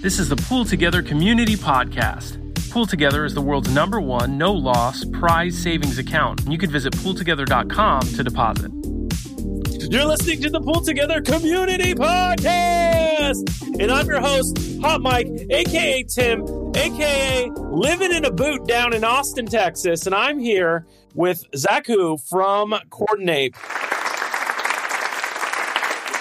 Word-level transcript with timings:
This 0.00 0.18
is 0.18 0.30
the 0.30 0.36
Pool 0.36 0.64
Together 0.64 1.02
Community 1.02 1.56
Podcast. 1.56 2.38
Pool 2.70 2.86
Together 2.86 3.26
is 3.26 3.34
the 3.34 3.42
world's 3.42 3.68
number 3.68 4.00
one 4.00 4.38
no 4.38 4.50
loss 4.50 5.04
prize 5.04 5.58
savings 5.58 5.98
account, 5.98 6.40
you 6.48 6.56
can 6.56 6.70
visit 6.70 6.94
pooltogether.com 6.94 8.00
to 8.00 8.24
deposit. 8.24 8.70
You're 9.92 10.06
listening 10.06 10.40
to 10.40 10.48
the 10.48 10.60
Pool 10.62 10.80
Together 10.80 11.20
Community 11.20 11.92
Podcast, 11.92 13.78
and 13.78 13.92
I'm 13.92 14.06
your 14.06 14.22
host, 14.22 14.56
Hot 14.80 15.02
Mike, 15.02 15.28
aka 15.50 16.02
Tim, 16.04 16.46
aka 16.74 17.50
living 17.58 18.12
in 18.12 18.24
a 18.24 18.32
boot 18.32 18.66
down 18.66 18.94
in 18.94 19.04
Austin, 19.04 19.44
Texas, 19.44 20.06
and 20.06 20.14
I'm 20.14 20.38
here 20.38 20.86
with 21.14 21.44
Zakku 21.50 22.26
from 22.26 22.72
Coordinape. 22.88 23.54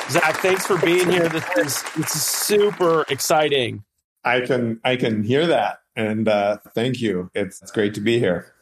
Zach, 0.09 0.37
thanks 0.37 0.65
for 0.65 0.77
being 0.79 1.09
here. 1.11 1.29
This 1.29 1.45
is 1.57 1.83
this 1.95 2.15
is 2.15 2.25
super 2.25 3.05
exciting. 3.09 3.83
I 4.23 4.41
can 4.41 4.79
I 4.83 4.95
can 4.95 5.23
hear 5.23 5.45
that, 5.45 5.79
and 5.95 6.27
uh, 6.27 6.57
thank 6.73 6.99
you. 6.99 7.29
It's, 7.35 7.61
it's 7.61 7.71
great 7.71 7.93
to 7.93 8.01
be 8.01 8.17
here. 8.17 8.53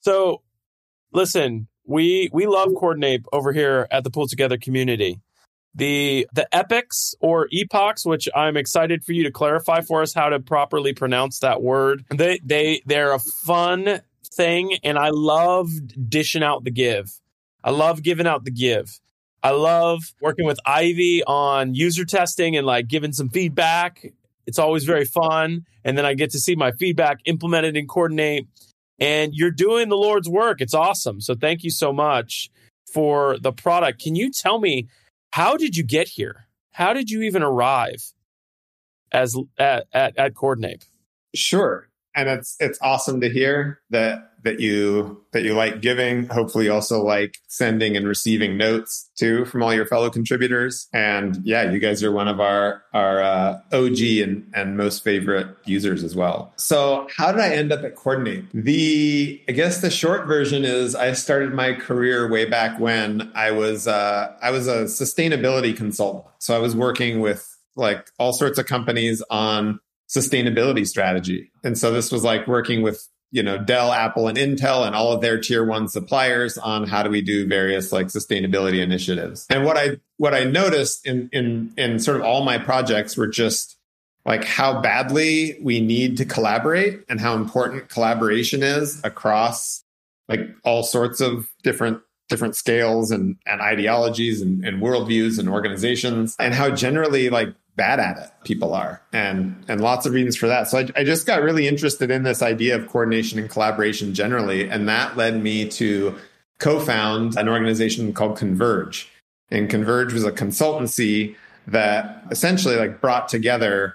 So, 0.00 0.40
listen, 1.12 1.68
we 1.84 2.30
we 2.32 2.46
love 2.46 2.68
Coordinape 2.68 3.26
over 3.32 3.52
here 3.52 3.86
at 3.90 4.02
the 4.02 4.10
Pool 4.10 4.28
Together 4.28 4.56
community. 4.56 5.20
The 5.74 6.26
the 6.32 6.52
epics 6.54 7.14
or 7.20 7.48
epochs, 7.52 8.06
which 8.06 8.26
I'm 8.34 8.56
excited 8.56 9.04
for 9.04 9.12
you 9.12 9.24
to 9.24 9.30
clarify 9.30 9.82
for 9.82 10.00
us 10.00 10.14
how 10.14 10.30
to 10.30 10.40
properly 10.40 10.94
pronounce 10.94 11.40
that 11.40 11.60
word. 11.60 12.04
They 12.14 12.40
they 12.42 12.82
they're 12.86 13.12
a 13.12 13.18
fun 13.18 14.00
thing, 14.24 14.78
and 14.82 14.98
I 14.98 15.10
love 15.10 15.68
dishing 16.08 16.42
out 16.42 16.64
the 16.64 16.70
give. 16.70 17.10
I 17.62 17.72
love 17.72 18.02
giving 18.02 18.26
out 18.26 18.44
the 18.44 18.50
give. 18.50 18.98
I 19.42 19.50
love 19.50 20.14
working 20.20 20.46
with 20.46 20.58
Ivy 20.66 21.22
on 21.24 21.74
user 21.74 22.04
testing 22.04 22.56
and 22.56 22.66
like 22.66 22.88
giving 22.88 23.12
some 23.12 23.28
feedback. 23.28 24.12
It's 24.46 24.58
always 24.58 24.84
very 24.84 25.04
fun. 25.04 25.66
And 25.84 25.96
then 25.96 26.04
I 26.04 26.14
get 26.14 26.30
to 26.30 26.40
see 26.40 26.56
my 26.56 26.72
feedback 26.72 27.20
implemented 27.24 27.76
in 27.76 27.86
Coordinape. 27.86 28.48
And 28.98 29.32
you're 29.34 29.52
doing 29.52 29.88
the 29.88 29.96
Lord's 29.96 30.28
work. 30.28 30.60
It's 30.60 30.74
awesome. 30.74 31.20
So 31.20 31.34
thank 31.34 31.62
you 31.62 31.70
so 31.70 31.92
much 31.92 32.50
for 32.92 33.38
the 33.38 33.52
product. 33.52 34.02
Can 34.02 34.16
you 34.16 34.32
tell 34.32 34.58
me 34.58 34.88
how 35.32 35.56
did 35.56 35.76
you 35.76 35.84
get 35.84 36.08
here? 36.08 36.46
How 36.72 36.92
did 36.92 37.10
you 37.10 37.22
even 37.22 37.42
arrive 37.42 38.02
as 39.12 39.36
at 39.58 39.86
at, 39.92 40.18
at 40.18 40.34
Coordinape? 40.34 40.82
Sure 41.34 41.88
and 42.18 42.28
it's 42.28 42.56
it's 42.58 42.78
awesome 42.82 43.20
to 43.20 43.30
hear 43.30 43.80
that 43.90 44.32
that 44.44 44.60
you 44.60 45.22
that 45.32 45.42
you 45.42 45.54
like 45.54 45.80
giving. 45.80 46.26
Hopefully 46.26 46.68
also 46.68 47.02
like 47.02 47.38
sending 47.46 47.96
and 47.96 48.08
receiving 48.08 48.56
notes 48.56 49.10
too 49.16 49.44
from 49.44 49.62
all 49.62 49.72
your 49.72 49.86
fellow 49.86 50.10
contributors. 50.10 50.88
And 50.92 51.38
yeah 51.44 51.70
you 51.70 51.78
guys 51.78 52.02
are 52.02 52.10
one 52.10 52.26
of 52.26 52.40
our 52.40 52.82
our 52.92 53.22
uh, 53.22 53.60
og 53.72 53.98
and 54.00 54.50
and 54.52 54.76
most 54.76 55.04
favorite 55.04 55.48
users 55.64 56.02
as 56.02 56.16
well. 56.16 56.52
So 56.56 57.06
how 57.16 57.30
did 57.30 57.40
i 57.40 57.50
end 57.50 57.72
up 57.72 57.84
at 57.84 57.94
coordinape 57.94 58.46
the 58.52 59.40
i 59.48 59.52
guess 59.52 59.80
the 59.80 59.90
short 59.90 60.26
version 60.26 60.64
is 60.64 60.94
i 60.94 61.12
started 61.12 61.52
my 61.54 61.72
career 61.72 62.28
way 62.28 62.44
back 62.44 62.80
when 62.80 63.30
i 63.34 63.50
was 63.50 63.86
uh, 63.86 64.34
i 64.42 64.50
was 64.50 64.66
a 64.66 64.84
sustainability 64.84 65.76
consultant. 65.76 66.24
So 66.38 66.56
i 66.56 66.58
was 66.58 66.74
working 66.74 67.20
with 67.20 67.56
like 67.76 68.10
all 68.18 68.32
sorts 68.32 68.58
of 68.58 68.66
companies 68.66 69.22
on 69.30 69.78
sustainability 70.08 70.86
strategy. 70.86 71.50
And 71.62 71.76
so 71.76 71.90
this 71.92 72.10
was 72.10 72.24
like 72.24 72.46
working 72.46 72.82
with, 72.82 73.06
you 73.30 73.42
know, 73.42 73.58
Dell, 73.58 73.92
Apple, 73.92 74.26
and 74.26 74.38
Intel 74.38 74.86
and 74.86 74.94
all 74.94 75.12
of 75.12 75.20
their 75.20 75.38
tier 75.38 75.64
one 75.64 75.88
suppliers 75.88 76.56
on 76.56 76.88
how 76.88 77.02
do 77.02 77.10
we 77.10 77.20
do 77.20 77.46
various 77.46 77.92
like 77.92 78.06
sustainability 78.06 78.80
initiatives. 78.82 79.46
And 79.50 79.64
what 79.64 79.76
I 79.76 79.98
what 80.16 80.34
I 80.34 80.44
noticed 80.44 81.06
in 81.06 81.28
in 81.32 81.72
in 81.76 81.98
sort 81.98 82.16
of 82.16 82.22
all 82.24 82.44
my 82.44 82.58
projects 82.58 83.16
were 83.16 83.26
just 83.26 83.78
like 84.24 84.44
how 84.44 84.80
badly 84.80 85.58
we 85.62 85.80
need 85.80 86.16
to 86.18 86.24
collaborate 86.24 87.04
and 87.08 87.20
how 87.20 87.34
important 87.34 87.88
collaboration 87.88 88.62
is 88.62 89.00
across 89.04 89.84
like 90.28 90.40
all 90.64 90.82
sorts 90.82 91.20
of 91.20 91.48
different 91.62 92.00
different 92.28 92.54
scales 92.54 93.10
and, 93.10 93.36
and 93.46 93.60
ideologies 93.62 94.42
and, 94.42 94.64
and 94.64 94.82
worldviews 94.82 95.38
and 95.38 95.48
organizations 95.48 96.36
and 96.38 96.54
how 96.54 96.70
generally 96.70 97.30
like 97.30 97.54
bad 97.78 97.98
at 98.00 98.18
it 98.18 98.30
people 98.44 98.74
are. 98.74 99.00
And 99.12 99.64
and 99.68 99.80
lots 99.80 100.04
of 100.04 100.12
reasons 100.12 100.36
for 100.36 100.48
that. 100.48 100.68
So 100.68 100.78
I, 100.78 100.88
I, 100.96 101.04
just 101.04 101.26
got 101.26 101.40
really 101.40 101.66
interested 101.66 102.10
in 102.10 102.24
this 102.24 102.42
idea 102.42 102.76
of 102.76 102.88
coordination 102.88 103.38
and 103.38 103.48
collaboration 103.48 104.12
generally. 104.12 104.68
And 104.68 104.86
that 104.88 105.16
led 105.16 105.42
me 105.42 105.66
to 105.70 106.14
co-found 106.58 107.36
an 107.36 107.48
organization 107.48 108.12
called 108.12 108.36
converge. 108.36 109.10
And 109.50 109.70
converge 109.70 110.12
was 110.12 110.24
a 110.24 110.32
consultancy 110.32 111.36
that 111.66 112.24
essentially 112.30 112.76
like 112.76 113.00
brought 113.00 113.28
together 113.28 113.94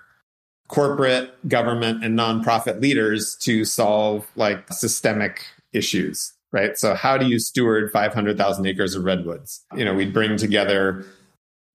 corporate 0.70 1.48
government 1.48 2.04
and 2.04 2.18
nonprofit 2.18 2.82
leaders 2.82 3.36
to 3.42 3.66
solve 3.66 4.26
like 4.36 4.72
systemic 4.72 5.46
issues 5.74 6.34
right? 6.54 6.78
So 6.78 6.94
how 6.94 7.18
do 7.18 7.26
you 7.26 7.40
steward 7.40 7.92
500000 7.92 8.68
acres 8.68 8.94
of 8.94 9.04
redwoods? 9.04 9.66
You 9.76 9.84
know 9.84 9.94
we'd 9.94 10.14
bring 10.14 10.38
together 10.38 11.04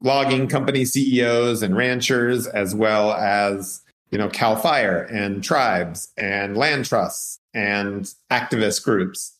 logging 0.01 0.49
company 0.49 0.85
CEOs 0.85 1.63
and 1.63 1.77
ranchers, 1.77 2.47
as 2.47 2.75
well 2.75 3.13
as 3.13 3.83
you 4.11 4.19
know 4.19 4.29
Cal 4.29 4.57
Fire 4.57 5.03
and 5.03 5.43
tribes 5.43 6.09
and 6.17 6.57
land 6.57 6.85
trusts 6.85 7.41
and 7.55 8.13
activist 8.31 8.85
groups, 8.85 9.37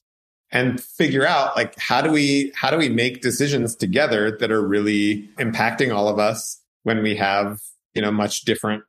and 0.51 0.81
figure 0.81 1.27
out 1.27 1.57
like 1.57 1.79
how 1.79 2.01
do 2.01 2.11
we 2.11 2.53
how 2.55 2.71
do 2.71 2.77
we 2.77 2.89
make 2.89 3.23
decisions 3.23 3.77
together 3.77 4.37
that 4.39 4.51
are 4.51 4.67
really 4.67 5.29
impacting 5.39 5.95
all 5.95 6.09
of 6.09 6.19
us 6.19 6.61
when 6.83 7.03
we 7.03 7.17
have 7.17 7.61
you 7.95 8.03
know 8.03 8.13
much 8.13 8.43
different 8.43 8.85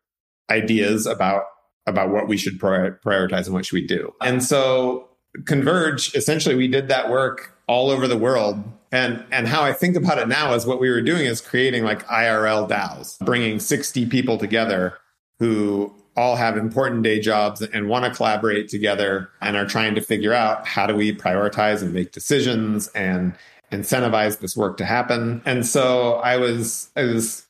ideas 0.50 1.06
about 1.06 1.44
about 1.88 2.10
what 2.10 2.28
we 2.28 2.38
should 2.38 2.60
prioritize 2.60 3.46
and 3.46 3.54
what 3.54 3.66
should 3.66 3.76
we 3.76 3.86
do. 3.86 4.14
And 4.22 4.44
so 4.44 5.10
Converge, 5.46 6.16
essentially, 6.16 6.56
we 6.56 6.68
did 6.68 6.88
that 6.88 7.10
work 7.10 7.56
all 7.70 7.92
over 7.92 8.08
the 8.08 8.18
world. 8.18 8.64
And, 8.92 9.24
and 9.32 9.48
how 9.48 9.62
I 9.62 9.74
think 9.74 9.96
about 9.96 10.18
it 10.18 10.28
now 10.28 10.56
is 10.56 10.66
what 10.66 10.82
we 10.82 10.90
were 10.90 11.04
doing 11.04 11.28
is 11.28 11.40
creating 11.40 11.84
like 11.84 12.04
IRL 12.08 12.68
DAOs, 12.68 13.20
bringing 13.24 13.60
60 13.60 14.08
people 14.08 14.40
together 14.40 14.98
who 15.38 15.94
all 16.18 16.36
have 16.36 16.58
important 16.58 17.04
day 17.04 17.20
jobs 17.20 17.62
and 17.62 17.88
want 17.88 18.06
to 18.06 18.12
collaborate 18.12 18.70
together 18.70 19.30
and 19.40 19.56
are 19.56 19.68
trying 19.68 19.94
to 19.94 20.02
figure 20.02 20.34
out 20.34 20.66
how 20.66 20.88
do 20.88 20.96
we 20.96 21.14
prioritize 21.14 21.84
and 21.84 21.94
make 21.94 22.12
decisions 22.12 22.88
and 22.90 23.36
incentivize 23.72 24.40
this 24.40 24.58
work 24.58 24.76
to 24.78 24.86
happen. 24.86 25.40
And 25.46 25.64
so 25.64 26.16
I 26.16 26.38
was, 26.38 26.90
I 26.96 27.04
was 27.04 27.46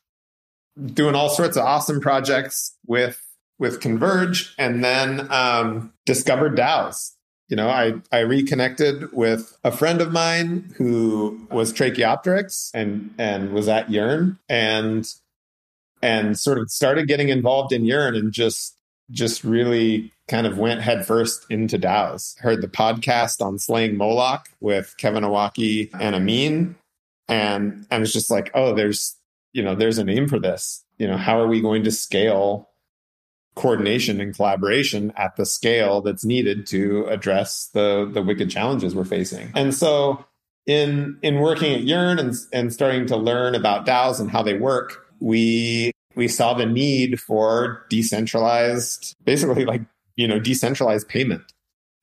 doing 0.94 1.16
all 1.16 1.30
sorts 1.30 1.56
of 1.56 1.63
awesome 1.63 2.01
projects 2.01 2.75
with, 2.86 3.25
with 3.57 3.80
Converge 3.80 4.53
and 4.57 4.84
then 4.84 5.31
um, 5.31 5.94
discovered 6.06 6.57
DAOs 6.57 7.13
you 7.50 7.56
know, 7.56 7.68
I, 7.68 7.96
I 8.12 8.20
reconnected 8.20 9.12
with 9.12 9.58
a 9.64 9.72
friend 9.72 10.02
of 10.02 10.12
mine 10.12 10.72
who 10.78 11.48
was 11.52 11.74
Tracheopteryx 11.74 12.70
and, 12.76 13.14
and 13.18 13.52
was 13.52 13.68
at 13.68 13.90
Yearn 13.90 14.38
and, 14.48 15.12
and 16.02 16.40
sort 16.40 16.60
of 16.60 16.70
started 16.70 17.08
getting 17.08 17.30
involved 17.30 17.74
in 17.74 17.86
Yearn 17.86 18.16
and 18.16 18.32
just, 18.32 18.78
just 19.10 19.44
really 19.44 20.12
kind 20.28 20.46
of 20.46 20.60
went 20.60 20.82
headfirst 20.82 21.48
into 21.50 21.80
DAOs. 21.80 22.38
Heard 22.38 22.62
the 22.62 22.68
podcast 22.68 23.44
on 23.44 23.58
slaying 23.58 23.98
Moloch 23.98 24.48
with 24.60 24.94
Kevin 24.98 25.24
Owocki 25.24 25.90
and 26.00 26.16
Ameen. 26.16 26.76
And 27.28 27.88
I 27.90 27.98
was 27.98 28.14
just 28.14 28.30
like, 28.30 28.52
oh, 28.54 28.76
there's, 28.76 29.16
you 29.54 29.64
know, 29.64 29.74
there's 29.74 29.98
a 29.98 30.04
name 30.04 30.28
for 30.28 30.40
this. 30.40 30.86
You 31.00 31.08
know, 31.08 31.18
how 31.18 31.40
are 31.40 31.48
we 31.48 31.62
going 31.62 31.84
to 31.86 31.92
scale 31.92 32.69
coordination 33.59 34.22
and 34.22 34.34
collaboration 34.34 35.12
at 35.18 35.36
the 35.36 35.46
scale 35.46 36.00
that's 36.02 36.24
needed 36.24 36.66
to 36.66 37.06
address 37.08 37.70
the 37.74 38.09
the 38.12 38.22
wicked 38.22 38.50
challenges 38.50 38.96
we're 38.96 39.04
facing. 39.04 39.51
And 39.54 39.75
so 39.75 40.25
in 40.66 41.19
in 41.22 41.39
working 41.39 41.74
at 41.74 41.81
Yearn 41.81 42.19
and, 42.19 42.34
and 42.54 42.74
starting 42.74 43.06
to 43.07 43.18
learn 43.18 43.56
about 43.56 43.86
DAOs 43.86 44.22
and 44.22 44.31
how 44.31 44.42
they 44.42 44.57
work, 44.57 45.06
we 45.19 45.92
we 46.16 46.30
saw 46.30 46.54
the 46.54 46.66
need 46.66 47.19
for 47.19 47.86
decentralized, 47.89 49.16
basically 49.25 49.66
like, 49.66 49.81
you 50.16 50.28
know, 50.28 50.39
decentralized 50.39 51.10
payment. 51.10 51.44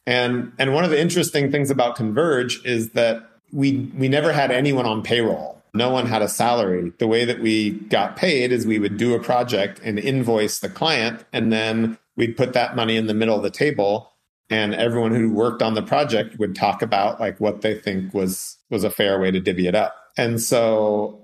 And 0.07 0.53
and 0.59 0.75
one 0.75 0.85
of 0.85 0.91
the 0.91 1.01
interesting 1.01 1.51
things 1.51 1.71
about 1.71 1.97
Converge 1.97 2.65
is 2.67 2.91
that 2.91 3.29
we 3.51 3.91
we 3.97 4.09
never 4.09 4.31
had 4.31 4.51
anyone 4.51 4.85
on 4.85 5.03
payroll 5.03 5.56
no 5.77 5.91
one 5.91 6.07
had 6.07 6.23
a 6.23 6.29
salary. 6.29 6.93
The 6.99 7.07
way 7.07 7.25
that 7.25 7.41
we 7.41 7.71
got 7.71 8.17
paid 8.17 8.53
is 8.53 8.67
we 8.67 8.79
would 8.79 8.97
do 8.97 9.15
a 9.15 9.23
project 9.23 9.81
and 9.85 9.99
invoice 9.99 10.59
the 10.59 10.69
client, 10.69 11.25
and 11.33 11.53
then 11.53 11.99
we'd 12.17 12.37
put 12.37 12.53
that 12.55 12.77
money 12.77 12.97
in 12.97 13.07
the 13.07 13.15
middle 13.15 13.37
of 13.37 13.43
the 13.43 13.51
table. 13.51 14.13
And 14.49 14.75
everyone 14.75 15.13
who 15.13 15.33
worked 15.33 15.61
on 15.61 15.75
the 15.75 15.83
project 15.83 16.39
would 16.39 16.55
talk 16.55 16.81
about 16.81 17.19
like 17.19 17.41
what 17.41 17.63
they 17.63 17.75
think 17.75 18.15
was 18.15 18.57
was 18.71 18.85
a 18.85 18.91
fair 18.91 19.21
way 19.21 19.31
to 19.31 19.41
divvy 19.41 19.67
it 19.67 19.75
up. 19.75 19.97
And 20.17 20.41
so, 20.41 21.21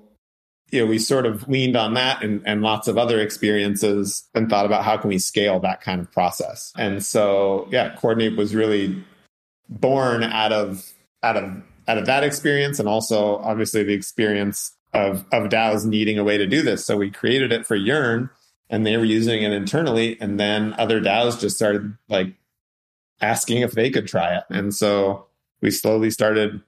you 0.73 0.81
know, 0.81 0.87
we 0.87 0.99
sort 0.99 1.25
of 1.25 1.49
leaned 1.49 1.77
on 1.77 1.95
that 1.95 2.25
and, 2.25 2.43
and 2.45 2.63
lots 2.63 2.89
of 2.89 2.99
other 2.99 3.21
experiences 3.21 4.25
and 4.35 4.51
thought 4.51 4.67
about 4.67 4.85
how 4.85 4.97
can 4.97 5.09
we 5.09 5.19
scale 5.19 5.61
that 5.61 5.83
kind 5.83 6.01
of 6.01 6.11
process. 6.11 6.73
And 6.77 7.05
so, 7.05 7.69
yeah, 7.71 7.95
Coordinape 7.95 8.37
was 8.37 8.57
really 8.57 9.05
born 9.69 10.25
out 10.25 10.53
of 10.53 10.93
out 11.23 11.37
of 11.37 11.63
out 11.89 11.99
of 11.99 12.07
that 12.07 12.25
experience 12.25 12.79
and 12.79 12.89
also 12.89 13.37
obviously 13.39 13.83
the 13.83 13.95
experience 13.95 14.77
of 14.93 15.25
of 15.33 15.49
DAOs 15.49 15.85
needing 15.85 16.19
a 16.19 16.25
way 16.25 16.39
to 16.39 16.47
do 16.47 16.63
this. 16.63 16.85
So 16.85 16.97
we 16.97 17.11
created 17.11 17.53
it 17.53 17.67
for 17.67 17.77
Yearn 17.77 18.31
and 18.71 18.87
they 18.87 18.97
were 18.97 19.05
using 19.05 19.43
it 19.43 19.53
internally. 19.53 20.19
And 20.21 20.41
then 20.41 20.75
other 20.79 21.01
DAOs 21.01 21.39
just 21.39 21.57
started 21.57 21.97
like 22.09 22.35
asking 23.21 23.63
if 23.63 23.73
they 23.73 23.91
could 23.91 24.09
try 24.09 24.37
it. 24.37 24.45
And 24.51 24.75
so 24.75 25.27
we 25.61 25.71
slowly 25.71 26.11
started 26.11 26.61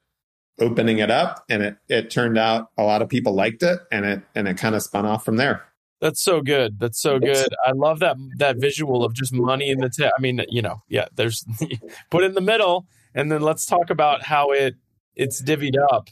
opening 0.61 0.99
it 0.99 1.11
up 1.11 1.45
and 1.49 1.63
it, 1.63 1.77
it 1.89 2.11
turned 2.11 2.39
out 2.39 2.71
a 2.79 2.85
lot 2.85 3.03
of 3.03 3.09
people 3.09 3.35
liked 3.35 3.63
it 3.63 3.81
and 3.91 4.05
it, 4.05 4.23
and 4.35 4.47
it 4.47 4.57
kind 4.57 4.75
of 4.75 4.83
spun 4.83 5.05
off 5.05 5.25
from 5.25 5.37
there. 5.37 5.65
That's 6.01 6.23
so 6.23 6.43
good. 6.43 6.79
That's 6.79 7.01
so 7.01 7.19
good. 7.19 7.49
I 7.65 7.71
love 7.71 8.01
that 8.01 8.17
that 8.37 8.59
visual 8.59 9.05
of 9.05 9.15
just 9.15 9.33
money 9.33 9.71
in 9.71 9.79
the 9.79 9.89
tip. 9.89 10.13
I 10.17 10.21
mean, 10.21 10.45
you 10.51 10.61
know, 10.61 10.83
yeah, 10.87 11.07
there's 11.15 11.47
put 12.11 12.25
in 12.25 12.35
the 12.35 12.43
middle 12.43 12.87
and 13.15 13.33
then 13.33 13.41
let's 13.41 13.65
talk 13.65 13.89
about 13.89 14.23
how 14.23 14.51
it 14.51 14.75
it's 15.17 15.43
divvied 15.43 15.77
up. 15.93 16.11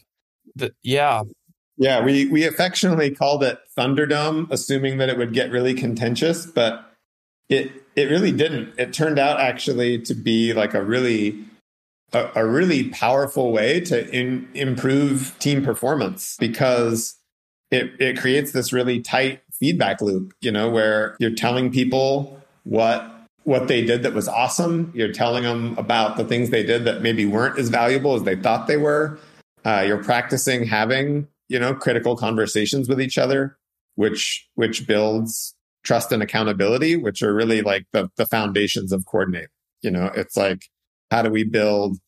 Yeah. 0.83 1.23
Yeah, 1.79 2.05
we 2.05 2.27
we 2.27 2.45
affectionately 2.45 3.11
called 3.11 3.43
it 3.43 3.59
Thunderdome, 3.77 4.51
assuming 4.51 4.99
that 4.99 5.09
it 5.09 5.17
would 5.17 5.33
get 5.33 5.51
really 5.51 5.75
contentious, 5.75 6.47
but 6.47 6.93
it 7.49 7.73
it 7.97 8.11
really 8.11 8.33
didn't. 8.33 8.75
It 8.79 8.93
turned 8.93 9.19
out 9.19 9.41
actually 9.41 10.01
to 10.03 10.15
be 10.15 10.53
like 10.53 10.75
a 10.75 10.83
really 10.83 11.45
a, 12.13 12.31
a 12.37 12.47
really 12.47 12.89
powerful 12.91 13.53
way 13.53 13.81
to 13.81 14.09
in, 14.11 14.49
improve 14.55 15.35
team 15.39 15.65
performance 15.65 16.37
because 16.39 17.17
it 17.71 17.93
it 17.99 18.19
creates 18.19 18.53
this 18.53 18.73
really 18.73 19.01
tight 19.01 19.43
feedback 19.51 20.01
loop, 20.01 20.35
you 20.41 20.53
know, 20.53 20.69
where 20.69 21.17
you're 21.19 21.35
telling 21.35 21.73
people 21.73 22.41
what 22.65 23.22
what 23.45 23.69
they 23.69 23.85
did 23.85 24.03
that 24.03 24.15
was 24.15 24.29
awesome. 24.29 24.93
You're 24.95 25.13
telling 25.13 25.43
them 25.43 25.77
about 25.79 26.17
the 26.17 26.25
things 26.25 26.51
they 26.51 26.63
did 26.63 26.85
that 26.85 27.03
maybe 27.03 27.27
weren't 27.27 27.59
as 27.59 27.69
valuable 27.69 28.15
as 28.15 28.23
they 28.23 28.37
thought 28.37 28.67
they 28.67 28.77
were. 28.77 29.19
Uh, 29.65 29.85
you're 29.87 30.03
practicing 30.03 30.65
having 30.65 31.29
you 31.49 31.59
know 31.59 31.75
critical 31.75 32.17
conversations 32.17 32.89
with 32.89 33.01
each 33.01 33.19
other, 33.19 33.57
which 33.97 34.49
which 34.55 34.87
builds 34.87 35.55
trust 35.85 36.13
and 36.13 36.23
accountability, 36.23 36.97
which 36.97 37.23
are 37.23 37.35
really 37.35 37.63
like 37.63 37.87
the 37.93 38.11
the 38.17 38.27
foundations 38.27 38.93
of 38.93 39.05
Coordinape. 39.05 39.49
You 39.83 39.91
know, 39.91 40.11
it's 40.15 40.37
like 40.37 40.67
how 41.11 41.23
do 41.23 41.31
we 41.31 41.45
build 41.45 41.99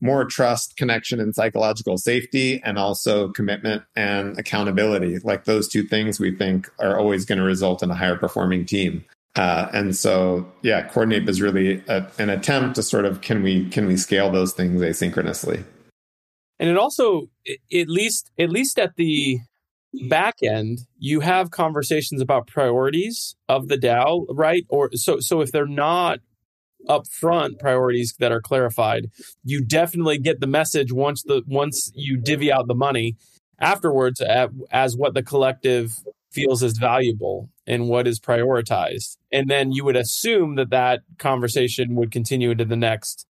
more 0.00 0.24
trust, 0.24 0.76
connection, 0.76 1.18
and 1.18 1.34
psychological 1.34 1.96
safety, 1.96 2.60
and 2.62 2.78
also 2.78 3.28
commitment 3.28 3.82
and 3.96 4.38
accountability. 4.38 5.18
Like 5.20 5.44
those 5.44 5.66
two 5.66 5.82
things 5.82 6.20
we 6.20 6.36
think 6.36 6.70
are 6.78 6.98
always 6.98 7.24
going 7.24 7.38
to 7.38 7.44
result 7.44 7.82
in 7.82 7.90
a 7.90 7.94
higher 7.94 8.16
performing 8.16 8.66
team. 8.66 9.04
Uh, 9.36 9.68
and 9.72 9.96
so, 9.96 10.50
yeah, 10.62 10.86
Coordinape 10.88 11.28
is 11.28 11.40
really 11.40 11.82
a, 11.88 12.06
an 12.18 12.30
attempt 12.30 12.76
to 12.76 12.82
sort 12.82 13.04
of 13.04 13.20
can 13.20 13.42
we 13.42 13.68
can 13.68 13.86
we 13.86 13.96
scale 13.96 14.30
those 14.30 14.52
things 14.52 14.80
asynchronously. 14.80 15.64
And 16.60 16.68
it 16.68 16.78
also, 16.78 17.30
at 17.72 17.88
least 17.88 18.30
at 18.38 18.50
least 18.50 18.78
at 18.78 18.94
the 18.96 19.40
back 20.08 20.36
end, 20.42 20.80
you 20.98 21.20
have 21.20 21.50
conversations 21.50 22.22
about 22.22 22.46
priorities 22.46 23.34
of 23.48 23.68
the 23.68 23.76
DAO, 23.76 24.24
right? 24.28 24.64
Or 24.68 24.90
so 24.92 25.18
so 25.18 25.40
if 25.40 25.50
they're 25.50 25.66
not 25.66 26.20
upfront 26.88 27.58
priorities 27.58 28.14
that 28.18 28.30
are 28.30 28.40
clarified, 28.40 29.10
you 29.42 29.64
definitely 29.64 30.18
get 30.18 30.40
the 30.40 30.46
message 30.46 30.92
once 30.92 31.24
the 31.24 31.42
once 31.46 31.90
you 31.94 32.16
divvy 32.16 32.52
out 32.52 32.68
the 32.68 32.74
money 32.74 33.16
afterwards 33.58 34.20
as 34.70 34.96
what 34.96 35.14
the 35.14 35.22
collective 35.22 35.92
feels 36.34 36.62
is 36.62 36.76
valuable 36.78 37.48
and 37.66 37.88
what 37.88 38.06
is 38.06 38.20
prioritized. 38.20 39.16
And 39.32 39.48
then 39.48 39.72
you 39.72 39.84
would 39.84 39.96
assume 39.96 40.56
that 40.56 40.70
that 40.70 41.00
conversation 41.18 41.94
would 41.94 42.10
continue 42.10 42.50
into 42.50 42.64
the 42.64 42.76
next. 42.76 43.26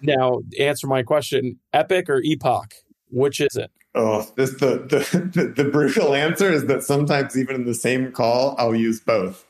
Now, 0.00 0.40
answer 0.58 0.86
my 0.86 1.02
question 1.02 1.58
Epic 1.72 2.08
or 2.08 2.22
Epoch? 2.22 2.74
Which 3.10 3.40
is 3.40 3.56
it? 3.56 3.70
Oh, 3.94 4.26
this 4.36 4.50
the, 4.60 4.86
the 5.34 5.62
the, 5.62 5.64
brutal 5.64 6.14
answer 6.14 6.52
is 6.52 6.66
that 6.66 6.82
sometimes 6.84 7.36
even 7.36 7.56
in 7.56 7.64
the 7.64 7.74
same 7.74 8.12
call, 8.12 8.54
I'll 8.58 8.74
use 8.74 9.00
both. 9.00 9.44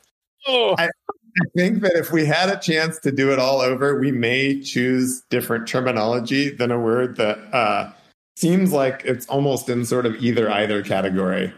Oh. 0.47 0.75
I, 0.77 0.85
I 0.85 1.45
think 1.55 1.81
that 1.81 1.95
if 1.95 2.11
we 2.11 2.25
had 2.25 2.49
a 2.49 2.57
chance 2.57 2.97
to 2.99 3.11
do 3.11 3.31
it 3.31 3.39
all 3.39 3.61
over, 3.61 3.99
we 3.99 4.11
may 4.11 4.59
choose 4.59 5.21
different 5.29 5.67
terminology 5.67 6.49
than 6.49 6.71
a 6.71 6.79
word 6.79 7.17
that 7.17 7.37
uh, 7.53 7.91
seems 8.35 8.71
like 8.71 9.03
it's 9.05 9.27
almost 9.27 9.69
in 9.69 9.85
sort 9.85 10.05
of 10.05 10.15
either 10.15 10.49
either 10.49 10.81
category. 10.81 11.53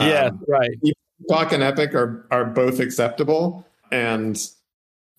Yeah, 0.00 0.26
um, 0.26 0.44
right. 0.48 0.70
Talk 1.28 1.52
and 1.52 1.62
Epic 1.62 1.94
are 1.94 2.26
are 2.30 2.44
both 2.44 2.80
acceptable, 2.80 3.66
and 3.92 4.40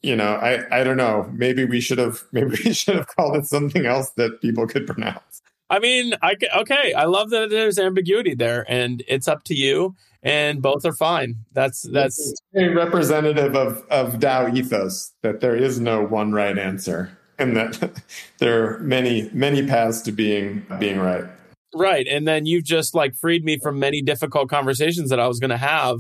you 0.02 0.16
know, 0.16 0.34
I 0.36 0.80
I 0.80 0.84
don't 0.84 0.98
know. 0.98 1.30
Maybe 1.34 1.66
we 1.66 1.80
should 1.80 1.98
have 1.98 2.24
maybe 2.32 2.58
we 2.66 2.74
should 2.74 2.96
have 2.96 3.08
called 3.08 3.36
it 3.38 3.46
something 3.46 3.86
else 3.86 4.12
that 4.12 4.42
people 4.42 4.68
could 4.68 4.88
pronounce. 4.88 5.42
I 5.70 5.80
mean, 5.80 6.16
I 6.22 6.36
okay. 6.58 6.94
I 6.94 7.06
love 7.06 7.30
that 7.30 7.50
there's 7.50 7.80
ambiguity 7.80 8.36
there, 8.36 8.66
and 8.68 9.04
it's 9.08 9.28
up 9.28 9.44
to 9.46 9.56
you. 9.56 9.96
And 10.24 10.62
both 10.62 10.86
are 10.86 10.94
fine. 10.94 11.38
That's 11.54 11.82
that's 11.82 12.34
representative 12.54 13.56
of 13.56 13.84
of 13.90 14.20
DAO 14.20 14.56
ethos 14.56 15.14
that 15.24 15.40
there 15.40 15.56
is 15.56 15.80
no 15.80 16.04
one 16.04 16.32
right 16.32 16.58
answer, 16.58 17.18
and 17.40 17.58
that 17.58 18.04
there 18.38 18.64
are 18.64 18.80
many 18.80 19.32
many 19.34 19.66
paths 19.66 20.02
to 20.02 20.12
being 20.12 20.64
being 20.78 21.00
right. 21.00 21.26
Right. 21.74 22.08
And 22.08 22.28
then 22.28 22.46
you've 22.46 22.66
just 22.66 22.94
like 22.94 23.16
freed 23.16 23.46
me 23.46 23.58
from 23.58 23.80
many 23.80 24.02
difficult 24.02 24.50
conversations 24.50 25.10
that 25.10 25.20
I 25.20 25.28
was 25.28 25.40
going 25.40 25.52
to 25.52 25.58
have 25.58 26.00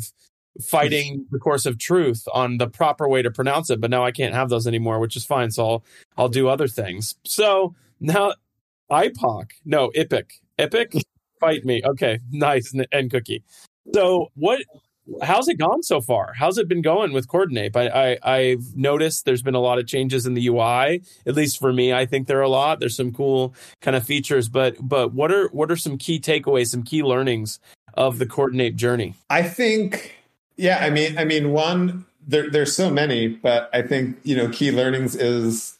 fighting 0.61 1.25
the 1.31 1.39
course 1.39 1.65
of 1.65 1.77
truth 1.77 2.25
on 2.33 2.57
the 2.57 2.67
proper 2.67 3.07
way 3.07 3.21
to 3.21 3.31
pronounce 3.31 3.69
it. 3.69 3.79
But 3.79 3.89
now 3.89 4.03
I 4.03 4.11
can't 4.11 4.33
have 4.33 4.49
those 4.49 4.67
anymore, 4.67 4.99
which 4.99 5.15
is 5.15 5.25
fine. 5.25 5.51
So 5.51 5.65
I'll, 5.65 5.83
I'll 6.17 6.29
do 6.29 6.49
other 6.49 6.67
things. 6.67 7.15
So 7.23 7.73
now 7.99 8.33
IPOC, 8.91 9.51
no, 9.63 9.87
Epic, 9.95 10.33
Epic, 10.59 10.93
fight 11.39 11.63
me. 11.63 11.81
Okay. 11.85 12.19
Nice. 12.31 12.73
And 12.91 13.09
cookie. 13.09 13.43
So 13.93 14.31
what 14.35 14.61
how's 15.21 15.47
it 15.47 15.57
gone 15.57 15.83
so 15.83 16.01
far? 16.01 16.33
How's 16.33 16.57
it 16.57 16.67
been 16.67 16.81
going 16.81 17.13
with 17.13 17.27
Coordinape? 17.27 17.75
I, 17.75 18.17
I 18.23 18.37
have 18.49 18.75
noticed 18.75 19.25
there's 19.25 19.41
been 19.41 19.55
a 19.55 19.59
lot 19.59 19.79
of 19.79 19.87
changes 19.87 20.25
in 20.25 20.33
the 20.33 20.47
UI. 20.47 21.01
At 21.25 21.35
least 21.35 21.59
for 21.59 21.73
me, 21.73 21.93
I 21.93 22.05
think 22.05 22.27
there 22.27 22.39
are 22.39 22.43
a 22.43 22.49
lot. 22.49 22.79
There's 22.79 22.95
some 22.95 23.11
cool 23.11 23.53
kind 23.81 23.95
of 23.95 24.05
features, 24.05 24.49
but 24.49 24.75
but 24.79 25.13
what 25.13 25.31
are 25.31 25.47
what 25.49 25.71
are 25.71 25.75
some 25.75 25.97
key 25.97 26.19
takeaways, 26.19 26.67
some 26.67 26.83
key 26.83 27.03
learnings 27.03 27.59
of 27.93 28.19
the 28.19 28.25
Coordinape 28.25 28.75
journey? 28.75 29.15
I 29.29 29.43
think, 29.43 30.15
yeah, 30.57 30.79
I 30.81 30.89
mean, 30.89 31.17
I 31.17 31.25
mean, 31.25 31.51
one 31.51 32.05
there, 32.27 32.49
there's 32.49 32.75
so 32.75 32.89
many, 32.89 33.27
but 33.27 33.69
I 33.73 33.81
think 33.81 34.17
you 34.23 34.35
know, 34.35 34.49
key 34.49 34.71
learnings 34.71 35.15
is 35.15 35.77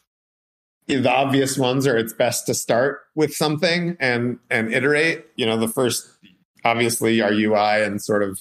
the 0.86 1.10
obvious 1.10 1.56
ones 1.56 1.86
are 1.86 1.96
it's 1.96 2.12
best 2.12 2.46
to 2.46 2.54
start 2.54 3.02
with 3.14 3.32
something 3.32 3.96
and 4.00 4.38
and 4.50 4.72
iterate. 4.72 5.26
You 5.36 5.46
know, 5.46 5.56
the 5.56 5.68
first 5.68 6.08
obviously 6.64 7.20
our 7.20 7.32
UI 7.32 7.82
and 7.82 8.00
sort 8.02 8.22
of 8.22 8.40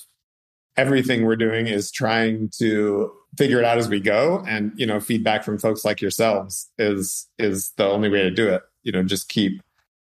everything 0.77 1.25
we're 1.25 1.35
doing 1.35 1.67
is 1.67 1.91
trying 1.91 2.49
to 2.57 3.11
figure 3.37 3.59
it 3.59 3.65
out 3.65 3.77
as 3.77 3.89
we 3.89 3.99
go. 3.99 4.43
And 4.47 4.71
you 4.75 4.85
know 4.85 4.99
feedback 4.99 5.43
from 5.43 5.57
folks 5.57 5.85
like 5.85 6.01
yourselves 6.01 6.69
is 6.77 7.27
is 7.37 7.71
the 7.77 7.85
only 7.85 8.09
way 8.09 8.23
to 8.23 8.31
do 8.31 8.47
it. 8.49 8.63
You 8.83 8.91
know 8.91 9.03
just 9.03 9.29
keep 9.29 9.61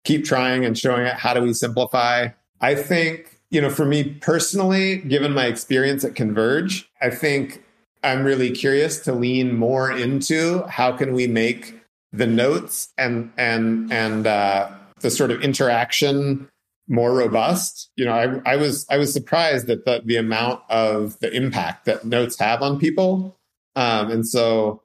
keep 0.04 0.25
trying 0.25 0.64
and 0.64 0.76
showing 0.76 1.07
it. 1.07 1.14
How 1.14 1.35
do 1.35 1.40
we 1.40 1.52
simplify? 1.52 2.28
I 2.61 2.75
think 2.75 3.33
you 3.52 3.61
know 3.61 3.71
for 3.71 3.85
me 3.85 4.02
personally 4.02 4.97
given 4.97 5.33
my 5.33 5.45
experience 5.45 6.02
at 6.04 6.16
converge 6.16 6.90
i 7.00 7.11
think 7.11 7.62
i'm 8.02 8.25
really 8.25 8.50
curious 8.50 8.99
to 8.99 9.12
lean 9.12 9.54
more 9.54 9.92
into 9.92 10.62
how 10.64 10.90
can 10.90 11.12
we 11.12 11.28
make 11.28 11.78
the 12.12 12.26
notes 12.26 12.92
and 12.99 13.31
and 13.37 13.92
and 13.92 14.26
uh, 14.26 14.69
the 15.00 15.11
sort 15.11 15.31
of 15.31 15.40
interaction 15.42 16.49
more 16.93 17.15
robust. 17.15 17.91
You 17.97 18.05
know, 18.05 18.13
I, 18.13 18.53
I 18.53 18.57
was 18.57 18.87
I 18.91 18.99
was 18.99 19.13
surprised 19.13 19.69
at 19.71 19.85
the 19.85 20.03
the 20.05 20.17
amount 20.17 20.61
of 20.69 21.19
the 21.21 21.33
impact 21.35 21.87
that 21.87 22.05
notes 22.05 22.39
have 22.39 22.63
on 22.63 22.79
people, 22.79 23.39
um, 23.75 24.11
and 24.11 24.29
so 24.29 24.83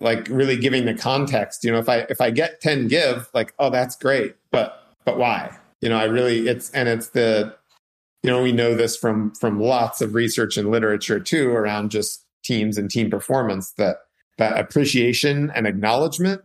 like 0.00 0.28
really 0.28 0.56
giving 0.56 0.84
the 0.84 0.94
context. 0.94 1.64
You 1.64 1.72
know, 1.72 1.78
if 1.78 1.88
I 1.88 2.00
if 2.10 2.20
I 2.20 2.30
get 2.30 2.60
ten 2.60 2.86
give, 2.88 3.28
like 3.32 3.54
oh 3.58 3.70
that's 3.70 3.96
great, 3.96 4.36
but 4.52 4.84
but 5.04 5.18
why? 5.18 5.56
You 5.80 5.88
know, 5.88 5.96
I 5.96 6.04
really 6.04 6.46
it's 6.46 6.70
and 6.72 6.88
it's 6.88 7.08
the 7.08 7.56
you 8.22 8.30
know 8.30 8.42
we 8.42 8.52
know 8.52 8.74
this 8.74 8.96
from 8.96 9.32
from 9.34 9.58
lots 9.58 10.02
of 10.02 10.14
research 10.14 10.58
and 10.58 10.70
literature 10.70 11.18
too 11.18 11.50
around 11.50 11.90
just 11.90 12.24
teams 12.44 12.76
and 12.76 12.90
team 12.90 13.10
performance 13.10 13.72
that 13.72 13.96
that 14.36 14.58
appreciation 14.58 15.50
and 15.54 15.66
acknowledgement 15.66 16.42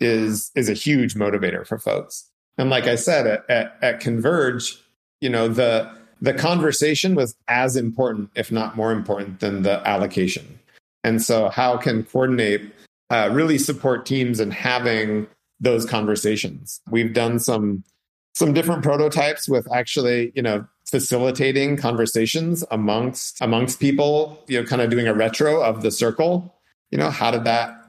is 0.00 0.50
is 0.54 0.68
a 0.68 0.74
huge 0.74 1.14
motivator 1.14 1.66
for 1.66 1.78
folks 1.78 2.30
and 2.58 2.70
like 2.70 2.84
I 2.84 2.94
said, 2.94 3.26
at, 3.26 3.50
at, 3.50 3.76
at 3.82 4.00
Converge, 4.00 4.78
you 5.20 5.28
know, 5.28 5.48
the 5.48 5.90
the 6.20 6.32
conversation 6.32 7.14
was 7.14 7.36
as 7.48 7.76
important, 7.76 8.30
if 8.34 8.50
not 8.50 8.76
more 8.76 8.92
important, 8.92 9.40
than 9.40 9.62
the 9.62 9.86
allocation. 9.86 10.58
And 11.02 11.22
so, 11.22 11.48
how 11.48 11.76
can 11.76 12.04
Coordinape 12.04 12.72
uh, 13.10 13.28
really 13.32 13.58
support 13.58 14.06
teams 14.06 14.40
in 14.40 14.50
having 14.50 15.26
those 15.60 15.84
conversations? 15.84 16.80
We've 16.90 17.12
done 17.12 17.38
some 17.38 17.84
some 18.34 18.52
different 18.52 18.82
prototypes 18.82 19.48
with 19.48 19.70
actually, 19.72 20.32
you 20.34 20.42
know, 20.42 20.66
facilitating 20.86 21.76
conversations 21.76 22.64
amongst 22.70 23.40
amongst 23.40 23.80
people. 23.80 24.42
You 24.48 24.60
know, 24.60 24.66
kind 24.66 24.80
of 24.80 24.90
doing 24.90 25.08
a 25.08 25.14
retro 25.14 25.62
of 25.62 25.82
the 25.82 25.90
circle. 25.90 26.54
You 26.90 26.98
know, 26.98 27.10
how 27.10 27.30
did 27.30 27.44
that 27.44 27.83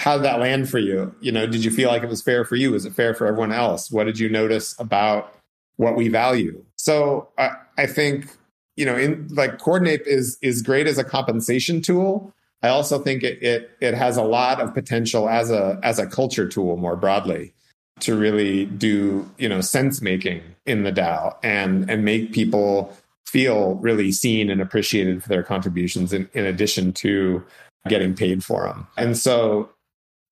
how 0.00 0.16
did 0.16 0.24
that 0.24 0.40
land 0.40 0.66
for 0.66 0.78
you? 0.78 1.14
You 1.20 1.30
know, 1.30 1.46
did 1.46 1.62
you 1.62 1.70
feel 1.70 1.90
like 1.90 2.02
it 2.02 2.08
was 2.08 2.22
fair 2.22 2.42
for 2.46 2.56
you? 2.56 2.72
Was 2.72 2.86
it 2.86 2.94
fair 2.94 3.12
for 3.12 3.26
everyone 3.26 3.52
else? 3.52 3.90
What 3.90 4.04
did 4.04 4.18
you 4.18 4.30
notice 4.30 4.74
about 4.78 5.34
what 5.76 5.94
we 5.94 6.08
value? 6.08 6.64
So 6.76 7.28
I, 7.36 7.50
I 7.76 7.86
think, 7.86 8.34
you 8.76 8.86
know, 8.86 8.96
in 8.96 9.28
like 9.28 9.58
Coordinape 9.58 10.06
is 10.06 10.38
is 10.40 10.62
great 10.62 10.86
as 10.86 10.96
a 10.96 11.04
compensation 11.04 11.82
tool. 11.82 12.32
I 12.62 12.68
also 12.68 12.98
think 12.98 13.22
it 13.22 13.42
it 13.42 13.76
it 13.82 13.92
has 13.92 14.16
a 14.16 14.22
lot 14.22 14.58
of 14.58 14.72
potential 14.72 15.28
as 15.28 15.50
a 15.50 15.78
as 15.82 15.98
a 15.98 16.06
culture 16.06 16.48
tool 16.48 16.78
more 16.78 16.96
broadly 16.96 17.52
to 18.00 18.16
really 18.16 18.64
do 18.64 19.30
you 19.36 19.50
know 19.50 19.60
sense 19.60 20.00
making 20.00 20.40
in 20.64 20.82
the 20.82 20.92
DAO 20.92 21.36
and 21.42 21.90
and 21.90 22.06
make 22.06 22.32
people 22.32 22.96
feel 23.26 23.74
really 23.74 24.12
seen 24.12 24.48
and 24.48 24.62
appreciated 24.62 25.22
for 25.22 25.28
their 25.28 25.42
contributions 25.42 26.14
in, 26.14 26.26
in 26.32 26.46
addition 26.46 26.94
to 26.94 27.44
getting 27.88 28.14
paid 28.14 28.42
for 28.42 28.64
them. 28.64 28.86
And 28.96 29.16
so, 29.16 29.70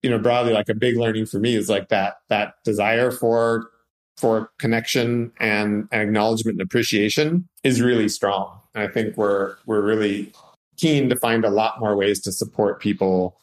you 0.01 0.09
know, 0.09 0.19
broadly, 0.19 0.53
like 0.53 0.69
a 0.69 0.73
big 0.73 0.97
learning 0.97 1.25
for 1.25 1.39
me 1.39 1.55
is 1.55 1.69
like 1.69 1.89
that 1.89 2.17
that 2.29 2.55
desire 2.63 3.11
for 3.11 3.69
for 4.17 4.51
connection 4.59 5.31
and, 5.39 5.87
and 5.91 6.01
acknowledgement 6.01 6.55
and 6.55 6.61
appreciation 6.61 7.47
is 7.63 7.81
really 7.81 8.09
strong. 8.09 8.59
And 8.75 8.83
I 8.83 8.87
think 8.87 9.17
we're 9.17 9.55
we're 9.65 9.81
really 9.81 10.33
keen 10.77 11.09
to 11.09 11.15
find 11.15 11.45
a 11.45 11.49
lot 11.49 11.79
more 11.79 11.95
ways 11.95 12.21
to 12.21 12.31
support 12.31 12.81
people 12.81 13.37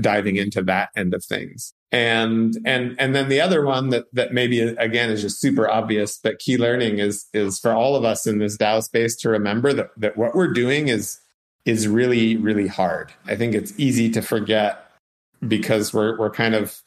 diving 0.00 0.36
into 0.36 0.62
that 0.62 0.90
end 0.96 1.14
of 1.14 1.24
things. 1.24 1.72
And 1.92 2.56
and 2.64 2.96
and 2.98 3.14
then 3.14 3.28
the 3.28 3.40
other 3.40 3.64
one 3.64 3.90
that 3.90 4.06
that 4.12 4.32
maybe 4.32 4.60
again 4.60 5.10
is 5.10 5.22
just 5.22 5.40
super 5.40 5.68
obvious, 5.68 6.18
but 6.18 6.38
key 6.38 6.58
learning 6.58 6.98
is 6.98 7.26
is 7.32 7.58
for 7.58 7.72
all 7.72 7.94
of 7.94 8.04
us 8.04 8.26
in 8.26 8.38
this 8.38 8.56
DAO 8.56 8.82
space 8.82 9.14
to 9.16 9.28
remember 9.28 9.72
that 9.72 9.90
that 9.96 10.16
what 10.16 10.34
we're 10.34 10.52
doing 10.52 10.88
is 10.88 11.20
is 11.64 11.86
really 11.86 12.36
really 12.36 12.66
hard. 12.66 13.12
I 13.26 13.36
think 13.36 13.54
it's 13.54 13.72
easy 13.78 14.10
to 14.10 14.22
forget 14.22 14.83
because 15.48 15.92
we're 15.92 16.18
we're 16.18 16.30
kind 16.30 16.54
of 16.54 16.82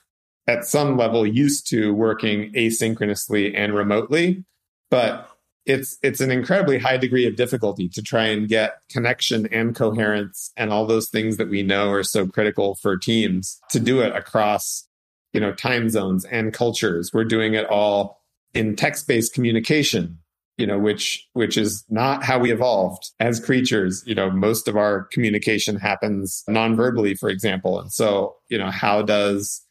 at 0.47 0.65
some 0.65 0.97
level 0.97 1.27
used 1.27 1.67
to 1.69 1.93
working 1.93 2.51
asynchronously 2.53 3.53
and 3.55 3.73
remotely, 3.73 4.45
but 4.89 5.29
it's 5.65 5.97
it's 6.01 6.21
an 6.21 6.31
incredibly 6.31 6.77
high 6.77 6.97
degree 6.97 7.27
of 7.27 7.35
difficulty 7.35 7.89
to 7.89 8.01
try 8.01 8.25
and 8.25 8.47
get 8.47 8.77
connection 8.89 9.45
and 9.47 9.75
coherence 9.75 10.51
and 10.55 10.71
all 10.71 10.85
those 10.85 11.09
things 11.09 11.37
that 11.37 11.49
we 11.49 11.61
know 11.61 11.91
are 11.91 12.03
so 12.03 12.25
critical 12.25 12.75
for 12.75 12.97
teams 12.97 13.59
to 13.69 13.79
do 13.79 13.99
it 13.99 14.15
across 14.15 14.87
you 15.33 15.41
know 15.41 15.53
time 15.53 15.89
zones 15.89 16.23
and 16.25 16.53
cultures. 16.53 17.11
We're 17.13 17.25
doing 17.25 17.53
it 17.53 17.65
all 17.65 18.21
in 18.53 18.75
text-based 18.75 19.33
communication 19.33 20.19
you 20.57 20.65
know 20.65 20.79
which 20.79 21.27
which 21.33 21.57
is 21.57 21.85
not 21.89 22.23
how 22.23 22.39
we 22.39 22.51
evolved 22.51 23.11
as 23.19 23.39
creatures. 23.39 24.03
You 24.05 24.15
know 24.15 24.29
most 24.29 24.67
of 24.67 24.75
our 24.75 25.03
communication 25.05 25.77
happens 25.77 26.43
non-verbally 26.47 27.15
for 27.15 27.29
example. 27.29 27.79
And 27.79 27.91
so 27.91 28.35
you 28.49 28.57
know 28.57 28.71
how 28.71 29.01
does 29.01 29.61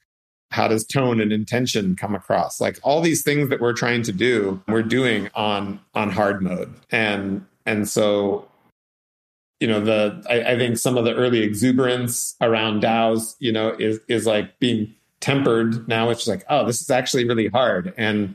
how 0.53 0.69
does 0.69 0.87
tone 0.87 1.21
and 1.21 1.33
intention 1.33 1.97
come 1.97 2.15
across? 2.15 2.61
Like 2.61 2.79
all 2.83 3.01
these 3.01 3.23
things 3.23 3.49
that 3.51 3.61
we're 3.61 3.73
trying 3.73 4.03
to 4.03 4.13
do 4.13 4.63
we're 4.69 4.83
doing 4.83 5.29
on 5.35 5.81
on 5.95 6.11
hard 6.11 6.41
mode. 6.43 6.73
And 6.91 7.45
and 7.67 7.89
so 7.89 8.49
you 9.61 9.67
know 9.67 9.81
the 9.81 10.23
I, 10.29 10.53
I, 10.53 10.59
think 10.59 10.77
some 10.77 10.97
of 10.97 11.05
the 11.05 11.15
early 11.15 11.41
exuberance 11.41 12.37
around 12.41 12.83
DAOs, 12.83 13.37
you 13.39 13.53
know, 13.53 13.75
is 13.79 14.01
is 14.09 14.27
like 14.27 14.59
being 14.59 14.95
tempered 15.21 15.89
now. 15.89 16.11
It's 16.11 16.27
like, 16.27 16.45
oh, 16.51 16.67
this 16.67 16.81
is 16.81 16.91
actually 16.91 17.27
really 17.27 17.49
hard, 17.49 17.95
and 17.97 18.35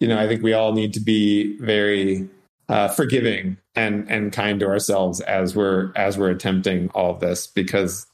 you 0.00 0.08
know, 0.08 0.18
I 0.18 0.28
think 0.28 0.42
we 0.42 0.52
all 0.52 0.72
need 0.72 0.94
to 0.94 1.00
be 1.00 1.56
very 1.58 2.28
uh, 2.68 2.88
forgiving 2.88 3.56
and 3.74 4.10
and 4.10 4.32
kind 4.32 4.60
to 4.60 4.66
ourselves 4.66 5.20
as 5.22 5.56
we're 5.56 5.92
as 5.96 6.18
we're 6.18 6.30
attempting 6.30 6.90
all 6.90 7.10
of 7.12 7.20
this 7.20 7.46
because 7.46 8.06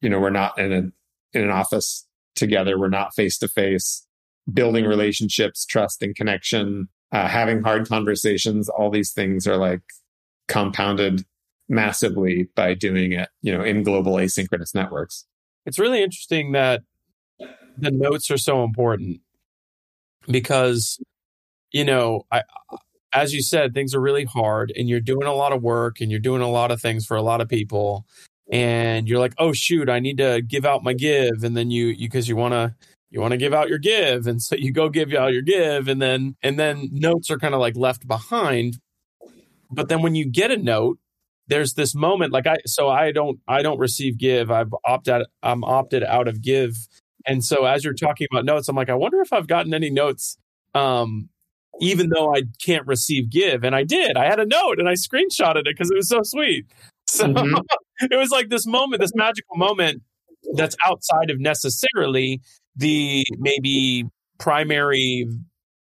you 0.00 0.08
know 0.08 0.18
we're 0.18 0.30
not 0.30 0.58
in 0.58 0.72
a 0.72 1.38
in 1.38 1.44
an 1.44 1.50
office 1.50 2.06
together. 2.34 2.78
We're 2.78 2.88
not 2.88 3.14
face 3.14 3.38
to 3.38 3.48
face, 3.48 4.06
building 4.52 4.84
relationships, 4.84 5.66
trust 5.66 6.02
and 6.02 6.14
connection, 6.14 6.88
uh, 7.12 7.28
having 7.28 7.62
hard 7.62 7.88
conversations. 7.88 8.68
All 8.68 8.90
these 8.90 9.12
things 9.12 9.46
are 9.46 9.56
like 9.56 9.82
compounded 10.48 11.24
massively 11.68 12.48
by 12.54 12.74
doing 12.74 13.12
it, 13.12 13.28
you 13.42 13.52
know, 13.52 13.62
in 13.62 13.82
global 13.82 14.14
asynchronous 14.14 14.74
networks. 14.74 15.26
It's 15.66 15.78
really 15.78 16.02
interesting 16.02 16.52
that 16.52 16.82
the 17.76 17.90
notes 17.90 18.30
are 18.30 18.38
so 18.38 18.64
important 18.64 19.20
because, 20.26 20.98
you 21.72 21.84
know, 21.84 22.26
I, 22.30 22.42
as 23.12 23.32
you 23.32 23.42
said, 23.42 23.74
things 23.74 23.94
are 23.94 24.00
really 24.00 24.24
hard 24.24 24.72
and 24.76 24.88
you're 24.88 25.00
doing 25.00 25.26
a 25.26 25.34
lot 25.34 25.52
of 25.52 25.62
work 25.62 26.00
and 26.00 26.10
you're 26.10 26.20
doing 26.20 26.42
a 26.42 26.50
lot 26.50 26.70
of 26.70 26.80
things 26.80 27.06
for 27.06 27.16
a 27.16 27.22
lot 27.22 27.40
of 27.40 27.48
people 27.48 28.06
and 28.50 29.08
you're 29.08 29.18
like, 29.18 29.34
oh 29.38 29.52
shoot, 29.52 29.88
I 29.88 29.98
need 30.00 30.18
to 30.18 30.42
give 30.42 30.64
out 30.64 30.82
my 30.82 30.92
give, 30.94 31.44
and 31.44 31.56
then 31.56 31.70
you 31.70 31.86
you 31.86 32.08
because 32.08 32.28
you 32.28 32.36
want 32.36 32.54
to 32.54 32.74
you 33.10 33.20
want 33.20 33.32
to 33.32 33.38
give 33.38 33.54
out 33.54 33.68
your 33.68 33.78
give, 33.78 34.26
and 34.26 34.42
so 34.42 34.56
you 34.56 34.72
go 34.72 34.88
give 34.88 35.12
out 35.12 35.32
your 35.32 35.42
give, 35.42 35.88
and 35.88 36.00
then 36.00 36.36
and 36.42 36.58
then 36.58 36.88
notes 36.92 37.30
are 37.30 37.38
kind 37.38 37.54
of 37.54 37.60
like 37.60 37.76
left 37.76 38.06
behind. 38.06 38.78
But 39.70 39.88
then 39.88 40.02
when 40.02 40.14
you 40.14 40.30
get 40.30 40.50
a 40.50 40.56
note, 40.56 40.98
there's 41.46 41.74
this 41.74 41.94
moment 41.94 42.32
like 42.32 42.46
I 42.46 42.58
so 42.66 42.88
I 42.88 43.12
don't 43.12 43.40
I 43.46 43.62
don't 43.62 43.78
receive 43.78 44.18
give. 44.18 44.50
I've 44.50 44.74
opted 44.84 45.14
out, 45.14 45.26
I'm 45.42 45.64
opted 45.64 46.02
out 46.02 46.28
of 46.28 46.42
give. 46.42 46.76
And 47.26 47.44
so 47.44 47.66
as 47.66 47.84
you're 47.84 47.94
talking 47.94 48.26
about 48.32 48.46
notes, 48.46 48.68
I'm 48.68 48.76
like, 48.76 48.88
I 48.88 48.94
wonder 48.94 49.20
if 49.20 49.32
I've 49.32 49.46
gotten 49.46 49.74
any 49.74 49.90
notes 49.90 50.38
um 50.74 51.28
even 51.80 52.10
though 52.10 52.34
I 52.34 52.42
can't 52.64 52.86
receive 52.86 53.30
give. 53.30 53.64
And 53.64 53.74
I 53.74 53.84
did. 53.84 54.16
I 54.16 54.26
had 54.26 54.40
a 54.40 54.46
note 54.46 54.78
and 54.78 54.88
I 54.88 54.94
screenshotted 54.94 55.60
it 55.60 55.64
because 55.66 55.90
it 55.90 55.96
was 55.96 56.08
so 56.08 56.20
sweet. 56.22 56.66
So 57.10 57.24
mm-hmm. 57.24 57.56
it 58.02 58.18
was 58.18 58.28
like 58.28 58.50
this 58.50 58.66
moment, 58.66 59.00
this 59.00 59.14
magical 59.14 59.56
moment 59.56 60.02
that's 60.52 60.76
outside 60.84 61.30
of 61.30 61.40
necessarily 61.40 62.42
the 62.76 63.24
maybe 63.38 64.04
primary 64.38 65.26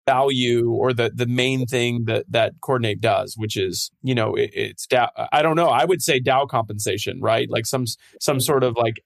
value 0.06 0.70
or 0.70 0.92
the 0.92 1.10
the 1.14 1.26
main 1.26 1.66
thing 1.66 2.04
that 2.04 2.24
that 2.28 2.52
coordinape 2.60 3.00
does 3.00 3.34
which 3.36 3.56
is 3.56 3.90
you 4.02 4.14
know 4.14 4.34
it, 4.34 4.50
it's 4.54 4.86
DAO, 4.86 5.08
i 5.32 5.42
don't 5.42 5.56
know. 5.56 5.68
I 5.68 5.84
would 5.84 6.00
say 6.00 6.20
DAO 6.20 6.48
compensation 6.48 7.20
right? 7.20 7.48
Like 7.50 7.66
some 7.66 7.84
some 8.20 8.40
sort 8.40 8.62
of 8.62 8.76
like 8.76 9.02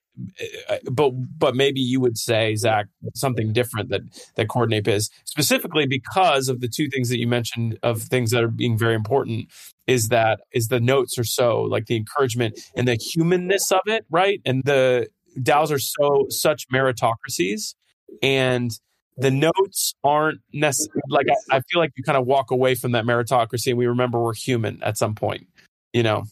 uh, 0.69 0.77
but 0.91 1.11
but 1.37 1.55
maybe 1.55 1.79
you 1.79 1.99
would 1.99 2.17
say 2.17 2.55
zach 2.55 2.87
something 3.15 3.53
different 3.53 3.89
that 3.89 4.01
that 4.35 4.47
Coordinape 4.47 4.87
is 4.87 5.09
specifically 5.25 5.87
because 5.87 6.49
of 6.49 6.61
the 6.61 6.67
two 6.67 6.87
things 6.89 7.09
that 7.09 7.17
you 7.17 7.27
mentioned 7.27 7.79
of 7.81 8.03
things 8.03 8.31
that 8.31 8.43
are 8.43 8.49
being 8.49 8.77
very 8.77 8.95
important 8.95 9.47
is 9.87 10.09
that 10.09 10.41
is 10.53 10.67
the 10.67 10.79
notes 10.79 11.17
are 11.17 11.23
so 11.23 11.61
like 11.61 11.87
the 11.87 11.95
encouragement 11.95 12.59
and 12.75 12.87
the 12.87 12.95
humanness 12.95 13.71
of 13.71 13.81
it 13.87 14.05
right? 14.09 14.41
And 14.45 14.63
the 14.65 15.07
DAOs 15.39 15.71
are 15.71 15.79
so 15.79 16.25
such 16.29 16.67
meritocracies. 16.69 17.75
And 18.21 18.71
the 19.17 19.31
notes 19.31 19.93
aren't 20.03 20.39
necessarily 20.53 21.01
like 21.09 21.27
I, 21.29 21.57
I, 21.57 21.59
feel 21.59 21.79
like 21.79 21.91
you 21.95 22.03
kind 22.03 22.17
of 22.17 22.25
walk 22.25 22.51
away 22.51 22.75
from 22.75 22.93
that 22.93 23.05
meritocracy 23.05 23.67
and 23.67 23.77
we 23.77 23.85
remember 23.85 24.21
we're 24.21 24.33
human 24.33 24.81
at 24.83 24.97
some 24.97 25.15
point 25.15 25.47
you 25.93 26.03
know? 26.03 26.23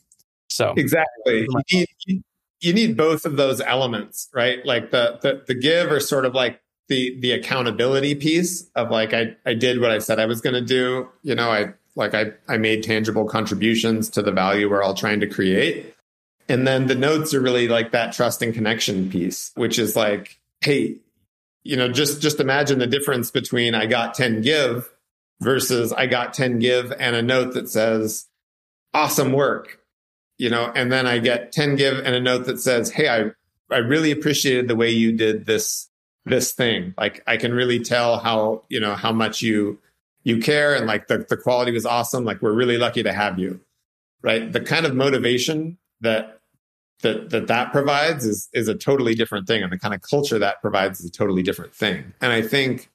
So. 0.49 0.73
Exactly. 0.77 1.47
You 1.67 1.85
need, 2.07 2.23
you 2.61 2.73
need 2.73 2.97
both 2.97 3.25
of 3.25 3.35
those 3.37 3.61
elements 3.61 4.29
right? 4.33 4.65
Like 4.65 4.91
the, 4.91 5.19
the 5.21 5.43
the 5.47 5.53
give 5.53 5.91
or 5.91 5.99
sort 5.99 6.25
of 6.25 6.33
like 6.33 6.61
the 6.89 7.17
the 7.19 7.31
accountability 7.31 8.15
piece 8.15 8.67
of 8.75 8.89
like 8.89 9.13
i 9.13 9.35
i 9.45 9.53
did 9.53 9.79
what 9.79 9.91
i 9.91 9.99
said 9.99 10.19
i 10.19 10.25
was 10.25 10.41
going 10.41 10.55
to 10.55 10.61
do 10.61 11.07
you 11.21 11.35
know 11.35 11.49
i 11.49 11.71
like 11.95 12.13
i 12.13 12.31
i 12.47 12.57
made 12.57 12.83
tangible 12.83 13.25
contributions 13.25 14.09
to 14.09 14.21
the 14.21 14.31
value 14.31 14.69
we're 14.69 14.83
all 14.83 14.95
trying 14.95 15.19
to 15.21 15.27
create. 15.27 15.95
And 16.49 16.65
then 16.65 16.87
the 16.87 16.95
notes 16.95 17.31
are 17.35 17.41
really 17.41 17.67
like 17.67 17.91
that 17.91 18.11
trust 18.11 18.41
and 18.41 18.53
connection 18.53 19.09
piece 19.09 19.51
which 19.55 19.79
is 19.79 19.95
like 19.95 20.39
hey 20.61 20.97
you 21.63 21.75
know, 21.75 21.89
just 21.89 22.21
just 22.21 22.39
imagine 22.39 22.79
the 22.79 22.87
difference 22.87 23.31
between 23.31 23.75
I 23.75 23.85
got 23.85 24.13
10 24.13 24.41
give 24.41 24.89
versus 25.41 25.93
I 25.93 26.07
got 26.07 26.33
10 26.33 26.59
give 26.59 26.91
and 26.91 27.15
a 27.15 27.21
note 27.21 27.53
that 27.53 27.69
says 27.69 28.27
awesome 28.93 29.33
work. 29.33 29.79
You 30.37 30.49
know, 30.49 30.71
and 30.73 30.91
then 30.91 31.05
I 31.05 31.19
get 31.19 31.51
10 31.51 31.75
give 31.75 31.97
and 31.97 32.15
a 32.15 32.21
note 32.21 32.45
that 32.45 32.61
says, 32.61 32.91
"Hey, 32.91 33.09
I 33.09 33.31
I 33.69 33.79
really 33.79 34.11
appreciated 34.11 34.67
the 34.67 34.75
way 34.75 34.89
you 34.89 35.11
did 35.11 35.45
this 35.45 35.89
this 36.25 36.53
thing. 36.53 36.93
Like 36.97 37.21
I 37.27 37.37
can 37.37 37.53
really 37.53 37.79
tell 37.79 38.19
how, 38.19 38.63
you 38.69 38.79
know, 38.79 38.95
how 38.95 39.11
much 39.11 39.41
you 39.41 39.79
you 40.23 40.39
care 40.39 40.75
and 40.75 40.85
like 40.85 41.07
the 41.07 41.25
the 41.27 41.37
quality 41.37 41.71
was 41.71 41.85
awesome. 41.85 42.23
Like 42.23 42.41
we're 42.41 42.53
really 42.53 42.77
lucky 42.77 43.03
to 43.03 43.11
have 43.11 43.37
you." 43.37 43.59
Right? 44.21 44.51
The 44.51 44.61
kind 44.61 44.85
of 44.85 44.95
motivation 44.95 45.77
that 46.01 46.38
that 47.01 47.29
that 47.29 47.47
that 47.47 47.71
provides 47.71 48.25
is 48.25 48.49
is 48.53 48.67
a 48.67 48.75
totally 48.75 49.15
different 49.15 49.47
thing 49.47 49.63
and 49.63 49.71
the 49.71 49.79
kind 49.79 49.93
of 49.93 50.01
culture 50.01 50.39
that 50.39 50.61
provides 50.61 50.99
is 50.99 51.05
a 51.05 51.11
totally 51.11 51.43
different 51.43 51.73
thing. 51.73 52.13
And 52.21 52.31
i 52.31 52.41
think 52.41 52.89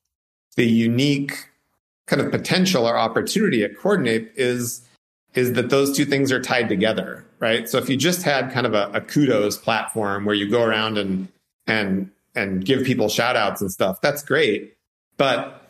the 0.57 0.67
unique 0.67 1.49
kind 2.07 2.21
of 2.21 2.31
potential 2.31 2.87
or 2.87 2.97
opportunity 2.99 3.65
at 3.65 3.77
coordinape 3.77 4.31
is 4.37 4.83
is 5.35 5.55
that 5.55 5.71
those 5.71 5.97
two 5.97 6.05
things 6.05 6.31
are 6.31 6.41
tied 6.41 6.69
together 6.69 7.25
right? 7.45 7.69
So 7.69 7.77
if 7.77 7.91
you 7.91 7.97
just 7.99 8.23
had 8.23 8.51
kind 8.53 8.67
of 8.67 8.73
a, 8.73 8.91
a 8.95 9.03
kudos 9.03 9.59
platform 9.59 10.25
where 10.25 10.35
you 10.35 10.49
go 10.49 10.63
around 10.63 10.97
and 10.97 11.29
and 11.67 12.11
and 12.35 12.65
give 12.65 12.85
people 12.85 13.11
shout 13.11 13.37
outs 13.37 13.61
and 13.61 13.71
stuff 13.71 14.01
that's 14.01 14.23
great. 14.23 14.75
But 15.19 15.63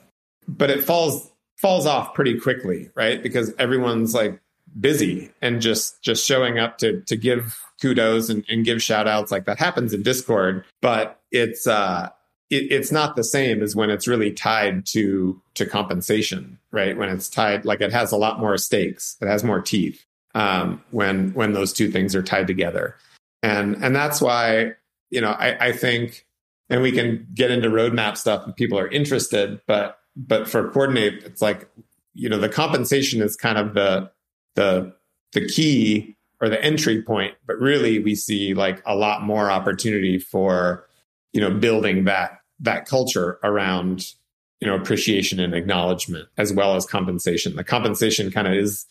but 0.46 0.70
it 0.70 0.84
falls 0.84 1.32
falls 1.56 1.84
off 1.84 2.14
pretty 2.14 2.38
quickly 2.38 2.90
right? 2.94 3.20
Because 3.20 3.52
everyone's 3.58 4.14
like 4.14 4.40
busy 4.78 5.32
and 5.42 5.60
just 5.60 6.00
just 6.00 6.24
showing 6.24 6.60
up 6.60 6.78
to 6.78 7.00
to 7.02 7.16
give 7.16 7.58
kudos 7.84 8.28
and, 8.28 8.44
and 8.48 8.64
give 8.64 8.82
shout 8.82 9.06
outs 9.06 9.30
like 9.30 9.44
that 9.44 9.58
happens 9.58 9.92
in 9.92 10.02
discord 10.02 10.64
but 10.80 11.20
it's 11.30 11.66
uh 11.66 12.08
it, 12.50 12.70
it's 12.70 12.92
not 12.92 13.16
the 13.16 13.24
same 13.24 13.62
as 13.62 13.74
when 13.74 13.90
it's 13.90 14.08
really 14.08 14.32
tied 14.32 14.84
to 14.86 15.40
to 15.54 15.66
compensation 15.66 16.58
right 16.70 16.96
when 16.96 17.08
it's 17.08 17.28
tied 17.28 17.64
like 17.64 17.80
it 17.80 17.92
has 17.92 18.12
a 18.12 18.16
lot 18.16 18.38
more 18.38 18.56
stakes 18.56 19.16
it 19.20 19.26
has 19.26 19.44
more 19.44 19.60
teeth 19.60 20.04
um, 20.34 20.82
when 20.90 21.32
when 21.34 21.52
those 21.52 21.72
two 21.72 21.90
things 21.90 22.14
are 22.14 22.22
tied 22.22 22.46
together. 22.46 22.96
And 23.42 23.82
and 23.82 23.94
that's 23.94 24.20
why 24.20 24.72
you 25.10 25.20
know 25.20 25.30
I, 25.30 25.68
I 25.68 25.72
think, 25.72 26.26
and 26.68 26.82
we 26.82 26.92
can 26.92 27.26
get 27.34 27.50
into 27.50 27.68
roadmap 27.68 28.16
stuff 28.16 28.46
if 28.48 28.56
people 28.56 28.78
are 28.78 28.88
interested, 28.88 29.60
but 29.66 29.98
but 30.16 30.48
for 30.48 30.70
Coordinape, 30.70 31.24
it's 31.24 31.42
like 31.42 31.68
you 32.14 32.28
know 32.28 32.38
the 32.38 32.48
compensation 32.48 33.22
is 33.22 33.36
kind 33.36 33.58
of 33.58 33.74
the 33.74 34.10
the 34.56 34.94
the 35.32 35.46
key 35.46 36.16
or 36.44 36.50
the 36.50 36.62
entry 36.62 37.00
point, 37.00 37.34
but 37.46 37.58
really 37.58 37.98
we 37.98 38.14
see 38.14 38.52
like 38.52 38.82
a 38.84 38.94
lot 38.94 39.22
more 39.22 39.50
opportunity 39.50 40.18
for 40.18 40.86
you 41.32 41.40
know 41.40 41.50
building 41.50 42.04
that 42.04 42.38
that 42.60 42.84
culture 42.84 43.38
around 43.42 44.12
you 44.60 44.68
know 44.68 44.76
appreciation 44.76 45.40
and 45.40 45.54
acknowledgement 45.54 46.28
as 46.36 46.52
well 46.52 46.76
as 46.76 46.84
compensation. 46.84 47.56
The 47.56 47.64
compensation 47.64 48.30
kind 48.30 48.46
of 48.46 48.52
is 48.52 48.84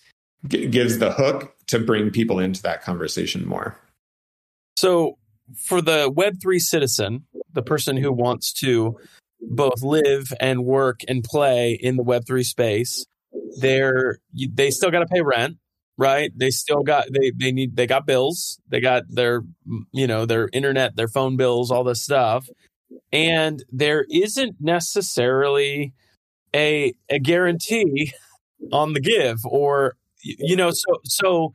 g- 0.47 0.65
gives 0.65 0.97
the 0.97 1.11
hook 1.11 1.55
to 1.67 1.77
bring 1.77 2.09
people 2.09 2.39
into 2.39 2.63
that 2.63 2.81
conversation 2.81 3.47
more. 3.47 3.77
So 4.75 5.19
for 5.55 5.79
the 5.79 6.11
Web3 6.11 6.59
citizen, 6.59 7.25
the 7.53 7.61
person 7.61 7.97
who 7.97 8.11
wants 8.11 8.51
to 8.61 8.97
both 9.41 9.83
live 9.83 10.33
and 10.39 10.65
work 10.65 11.01
and 11.07 11.23
play 11.23 11.73
in 11.73 11.97
the 11.97 12.03
Web3 12.03 12.43
space, 12.43 13.05
they're 13.59 14.17
they 14.33 14.71
still 14.71 14.89
got 14.89 15.01
to 15.01 15.05
pay 15.05 15.21
rent, 15.21 15.57
right? 15.97 16.31
They 16.35 16.49
still 16.49 16.83
got 16.83 17.05
they 17.11 17.31
they 17.31 17.51
need 17.51 17.75
they 17.75 17.87
got 17.87 18.05
bills, 18.05 18.59
they 18.67 18.79
got 18.79 19.03
their 19.09 19.43
you 19.91 20.07
know 20.07 20.25
their 20.25 20.49
internet, 20.53 20.95
their 20.95 21.07
phone 21.07 21.37
bills, 21.37 21.71
all 21.71 21.83
this 21.83 22.01
stuff, 22.03 22.47
and 23.11 23.63
there 23.71 24.05
isn't 24.11 24.55
necessarily 24.59 25.93
a 26.55 26.93
a 27.09 27.19
guarantee 27.19 28.13
on 28.71 28.93
the 28.93 29.01
give 29.01 29.39
or 29.45 29.95
you 30.21 30.55
know 30.55 30.71
so 30.71 30.99
so 31.05 31.53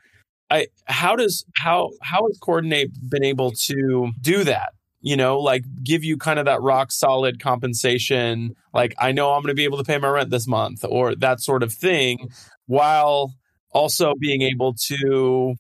I 0.51 0.69
how 0.87 1.17
does 1.17 1.45
how 1.57 1.91
how 2.03 2.27
has 2.27 2.39
Coordinape 2.39 2.93
been 3.09 3.25
able 3.25 3.53
to 3.53 4.11
do 4.21 4.45
that 4.45 4.73
you 5.01 5.17
know, 5.17 5.39
like 5.39 5.65
give 5.85 6.03
you 6.03 6.17
kind 6.17 6.39
of 6.39 6.47
that 6.47 6.61
rock 6.61 6.91
solid 6.91 7.41
compensation. 7.41 8.57
Like, 8.75 8.95
I 8.99 9.13
know 9.13 9.33
I'm 9.33 9.43
going 9.43 9.53
to 9.53 9.55
be 9.55 9.65
able 9.65 9.79
to 9.79 9.85
pay 9.85 9.97
my 9.99 10.09
rent 10.09 10.31
this 10.31 10.47
month 10.47 10.85
or 10.85 11.15
that 11.17 11.41
sort 11.41 11.63
of 11.63 11.73
thing, 11.73 12.31
while 12.67 13.33
also 13.73 14.15
being 14.19 14.43
able 14.43 14.75
to 14.89 15.55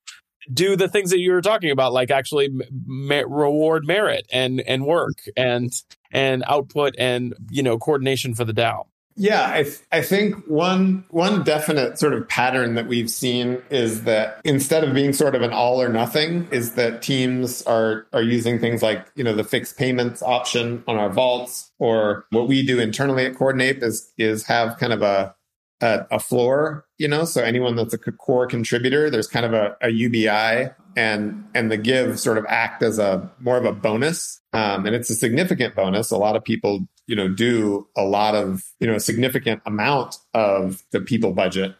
do 0.53 0.77
the 0.77 0.89
things 0.89 1.11
that 1.11 1.19
you 1.19 1.33
were 1.33 1.43
talking 1.43 1.71
about, 1.71 1.93
like 1.93 2.11
actually 2.11 2.49
reward 2.87 3.87
merit 3.87 4.27
and, 4.33 4.61
and 4.61 4.87
work 4.87 5.19
and, 5.37 5.73
and 6.11 6.43
output 6.47 6.95
and, 6.99 7.35
you 7.51 7.63
know, 7.63 7.79
coordination 7.79 8.35
for 8.35 8.45
the 8.45 8.55
DAO. 8.55 8.87
Yeah, 9.21 9.51
I, 9.51 9.65
th- 9.65 9.81
I 9.91 10.01
think 10.01 10.37
one 10.47 11.05
one 11.11 11.43
definite 11.43 11.99
sort 11.99 12.15
of 12.15 12.29
pattern 12.29 12.77
that 12.77 12.87
we've 12.87 13.11
seen 13.11 13.61
is 13.69 14.05
that 14.05 14.41
instead 14.45 14.85
of 14.85 14.95
being 14.95 15.13
sort 15.13 15.35
of 15.35 15.43
an 15.43 15.53
all 15.53 15.83
or 15.83 15.89
nothing, 15.89 16.47
is 16.53 16.75
that 16.75 17.03
teams 17.03 17.63
are 17.63 18.07
are 18.13 18.23
using 18.23 18.61
things 18.61 18.81
like 18.81 19.05
you 19.17 19.25
know 19.25 19.35
the 19.35 19.43
fixed 19.43 19.77
payments 19.77 20.23
option 20.23 20.85
on 20.87 20.99
our 20.99 21.11
vaults, 21.11 21.73
or 21.81 22.27
what 22.31 22.47
we 22.47 22.65
do 22.65 22.79
internally 22.79 23.27
at 23.27 23.35
Coordinape 23.35 23.83
is 23.83 24.13
is 24.19 24.45
have 24.45 24.79
kind 24.79 24.93
of 24.93 25.03
a 25.03 25.35
a, 25.81 26.07
a 26.11 26.19
floor, 26.19 26.85
you 26.99 27.09
know, 27.09 27.25
so 27.25 27.43
anyone 27.43 27.77
that's 27.77 27.95
a 27.95 27.99
core 27.99 28.47
contributor, 28.47 29.11
there's 29.11 29.29
kind 29.29 29.47
of 29.47 29.53
a, 29.53 29.77
a 29.81 29.91
UBI 29.91 30.71
and 30.97 31.49
and 31.55 31.71
the 31.71 31.77
give 31.77 32.19
sort 32.19 32.39
of 32.39 32.47
act 32.49 32.83
as 32.83 32.99
a 32.99 33.31
more 33.39 33.57
of 33.57 33.65
a 33.65 33.73
bonus. 33.73 34.41
Um, 34.53 34.87
and 34.87 34.95
it's 34.95 35.11
a 35.11 35.15
significant 35.15 35.75
bonus. 35.77 36.11
A 36.11 36.17
lot 36.17 36.37
of 36.37 36.45
people 36.45 36.89
you 37.09 37.17
know 37.17 37.27
do 37.27 37.89
a 37.97 38.03
lot 38.03 38.37
of 38.37 38.63
you 38.79 38.87
know 38.87 38.95
a 38.95 39.01
significant 39.01 39.61
amount 39.67 40.19
of 40.35 40.85
the 40.93 41.01
people 41.01 41.33
budget 41.33 41.75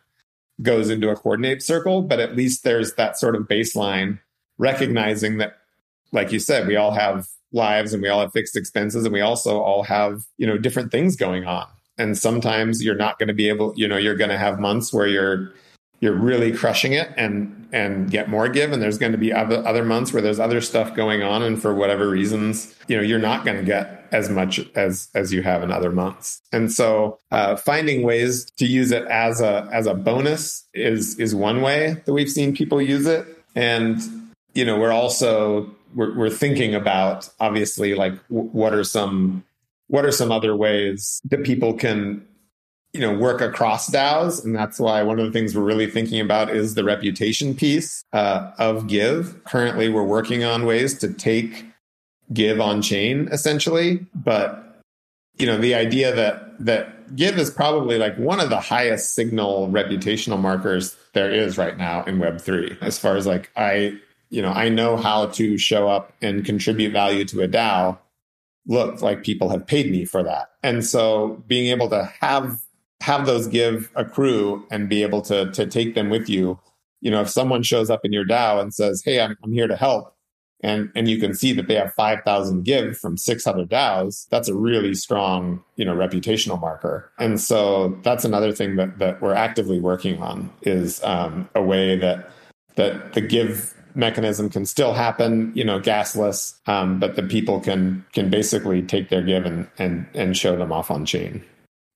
goes 0.61 0.91
into 0.91 1.09
a 1.09 1.15
Coordinape 1.15 1.63
circle 1.63 2.03
but 2.03 2.19
at 2.19 2.35
least 2.35 2.65
there's 2.65 2.95
that 2.95 3.17
sort 3.17 3.37
of 3.37 3.43
baseline 3.43 4.19
recognizing 4.57 5.39
that 5.39 5.59
like 6.11 6.33
you 6.33 6.41
said 6.41 6.67
we 6.67 6.75
all 6.75 6.91
have 6.91 7.29
lives 7.53 7.93
and 7.93 8.03
we 8.03 8.09
all 8.09 8.21
have 8.21 8.33
fixed 8.33 8.57
expenses 8.57 9.05
and 9.05 9.13
we 9.13 9.21
also 9.21 9.61
all 9.61 9.85
have 9.85 10.23
you 10.39 10.47
know 10.47 10.59
different 10.59 10.91
things 10.91 11.15
going 11.15 11.45
on 11.45 11.67
and 11.99 12.17
sometimes 12.17 12.83
you're 12.83 12.97
not 12.97 13.19
going 13.19 13.29
to 13.29 13.35
be 13.35 13.49
able 13.49 13.73
you 13.77 13.87
know 13.87 13.97
you're 13.97 14.17
going 14.17 14.31
to 14.31 14.39
have 14.39 14.59
months 14.59 14.93
where 14.93 15.07
you're 15.07 15.53
you're 16.01 16.15
really 16.15 16.53
crushing 16.53 16.93
it 16.93 17.13
and 17.17 17.69
and 17.73 18.11
get 18.11 18.29
more 18.29 18.49
give 18.49 18.73
and 18.73 18.81
there's 18.81 18.99
going 18.99 19.13
to 19.13 19.19
be 19.19 19.33
other, 19.33 19.67
other 19.67 19.85
months 19.85 20.13
where 20.13 20.23
there's 20.23 20.41
other 20.41 20.61
stuff 20.61 20.95
going 20.95 21.23
on 21.23 21.43
and 21.43 21.61
for 21.61 21.75
whatever 21.75 22.09
reasons 22.09 22.75
you 22.87 22.97
know 22.97 23.03
you're 23.03 23.19
not 23.19 23.45
going 23.45 23.57
to 23.57 23.65
get 23.65 23.99
as 24.13 24.29
much 24.29 24.61
as 24.75 25.09
as 25.15 25.33
you 25.33 25.43
have 25.43 25.63
in 25.63 25.71
other 25.71 25.91
months. 25.91 26.41
And 26.53 26.73
so 26.73 27.19
uh, 27.31 27.57
finding 27.57 28.03
ways 28.03 28.51
to 28.57 28.67
use 28.67 28.91
it 28.91 29.05
as 29.07 29.41
a 29.41 29.69
as 29.73 29.87
a 29.87 29.95
bonus 29.95 30.67
is 30.75 31.19
is 31.19 31.35
one 31.35 31.63
way 31.63 32.03
that 32.05 32.13
we've 32.13 32.31
seen 32.31 32.55
people 32.55 32.81
use 32.81 33.07
it. 33.07 33.27
And 33.55 34.01
you 34.55 34.65
know 34.65 34.79
we're 34.79 34.93
also 34.93 35.71
we're, 35.95 36.17
we're 36.17 36.31
thinking 36.31 36.75
about 36.75 37.29
obviously 37.41 37.95
like 37.95 38.13
w- 38.29 38.51
what 38.51 38.75
are 38.75 38.85
some 38.85 39.45
what 39.89 40.05
are 40.05 40.13
some 40.13 40.31
other 40.31 40.55
ways 40.55 41.21
that 41.25 41.45
people 41.45 41.75
can 41.75 42.25
you 42.93 43.01
know 43.01 43.13
work 43.17 43.41
across 43.41 43.91
DAOs, 43.91 44.45
and 44.45 44.55
that's 44.55 44.81
why 44.81 45.03
one 45.03 45.19
of 45.19 45.27
the 45.27 45.33
things 45.33 45.55
we're 45.55 45.63
really 45.63 45.91
thinking 45.91 46.21
about 46.21 46.51
is 46.51 46.75
the 46.75 46.85
reputation 46.85 47.55
piece 47.55 48.05
uh, 48.13 48.51
of 48.59 48.87
Give. 48.87 49.43
Currently, 49.45 49.89
we're 49.89 50.05
working 50.05 50.45
on 50.45 50.65
ways 50.65 50.99
to 50.99 51.13
take 51.13 51.67
Give 52.33 52.61
on 52.61 52.83
chain, 52.83 53.29
essentially, 53.33 54.07
but 54.15 54.83
you 55.37 55.47
know 55.47 55.59
the 55.59 55.75
idea 55.75 56.15
that 56.15 56.65
that 56.65 57.17
Give 57.17 57.39
is 57.39 57.51
probably 57.51 57.99
like 57.99 58.17
one 58.17 58.41
of 58.41 58.51
the 58.51 58.61
highest 58.61 59.15
signal 59.15 59.69
reputational 59.69 60.39
markers 60.39 60.97
there 61.15 61.31
is 61.31 61.57
right 61.57 61.77
now 61.77 62.05
in 62.05 62.19
Web 62.19 62.41
three, 62.41 62.77
as 62.81 62.99
far 62.99 63.17
as 63.17 63.27
like 63.27 63.51
I 63.57 63.99
you 64.31 64.43
know 64.43 64.51
I 64.51 64.69
know 64.69 64.97
how 64.97 65.27
to 65.27 65.59
show 65.59 65.89
up 65.89 66.13
and 66.21 66.45
contribute 66.45 66.93
value 66.93 67.25
to 67.27 67.43
a 67.43 67.49
DAO 67.49 67.99
look 68.69 69.03
like 69.03 69.25
people 69.25 69.49
have 69.49 69.67
paid 69.67 69.91
me 69.91 70.05
for 70.05 70.23
that. 70.23 70.51
And 70.63 70.85
so 70.85 71.43
being 71.49 71.71
able 71.71 71.89
to 71.89 72.05
have 72.21 72.61
have 73.01 73.27
those 73.27 73.47
give 73.47 73.91
accrue 73.95 74.65
and 74.71 74.89
be 74.89 75.03
able 75.03 75.23
to 75.23 75.51
to 75.53 75.67
take 75.67 75.95
them 75.95 76.11
with 76.11 76.29
you. 76.29 76.59
You 77.01 77.11
know, 77.11 77.23
if 77.23 77.29
someone 77.29 77.63
shows 77.63 77.91
up 77.91 78.05
in 78.05 78.13
your 78.13 78.25
DAO 78.25 78.61
and 78.61 78.75
says, 78.75 79.03
"Hey, 79.05 79.21
I'm, 79.21 79.37
I'm 79.43 79.53
here 79.53 79.69
to 79.69 79.77
help," 79.77 80.15
and 80.63 80.91
and 80.95 81.09
you 81.09 81.19
can 81.19 81.33
see 81.33 81.53
that 81.53 81.69
they 81.69 81.75
have 81.75 81.95
five 81.95 82.21
thousand 82.25 82.65
give 82.65 82.99
from 82.99 83.17
six 83.17 83.47
other 83.47 83.65
DAOs, 83.65 84.29
that's 84.31 84.49
a 84.49 84.55
really 84.55 84.95
strong 84.95 85.63
you 85.77 85.85
know 85.85 85.95
reputational 85.95 86.61
marker. 86.61 87.11
And 87.19 87.41
so 87.41 87.99
that's 88.03 88.25
another 88.25 88.53
thing 88.53 88.77
that 88.77 88.99
that 88.99 89.23
we're 89.23 89.35
actively 89.35 89.81
working 89.81 90.21
on 90.21 90.51
is 90.63 91.03
um, 91.05 91.49
a 91.55 91.63
way 91.63 91.97
that 91.97 92.31
that 92.75 93.15
the 93.15 93.21
give 93.21 93.75
mechanism 93.99 94.49
can 94.49 94.65
still 94.65 94.95
happen, 94.95 95.53
you 95.55 95.65
know, 95.65 95.81
gasless, 95.81 96.55
um, 96.67 96.99
but 96.99 97.17
the 97.17 97.23
people 97.23 97.61
can 97.61 98.05
can 98.13 98.31
basically 98.31 98.81
take 98.81 99.11
their 99.11 99.23
give 99.23 99.45
and 99.45 99.69
and 99.77 100.07
and 100.15 100.37
show 100.37 100.57
them 100.57 100.73
off 100.73 100.91
on 100.91 101.05
chain. 101.05 101.45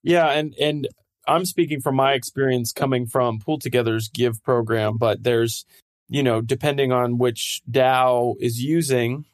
Yeah, 0.03 0.29
and 0.29 0.53
and 0.59 0.87
I'm 1.27 1.45
speaking 1.45 1.79
from 1.79 1.95
my 1.95 2.13
experience 2.13 2.73
coming 2.73 3.07
from 3.07 3.39
Pool 3.39 3.57
Together's 3.57 4.09
Give 4.09 4.43
program, 4.43 4.97
but 4.97 5.23
there's, 5.23 5.65
you 6.09 6.21
know, 6.21 6.41
depending 6.41 6.91
on 6.91 7.17
which 7.17 7.61
DAO 7.71 8.35
is 8.39 8.61
using 8.61 9.25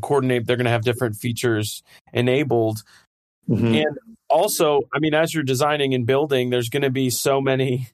Coordinape, 0.00 0.46
they're 0.46 0.56
going 0.56 0.64
to 0.64 0.70
have 0.70 0.82
different 0.82 1.16
features 1.16 1.82
enabled. 2.12 2.82
Mm-hmm. 3.48 3.74
And 3.74 3.98
also, 4.28 4.82
I 4.92 4.98
mean, 4.98 5.14
as 5.14 5.32
you're 5.32 5.44
designing 5.44 5.94
and 5.94 6.06
building, 6.06 6.50
there's 6.50 6.68
going 6.68 6.82
to 6.82 6.90
be 6.90 7.10
so 7.10 7.40
many 7.40 7.88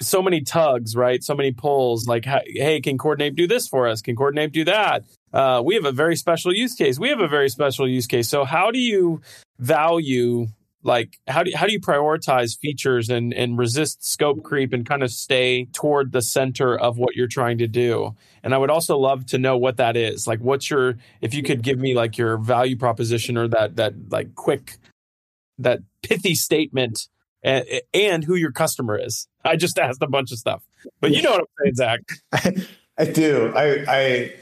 so 0.00 0.22
many 0.22 0.40
tugs, 0.40 0.94
right? 0.94 1.22
So 1.22 1.34
many 1.34 1.52
pulls. 1.52 2.06
Like, 2.06 2.24
hey, 2.24 2.80
can 2.80 2.98
Coordinape 2.98 3.36
do 3.36 3.46
this 3.46 3.68
for 3.68 3.88
us? 3.88 4.02
Can 4.02 4.16
Coordinape 4.16 4.52
do 4.52 4.64
that? 4.64 5.04
Uh, 5.32 5.62
we 5.64 5.74
have 5.74 5.84
a 5.84 5.92
very 5.92 6.16
special 6.16 6.54
use 6.54 6.74
case. 6.74 6.98
We 6.98 7.08
have 7.08 7.20
a 7.20 7.28
very 7.28 7.48
special 7.48 7.88
use 7.88 8.06
case. 8.06 8.28
So, 8.28 8.44
how 8.44 8.70
do 8.70 8.78
you 8.78 9.20
value 9.58 10.48
like 10.86 11.18
how 11.26 11.42
do 11.42 11.50
how 11.54 11.66
do 11.66 11.72
you 11.72 11.80
prioritize 11.80 12.56
features 12.58 13.10
and 13.10 13.34
and 13.34 13.58
resist 13.58 14.06
scope 14.06 14.42
creep 14.42 14.72
and 14.72 14.86
kind 14.86 15.02
of 15.02 15.10
stay 15.10 15.64
toward 15.72 16.12
the 16.12 16.22
center 16.22 16.78
of 16.78 16.96
what 16.96 17.16
you're 17.16 17.26
trying 17.26 17.58
to 17.58 17.66
do 17.66 18.14
and 18.42 18.54
i 18.54 18.58
would 18.58 18.70
also 18.70 18.96
love 18.96 19.26
to 19.26 19.36
know 19.36 19.56
what 19.56 19.78
that 19.78 19.96
is 19.96 20.26
like 20.26 20.38
what's 20.40 20.70
your 20.70 20.96
if 21.20 21.34
you 21.34 21.42
could 21.42 21.62
give 21.62 21.78
me 21.78 21.94
like 21.94 22.16
your 22.16 22.38
value 22.38 22.76
proposition 22.76 23.36
or 23.36 23.48
that 23.48 23.76
that 23.76 23.94
like 24.10 24.34
quick 24.34 24.76
that 25.58 25.80
pithy 26.02 26.34
statement 26.34 27.08
and, 27.42 27.64
and 27.92 28.24
who 28.24 28.34
your 28.34 28.52
customer 28.52 28.96
is 28.96 29.26
i 29.50 29.56
just 29.56 29.78
asked 29.78 30.02
a 30.02 30.08
bunch 30.08 30.32
of 30.32 30.38
stuff. 30.38 30.62
But 31.00 31.12
you 31.12 31.22
know 31.22 31.32
what 31.32 31.40
i'm 31.40 31.46
saying 31.62 31.74
zach. 31.74 32.00
I, 32.32 32.66
I 32.98 33.04
do. 33.04 33.52
I 33.54 33.84
i 33.88 34.32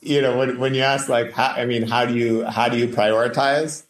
you 0.00 0.20
know 0.20 0.38
when 0.38 0.58
when 0.58 0.74
you 0.74 0.82
ask 0.82 1.08
like 1.08 1.32
how, 1.32 1.48
i 1.48 1.64
mean 1.64 1.82
how 1.82 2.04
do 2.04 2.14
you 2.14 2.44
how 2.44 2.68
do 2.68 2.78
you 2.78 2.88
prioritize? 2.88 3.84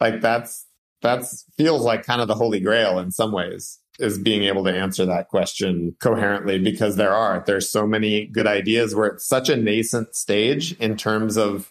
Like 0.00 0.20
that's 0.20 0.66
that's 1.02 1.44
feels 1.56 1.82
like 1.82 2.04
kind 2.04 2.20
of 2.20 2.28
the 2.28 2.34
holy 2.34 2.60
grail 2.60 2.98
in 2.98 3.10
some 3.10 3.32
ways 3.32 3.78
is 3.98 4.18
being 4.18 4.44
able 4.44 4.62
to 4.64 4.72
answer 4.72 5.04
that 5.06 5.28
question 5.28 5.94
coherently 6.00 6.58
because 6.58 6.96
there 6.96 7.12
are 7.12 7.42
there's 7.46 7.70
so 7.70 7.86
many 7.86 8.26
good 8.26 8.46
ideas. 8.46 8.94
Where 8.94 9.08
it's 9.08 9.26
such 9.26 9.48
a 9.48 9.56
nascent 9.56 10.14
stage 10.14 10.72
in 10.78 10.96
terms 10.96 11.36
of 11.36 11.70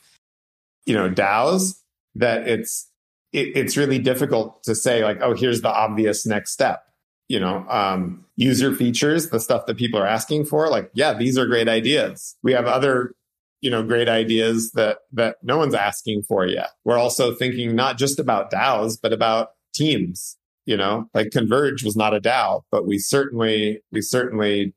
you 0.85 0.93
know 0.93 1.09
DAOs 1.09 1.79
that 2.15 2.47
it's 2.47 2.89
it, 3.33 3.55
it's 3.55 3.77
really 3.77 3.99
difficult 3.99 4.63
to 4.63 4.75
say 4.75 5.03
like 5.03 5.19
oh 5.21 5.33
here's 5.35 5.61
the 5.61 5.69
obvious 5.69 6.25
next 6.25 6.51
step 6.51 6.83
you 7.27 7.39
know, 7.39 7.65
um, 7.67 8.25
user 8.37 8.73
features, 8.73 9.29
the 9.29 9.39
stuff 9.39 9.65
that 9.65 9.77
people 9.77 9.99
are 9.99 10.07
asking 10.07 10.45
for. 10.45 10.69
Like, 10.69 10.89
yeah, 10.93 11.13
these 11.13 11.37
are 11.37 11.45
great 11.45 11.67
ideas. 11.67 12.37
We 12.43 12.53
have 12.53 12.67
other, 12.67 13.13
you 13.61 13.69
know, 13.69 13.83
great 13.83 14.07
ideas 14.07 14.71
that 14.71 14.99
that 15.11 15.37
no 15.43 15.57
one's 15.57 15.73
asking 15.73 16.23
for 16.23 16.45
yet. 16.45 16.69
We're 16.85 16.99
also 16.99 17.33
thinking 17.33 17.75
not 17.75 17.97
just 17.97 18.19
about 18.19 18.51
DAOs, 18.51 18.97
but 19.01 19.11
about 19.11 19.49
teams. 19.73 20.37
You 20.65 20.77
know, 20.77 21.09
like 21.13 21.31
Converge 21.31 21.83
was 21.83 21.95
not 21.95 22.13
a 22.13 22.19
DAO, 22.19 22.61
but 22.71 22.85
we 22.85 22.99
certainly 22.99 23.81
we 23.91 24.01
certainly 24.01 24.73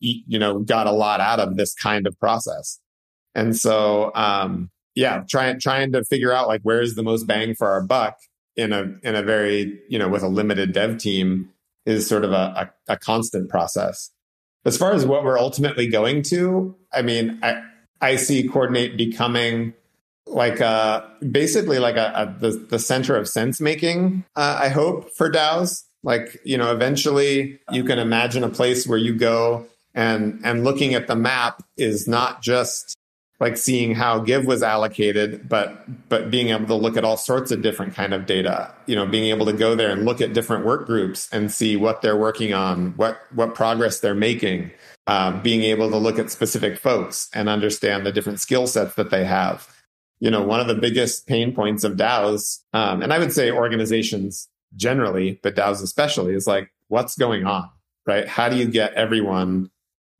you 0.00 0.38
know 0.38 0.60
got 0.60 0.86
a 0.86 0.92
lot 0.92 1.20
out 1.20 1.40
of 1.40 1.56
this 1.56 1.74
kind 1.74 2.06
of 2.06 2.18
process. 2.18 2.80
And 3.34 3.56
so, 3.56 4.12
um, 4.14 4.70
yeah, 4.94 5.24
trying 5.28 5.60
trying 5.60 5.92
to 5.92 6.04
figure 6.04 6.32
out 6.32 6.48
like 6.48 6.60
where's 6.62 6.94
the 6.94 7.02
most 7.02 7.26
bang 7.26 7.54
for 7.54 7.68
our 7.68 7.82
buck 7.82 8.16
in 8.56 8.72
a 8.72 8.94
in 9.02 9.16
a 9.16 9.22
very 9.22 9.80
you 9.88 9.98
know 9.98 10.08
with 10.08 10.22
a 10.22 10.28
limited 10.28 10.72
dev 10.72 10.98
team 10.98 11.50
is 11.86 12.06
sort 12.06 12.24
of 12.24 12.32
a, 12.32 12.70
a, 12.88 12.94
a 12.94 12.96
constant 12.96 13.48
process. 13.50 14.10
As 14.64 14.76
far 14.78 14.92
as 14.92 15.04
what 15.04 15.24
we're 15.24 15.38
ultimately 15.38 15.86
going 15.88 16.22
to, 16.24 16.74
I 16.92 17.02
mean, 17.02 17.38
I 17.42 17.62
I 18.00 18.16
see 18.16 18.48
Coordinape 18.48 18.96
becoming 18.96 19.74
like 20.26 20.60
a 20.60 21.10
basically 21.30 21.78
like 21.78 21.96
a, 21.96 22.12
a 22.14 22.40
the 22.40 22.50
the 22.70 22.78
center 22.78 23.16
of 23.16 23.28
sense 23.28 23.60
making. 23.60 24.24
Uh, 24.34 24.58
I 24.62 24.68
hope 24.68 25.10
for 25.16 25.30
DAOs. 25.30 25.84
Like 26.02 26.40
you 26.44 26.58
know, 26.58 26.72
eventually 26.72 27.60
you 27.70 27.84
can 27.84 27.98
imagine 27.98 28.44
a 28.44 28.48
place 28.48 28.86
where 28.86 28.98
you 28.98 29.14
go 29.14 29.66
and 29.94 30.40
and 30.44 30.64
looking 30.64 30.94
at 30.94 31.06
the 31.06 31.16
map 31.16 31.62
is 31.76 32.08
not 32.08 32.42
just 32.42 32.96
like 33.40 33.56
seeing 33.56 33.94
how 33.94 34.18
give 34.20 34.46
was 34.46 34.62
allocated 34.62 35.48
but 35.48 35.84
but 36.08 36.30
being 36.30 36.48
able 36.48 36.66
to 36.66 36.74
look 36.74 36.96
at 36.96 37.04
all 37.04 37.16
sorts 37.16 37.50
of 37.50 37.62
different 37.62 37.94
kind 37.94 38.14
of 38.14 38.26
data 38.26 38.72
you 38.86 38.94
know 38.94 39.06
being 39.06 39.26
able 39.26 39.46
to 39.46 39.52
go 39.52 39.74
there 39.74 39.90
and 39.90 40.04
look 40.04 40.20
at 40.20 40.32
different 40.32 40.64
work 40.64 40.86
groups 40.86 41.28
and 41.32 41.52
see 41.52 41.76
what 41.76 42.02
they're 42.02 42.16
working 42.16 42.54
on 42.54 42.92
what 42.96 43.18
what 43.34 43.54
progress 43.54 44.00
they're 44.00 44.14
making 44.14 44.70
um, 45.06 45.42
being 45.42 45.62
able 45.62 45.90
to 45.90 45.98
look 45.98 46.18
at 46.18 46.30
specific 46.30 46.78
folks 46.78 47.28
and 47.34 47.48
understand 47.48 48.06
the 48.06 48.12
different 48.12 48.40
skill 48.40 48.66
sets 48.66 48.94
that 48.94 49.10
they 49.10 49.24
have 49.24 49.68
you 50.20 50.30
know 50.30 50.42
one 50.42 50.60
of 50.60 50.66
the 50.66 50.74
biggest 50.74 51.26
pain 51.26 51.54
points 51.54 51.84
of 51.84 51.96
daos 51.96 52.60
um, 52.72 53.02
and 53.02 53.12
i 53.12 53.18
would 53.18 53.32
say 53.32 53.50
organizations 53.50 54.48
generally 54.76 55.38
but 55.42 55.54
daos 55.54 55.82
especially 55.82 56.34
is 56.34 56.46
like 56.46 56.70
what's 56.88 57.16
going 57.16 57.46
on 57.46 57.68
right 58.06 58.28
how 58.28 58.48
do 58.48 58.56
you 58.56 58.66
get 58.66 58.92
everyone 58.94 59.70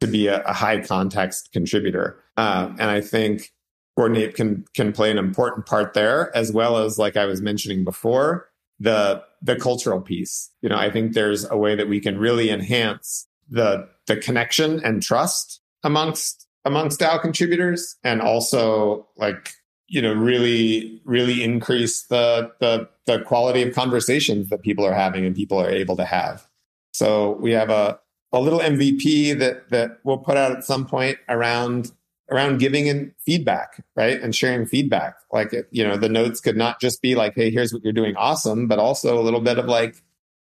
to 0.05 0.07
be 0.11 0.27
a, 0.27 0.42
a 0.42 0.53
high 0.53 0.81
context 0.81 1.50
contributor. 1.53 2.22
Uh, 2.37 2.70
and 2.79 2.90
I 2.90 3.01
think 3.01 3.53
Coordinape 3.97 4.35
can 4.35 4.64
can 4.75 4.92
play 4.92 5.11
an 5.11 5.18
important 5.18 5.66
part 5.66 5.94
there, 5.94 6.37
as 6.37 6.53
well 6.53 6.79
as 6.79 6.99
like 6.99 7.16
I 7.16 7.27
was 7.27 7.40
mentioning 7.40 7.85
before, 7.85 8.49
the 8.81 9.23
the 9.40 9.57
cultural 9.57 10.01
piece. 10.01 10.51
You 10.62 10.68
know, 10.68 10.77
I 10.77 10.90
think 10.90 11.12
there's 11.12 11.49
a 11.49 11.57
way 11.57 11.75
that 11.75 11.88
we 11.88 12.01
can 12.01 12.18
really 12.18 12.51
enhance 12.51 13.27
the 13.49 13.88
the 14.07 14.16
connection 14.16 14.85
and 14.85 15.03
trust 15.03 15.61
amongst 15.85 16.47
amongst 16.64 17.01
DAO 17.01 17.20
contributors, 17.20 17.97
and 18.03 18.20
also 18.20 19.07
like 19.16 19.53
you 19.87 20.03
know 20.03 20.12
really 20.12 21.01
really 21.05 21.42
increase 21.42 22.05
the 22.05 22.51
the 22.61 22.88
the 23.07 23.20
quality 23.20 23.62
of 23.62 23.75
conversations 23.75 24.49
that 24.49 24.62
people 24.62 24.85
are 24.85 24.94
having 24.94 25.25
and 25.25 25.37
people 25.37 25.61
are 25.61 25.70
able 25.70 25.97
to 25.97 26.05
have. 26.05 26.49
So 26.92 27.33
we 27.40 27.53
have 27.53 27.70
a 27.70 28.01
a 28.33 28.40
little 28.40 28.59
MVP 28.59 29.38
that 29.38 29.70
that 29.70 30.01
we'll 30.03 30.18
put 30.18 30.37
out 30.37 30.51
at 30.51 30.64
some 30.64 30.87
point 30.87 31.18
around 31.29 31.92
around 32.31 32.59
giving 32.59 32.89
and 32.89 33.13
feedback, 33.25 33.85
right? 33.95 34.21
And 34.21 34.35
sharing 34.35 34.67
feedback. 34.67 35.17
Like 35.33 35.53
you 35.71 35.87
know, 35.87 35.97
the 35.97 36.09
notes 36.09 36.41
could 36.41 36.57
not 36.57 36.81
just 36.81 37.03
be 37.03 37.15
like, 37.15 37.35
"Hey, 37.35 37.51
here's 37.51 37.73
what 37.73 37.83
you're 37.83 37.93
doing 37.93 38.17
awesome," 38.17 38.67
but 38.67 38.79
also 38.79 39.19
a 39.19 39.23
little 39.23 39.41
bit 39.41 39.59
of 39.59 39.67
like, 39.67 40.03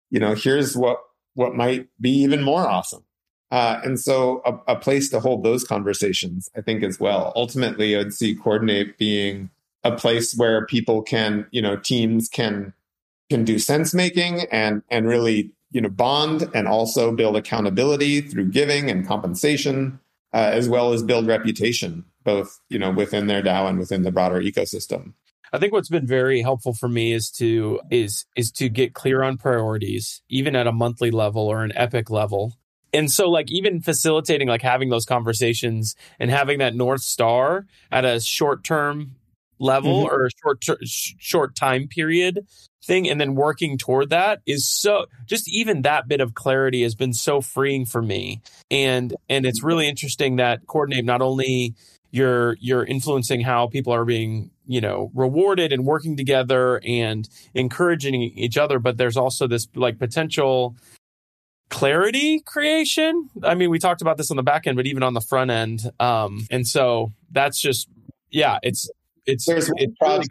you 0.10 0.20
know, 0.20 0.36
here's 0.36 0.76
what 0.76 1.00
what 1.34 1.56
might 1.56 1.88
be 2.00 2.12
even 2.12 2.44
more 2.44 2.68
awesome. 2.68 3.04
Uh, 3.52 3.82
and 3.84 4.00
so 4.00 4.42
a, 4.46 4.74
a, 4.74 4.76
place 4.78 5.10
to 5.10 5.20
hold 5.20 5.44
those 5.44 5.66
conversations, 5.66 6.50
I 6.56 6.62
think, 6.62 6.84
as 6.84 7.02
well. 7.02 7.34
Ultimately, 7.36 7.98
I'd 7.98 8.14
see 8.14 8.34
Coordinape 8.34 8.98
being 8.98 9.50
a 9.84 9.92
place 9.92 10.34
where 10.38 10.66
people 10.66 11.02
can, 11.02 11.46
you 11.52 11.62
know, 11.62 11.76
teams 11.76 12.30
can 12.30 12.74
can 13.30 13.44
do 13.46 13.58
sense 13.58 13.94
making 13.94 14.42
and 14.52 14.84
and 14.90 15.08
really 15.08 15.52
you 15.72 15.80
know 15.80 15.90
bond 15.90 16.50
and 16.54 16.68
also 16.68 17.14
build 17.14 17.38
accountability 17.38 18.20
through 18.20 18.50
giving 18.50 18.90
and 18.90 19.08
compensation 19.08 20.00
uh, 20.34 20.50
as 20.54 20.70
well 20.70 20.94
as 20.94 21.04
build 21.04 21.28
reputation 21.28 22.06
both 22.24 22.60
you 22.70 22.80
know 22.80 22.92
within 22.92 23.28
their 23.28 23.42
DAO 23.42 23.70
and 23.70 23.80
within 23.80 24.04
the 24.04 24.12
broader 24.12 24.40
ecosystem. 24.42 25.14
I 25.54 25.60
think 25.60 25.74
what's 25.74 25.90
been 25.90 26.08
very 26.08 26.42
helpful 26.42 26.74
for 26.74 26.88
me 26.88 27.14
is 27.14 27.30
to 27.32 27.80
is 27.90 28.26
is 28.36 28.52
to 28.54 28.70
get 28.70 28.94
clear 28.94 29.24
on 29.24 29.38
priorities 29.38 30.22
even 30.30 30.56
at 30.56 30.68
a 30.68 30.72
monthly 30.72 31.12
level 31.12 31.48
or 31.48 31.64
an 31.64 31.74
epic 31.76 32.10
level. 32.10 32.54
And 32.94 33.10
so 33.10 33.30
like 33.30 33.50
even 33.52 33.82
facilitating 33.82 34.48
like 34.48 34.62
having 34.62 34.90
those 34.90 35.06
conversations 35.06 35.96
and 36.20 36.30
having 36.30 36.60
that 36.60 36.76
north 36.76 37.02
star 37.02 37.66
at 37.92 38.06
a 38.06 38.20
short 38.20 38.64
term 38.64 39.16
level 39.60 40.06
mm-hmm. 40.06 40.14
or 40.14 40.26
a 40.26 40.30
short 40.44 40.64
short 40.88 41.56
time 41.56 41.88
period 41.88 42.46
thing 42.84 43.08
and 43.10 43.22
then 43.22 43.36
working 43.36 43.78
toward 43.78 44.10
that 44.10 44.42
is 44.46 44.68
so 44.68 45.06
just 45.26 45.48
even 45.50 45.84
that 45.84 46.08
bit 46.08 46.22
of 46.22 46.34
clarity 46.34 46.82
has 46.84 46.96
been 46.96 47.14
so 47.14 47.42
freeing 47.42 47.86
for 47.86 48.02
me. 48.02 48.42
And 48.70 49.16
and 49.30 49.46
it's 49.46 49.64
really 49.64 49.88
interesting 49.88 50.38
that 50.38 50.66
Coordinape 50.66 51.06
not 51.06 51.22
only 51.22 51.76
you're 52.12 52.58
you're 52.60 52.84
influencing 52.84 53.42
how 53.42 53.68
people 53.68 53.94
are 53.94 54.06
being 54.06 54.52
you 54.66 54.82
know 54.82 55.12
rewarded 55.14 55.72
and 55.72 55.86
working 55.86 56.18
together 56.18 56.82
and 56.86 57.28
encouraging 57.54 58.16
each 58.16 58.58
other 58.58 58.80
but 58.80 58.98
there's 58.98 59.18
also 59.18 59.48
this 59.48 59.68
like 59.76 59.98
potential 59.98 60.76
clarity 61.70 62.42
creation. 62.46 63.30
I 63.44 63.56
mean 63.56 63.70
we 63.70 63.80
talked 63.80 64.02
about 64.02 64.18
this 64.18 64.32
on 64.32 64.38
the 64.38 64.44
back 64.44 64.68
end 64.68 64.76
but 64.76 64.88
even 64.88 65.04
on 65.04 65.14
the 65.14 65.22
front 65.22 65.52
end 65.52 65.90
um 66.00 66.46
and 66.50 66.68
so 66.68 67.14
that's 67.32 67.62
just 67.62 67.88
yeah 68.30 68.60
it's 68.64 68.90
it's 69.26 69.46
there's 69.46 69.72
it's 69.78 69.94
really 70.02 70.26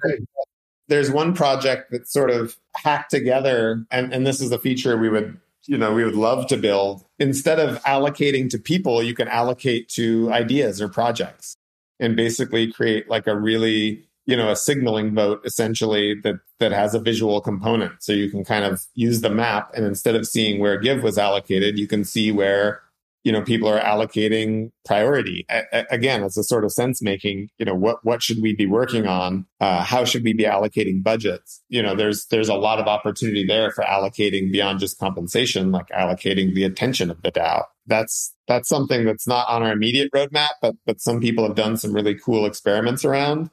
there's 0.91 1.11
one 1.11 1.33
project 1.35 1.93
that's 1.93 2.13
sort 2.13 2.31
of 2.31 2.57
hacked 2.77 3.11
together, 3.11 3.87
and, 3.91 4.13
and 4.13 4.27
this 4.27 4.41
is 4.41 4.51
a 4.53 4.59
feature 4.59 4.99
we 4.99 5.09
would 5.09 5.39
you 5.67 5.79
know 5.79 5.95
we 5.95 6.05
would 6.05 6.17
love 6.17 6.47
to 6.49 6.57
build. 6.57 7.05
Instead 7.19 7.61
of 7.61 7.83
allocating 7.85 8.51
to 8.51 8.59
people, 8.59 9.03
you 9.03 9.15
can 9.15 9.29
allocate 9.29 9.89
to 9.91 10.31
ideas 10.33 10.83
or 10.83 10.89
projects, 10.89 11.57
and 12.01 12.17
basically 12.17 12.71
create 12.71 13.09
like 13.09 13.27
a 13.29 13.37
really 13.37 14.05
you 14.27 14.37
know 14.37 14.51
a 14.51 14.57
signaling 14.57 15.15
vote 15.15 15.41
essentially 15.45 16.15
that 16.23 16.37
that 16.59 16.73
has 16.73 16.95
a 16.95 16.99
visual 16.99 17.41
component 17.41 18.03
so 18.03 18.13
you 18.13 18.29
can 18.31 18.45
kind 18.45 18.65
of 18.65 18.83
use 18.95 19.23
the 19.23 19.31
map 19.31 19.71
and 19.75 19.87
instead 19.87 20.15
of 20.15 20.27
seeing 20.27 20.61
where 20.61 20.79
give 20.79 21.03
was 21.03 21.17
allocated 21.17 21.79
you 21.79 21.87
can 21.87 22.05
see 22.05 22.31
where 22.31 22.83
you 23.25 23.33
know 23.33 23.43
people 23.43 23.69
are 23.69 23.81
allocating 23.81 24.71
priority. 24.85 25.47
A- 25.51 25.87
again 25.91 26.23
it's 26.23 26.37
a 26.37 26.45
sort 26.45 26.65
of 26.65 26.73
sense 26.73 27.03
making 27.03 27.49
you 27.59 27.65
know 27.65 27.75
what 27.75 28.05
what 28.05 28.23
should 28.23 28.41
we 28.41 28.55
be 28.55 28.67
working 28.67 29.07
on? 29.07 29.47
Uh, 29.61 29.83
how 29.83 30.05
should 30.05 30.25
we 30.25 30.33
be 30.33 30.45
allocating 30.45 31.03
budgets? 31.03 31.63
You 31.69 31.83
know 31.83 31.95
there's 31.95 32.27
there's 32.27 32.49
a 32.49 32.55
lot 32.55 32.79
of 32.79 32.87
opportunity 32.87 33.47
there 33.47 33.71
for 33.71 33.85
allocating 33.85 34.51
beyond 34.51 34.81
just 34.81 34.99
compensation 34.99 35.71
like 35.73 35.89
allocating 35.89 36.55
the 36.55 36.65
attention 36.65 37.11
of 37.11 37.21
the 37.23 37.31
dao 37.33 37.65
that's 37.91 38.35
that's 38.49 38.69
something 38.69 39.05
that's 39.05 39.27
not 39.27 39.49
on 39.49 39.63
our 39.63 39.73
immediate 39.73 40.11
roadmap 40.13 40.51
but 40.63 40.77
but 40.87 41.01
some 41.01 41.21
people 41.21 41.47
have 41.47 41.57
done 41.57 41.77
some 41.77 41.93
really 41.93 42.15
cool 42.15 42.47
experiments 42.47 43.05
around. 43.05 43.51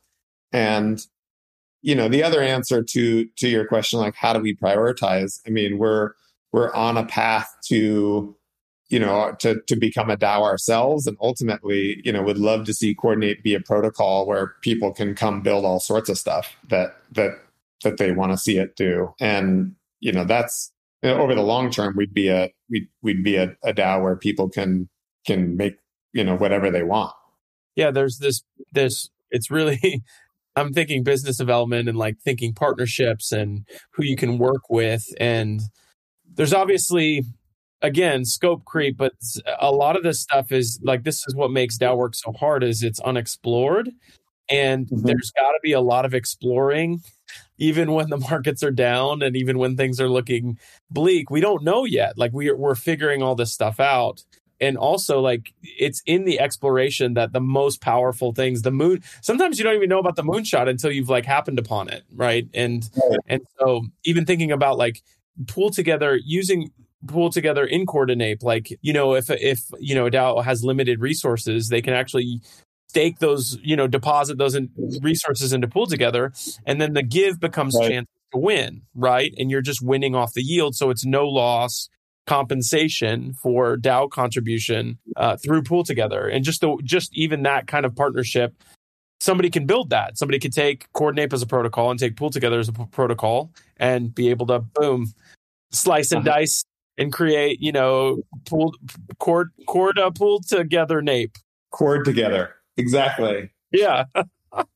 And 0.54 1.02
you 1.82 1.96
know 1.96 2.08
the 2.08 2.24
other 2.24 2.42
answer 2.42 2.84
to 2.84 3.26
to 3.38 3.50
your 3.50 3.66
question 3.66 4.00
like 4.00 4.16
how 4.16 4.32
do 4.32 4.40
we 4.40 4.56
prioritize? 4.56 5.42
I 5.46 5.50
mean 5.50 5.78
we're 5.78 6.12
we're 6.54 6.74
on 6.74 6.96
a 6.98 7.06
path 7.06 7.54
to 7.66 8.37
you 8.90 9.00
know, 9.00 9.08
mm-hmm. 9.08 9.36
to, 9.38 9.62
to 9.68 9.76
become 9.76 10.10
a 10.10 10.18
DAO 10.18 10.42
ourselves. 10.42 11.08
And 11.08 11.18
ultimately, 11.20 12.02
you 12.04 12.12
know, 12.12 12.24
would 12.24 12.38
love 12.38 12.66
to 12.66 12.74
see 12.74 12.96
Coordinape 12.96 13.44
be 13.44 13.54
a 13.54 13.60
protocol 13.60 14.26
where 14.26 14.54
people 14.62 14.94
can 14.94 15.16
come 15.16 15.42
build 15.42 15.66
all 15.66 15.80
sorts 15.80 16.10
of 16.10 16.18
stuff 16.18 16.56
that, 16.70 16.96
that, 17.12 17.32
that 17.84 17.98
they 17.98 18.12
want 18.12 18.32
to 18.32 18.38
see 18.38 18.58
it 18.58 18.76
do. 18.76 19.14
And, 19.20 19.76
you 20.00 20.12
know, 20.12 20.24
that's 20.24 20.72
you 21.04 21.10
know, 21.10 21.20
over 21.20 21.36
the 21.36 21.42
long 21.42 21.70
term, 21.70 21.96
we'd 21.96 22.14
be 22.14 22.30
a, 22.30 22.52
we'd, 22.70 22.88
we'd 23.02 23.24
be 23.24 23.36
a, 23.36 23.56
a 23.64 23.74
DAO 23.74 24.02
where 24.02 24.16
people 24.16 24.50
can, 24.50 24.90
can 25.26 25.58
make, 25.58 25.78
you 26.14 26.24
know, 26.24 26.36
whatever 26.36 26.72
they 26.72 26.84
want. 26.84 27.14
Yeah. 27.76 27.92
There's 27.92 28.18
this, 28.18 28.44
this, 28.72 29.10
it's 29.30 29.52
really, 29.52 30.02
I'm 30.56 30.74
thinking 30.74 31.04
business 31.04 31.38
development 31.38 31.88
and 31.88 31.98
like 31.98 32.18
thinking 32.20 32.54
partnerships 32.54 33.32
and 33.32 33.68
who 33.92 34.04
you 34.04 34.16
can 34.16 34.40
work 34.40 34.70
with. 34.72 35.06
And 35.20 35.62
there's 36.34 36.54
obviously 36.54 37.24
again 37.82 38.26
scope 38.26 38.66
creep 38.66 38.98
but 38.98 39.14
a 39.60 39.72
lot 39.72 39.96
of 39.96 40.04
this 40.04 40.20
stuff 40.20 40.52
is 40.52 40.80
like 40.84 41.04
this 41.04 41.24
is 41.28 41.36
what 41.36 41.52
makes 41.52 41.78
DAO 41.78 41.96
work 41.96 42.16
so 42.16 42.32
hard 42.34 42.64
is 42.64 42.84
it's 42.84 43.00
unexplored 43.02 43.90
and 44.50 44.88
mm-hmm. 44.88 45.06
there's 45.06 45.32
got 45.32 45.52
to 45.52 45.60
be 45.62 45.74
a 45.74 45.82
lot 45.82 46.06
of 46.06 46.14
exploring 46.14 47.02
even 47.58 47.92
when 47.92 48.10
the 48.10 48.18
markets 48.32 48.64
are 48.64 48.72
down 48.72 49.22
and 49.22 49.36
even 49.36 49.58
when 49.58 49.76
things 49.76 50.02
are 50.02 50.10
looking 50.10 50.58
bleak 50.90 51.30
we 51.30 51.40
don't 51.42 51.64
know 51.64 51.86
yet 51.86 52.18
like 52.18 52.32
we're 52.34 52.58
we're 52.58 52.76
figuring 52.76 53.22
all 53.22 53.36
this 53.36 53.54
stuff 53.54 53.80
out 53.80 54.24
and 54.60 54.78
also 54.78 55.20
like 55.20 55.54
it's 55.62 56.02
in 56.06 56.26
the 56.26 56.40
exploration 56.40 57.14
that 57.14 57.32
the 57.32 57.42
most 57.42 57.82
powerful 57.82 58.34
things 58.34 58.62
the 58.62 58.72
moon 58.72 59.02
sometimes 59.22 59.58
you 59.58 59.64
don't 59.64 59.76
even 59.76 59.90
know 59.90 60.00
about 60.00 60.16
the 60.16 60.24
moonshot 60.24 60.68
until 60.68 60.92
you've 60.92 61.10
like 61.10 61.26
happened 61.26 61.60
upon 61.60 61.90
it 61.90 62.04
right 62.14 62.48
and 62.54 62.90
right. 62.96 63.20
and 63.28 63.42
so 63.60 63.86
even 64.04 64.26
thinking 64.26 64.52
about 64.52 64.78
like 64.78 65.04
pull 65.48 65.70
together 65.70 66.20
using 66.24 66.72
pool 67.06 67.30
together 67.30 67.66
in 67.66 67.86
Coordinape 67.86 68.44
Like, 68.44 68.78
you 68.82 68.94
know, 68.94 69.14
if 69.14 69.30
if 69.30 69.62
you 69.80 69.96
know 69.96 70.08
a 70.08 70.12
DAO 70.12 70.44
has 70.44 70.64
limited 70.64 71.00
resources, 71.00 71.70
they 71.70 71.82
can 71.82 71.94
actually 71.94 72.42
stake 72.90 73.20
those, 73.20 73.58
you 73.62 73.76
know, 73.76 73.88
deposit 73.88 74.38
those 74.38 74.56
in 74.56 74.70
resources 75.02 75.54
into 75.54 75.68
pool 75.68 75.86
together, 75.86 76.34
and 76.66 76.82
then 76.82 76.94
the 76.94 77.04
give 77.04 77.40
becomes 77.40 77.76
right. 77.80 77.90
chance 77.90 78.08
to 78.34 78.40
win, 78.40 78.82
right? 78.96 79.34
And 79.38 79.52
you're 79.52 79.62
just 79.62 79.82
winning 79.82 80.16
off 80.16 80.34
the 80.34 80.42
yield, 80.42 80.76
so 80.76 80.90
it's 80.90 81.06
no 81.06 81.28
loss 81.28 81.90
compensation 82.26 83.34
for 83.34 83.78
DAO 83.78 84.10
contribution 84.10 84.98
uh, 85.16 85.38
through 85.38 85.64
pool 85.64 85.84
together, 85.84 86.28
and 86.28 86.44
just 86.44 86.62
the, 86.62 86.78
just 86.84 87.16
even 87.16 87.44
that 87.44 87.68
kind 87.68 87.86
of 87.86 87.96
partnership. 87.96 88.54
Somebody 89.20 89.50
can 89.50 89.66
build 89.66 89.90
that. 89.90 90.16
Somebody 90.16 90.38
could 90.38 90.54
take 90.54 90.92
Coordinape 90.94 91.34
as 91.34 91.42
a 91.42 91.48
protocol 91.48 91.90
and 91.90 92.00
take 92.00 92.16
Pool 92.16 92.30
Together 92.30 92.60
as 92.60 92.70
a 92.70 92.72
p- 92.72 92.86
protocol 92.92 93.52
and 93.78 94.14
be 94.14 94.30
able 94.30 94.46
to 94.46 94.60
boom, 94.60 95.12
slice 95.72 96.12
and 96.12 96.20
uh-huh. 96.28 96.38
dice 96.38 96.64
and 96.98 97.14
create, 97.14 97.62
you 97.62 97.72
know, 97.72 98.22
pulled 98.46 98.78
cord 99.20 99.50
cord 99.68 99.98
uh, 100.00 100.12
pulled 100.12 100.48
together 100.48 101.02
nape. 101.02 101.38
Cord 101.72 102.06
together. 102.06 102.56
Exactly. 102.78 103.52
Yeah. 103.72 104.06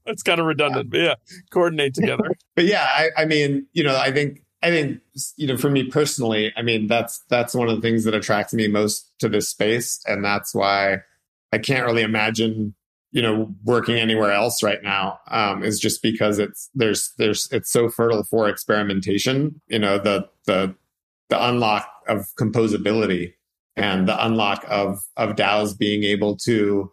it's 0.05 0.23
kind 0.23 0.39
of 0.39 0.45
redundant, 0.45 0.89
yeah. 0.93 0.99
but 0.99 0.99
yeah, 0.99 1.37
coordinate 1.51 1.93
together. 1.93 2.31
but 2.55 2.65
yeah, 2.65 2.87
I, 2.93 3.09
I 3.17 3.25
mean, 3.25 3.67
you 3.73 3.83
know, 3.83 3.97
I 3.97 4.11
think 4.11 4.43
I 4.61 4.69
think 4.69 5.01
you 5.37 5.47
know, 5.47 5.57
for 5.57 5.69
me 5.69 5.85
personally, 5.85 6.53
I 6.55 6.61
mean, 6.61 6.87
that's 6.87 7.23
that's 7.29 7.53
one 7.53 7.69
of 7.69 7.75
the 7.75 7.81
things 7.81 8.03
that 8.03 8.13
attracts 8.13 8.53
me 8.53 8.67
most 8.67 9.11
to 9.19 9.29
this 9.29 9.49
space, 9.49 10.01
and 10.05 10.23
that's 10.23 10.53
why 10.53 10.97
I 11.51 11.57
can't 11.57 11.85
really 11.85 12.03
imagine 12.03 12.75
you 13.11 13.21
know 13.21 13.53
working 13.63 13.97
anywhere 13.97 14.31
else 14.31 14.61
right 14.61 14.81
now. 14.83 15.19
Um, 15.29 15.63
is 15.63 15.79
just 15.79 16.01
because 16.03 16.37
it's 16.37 16.69
there's 16.75 17.13
there's 17.17 17.47
it's 17.51 17.71
so 17.71 17.89
fertile 17.89 18.23
for 18.23 18.47
experimentation. 18.49 19.61
You 19.67 19.79
know, 19.79 19.97
the 19.97 20.29
the 20.45 20.75
the 21.31 21.47
unlock 21.47 21.87
of 22.07 22.27
composability 22.37 23.33
and 23.75 24.07
the 24.07 24.25
unlock 24.25 24.63
of 24.67 24.99
of 25.17 25.35
DAOs 25.35 25.75
being 25.75 26.03
able 26.03 26.35
to 26.35 26.91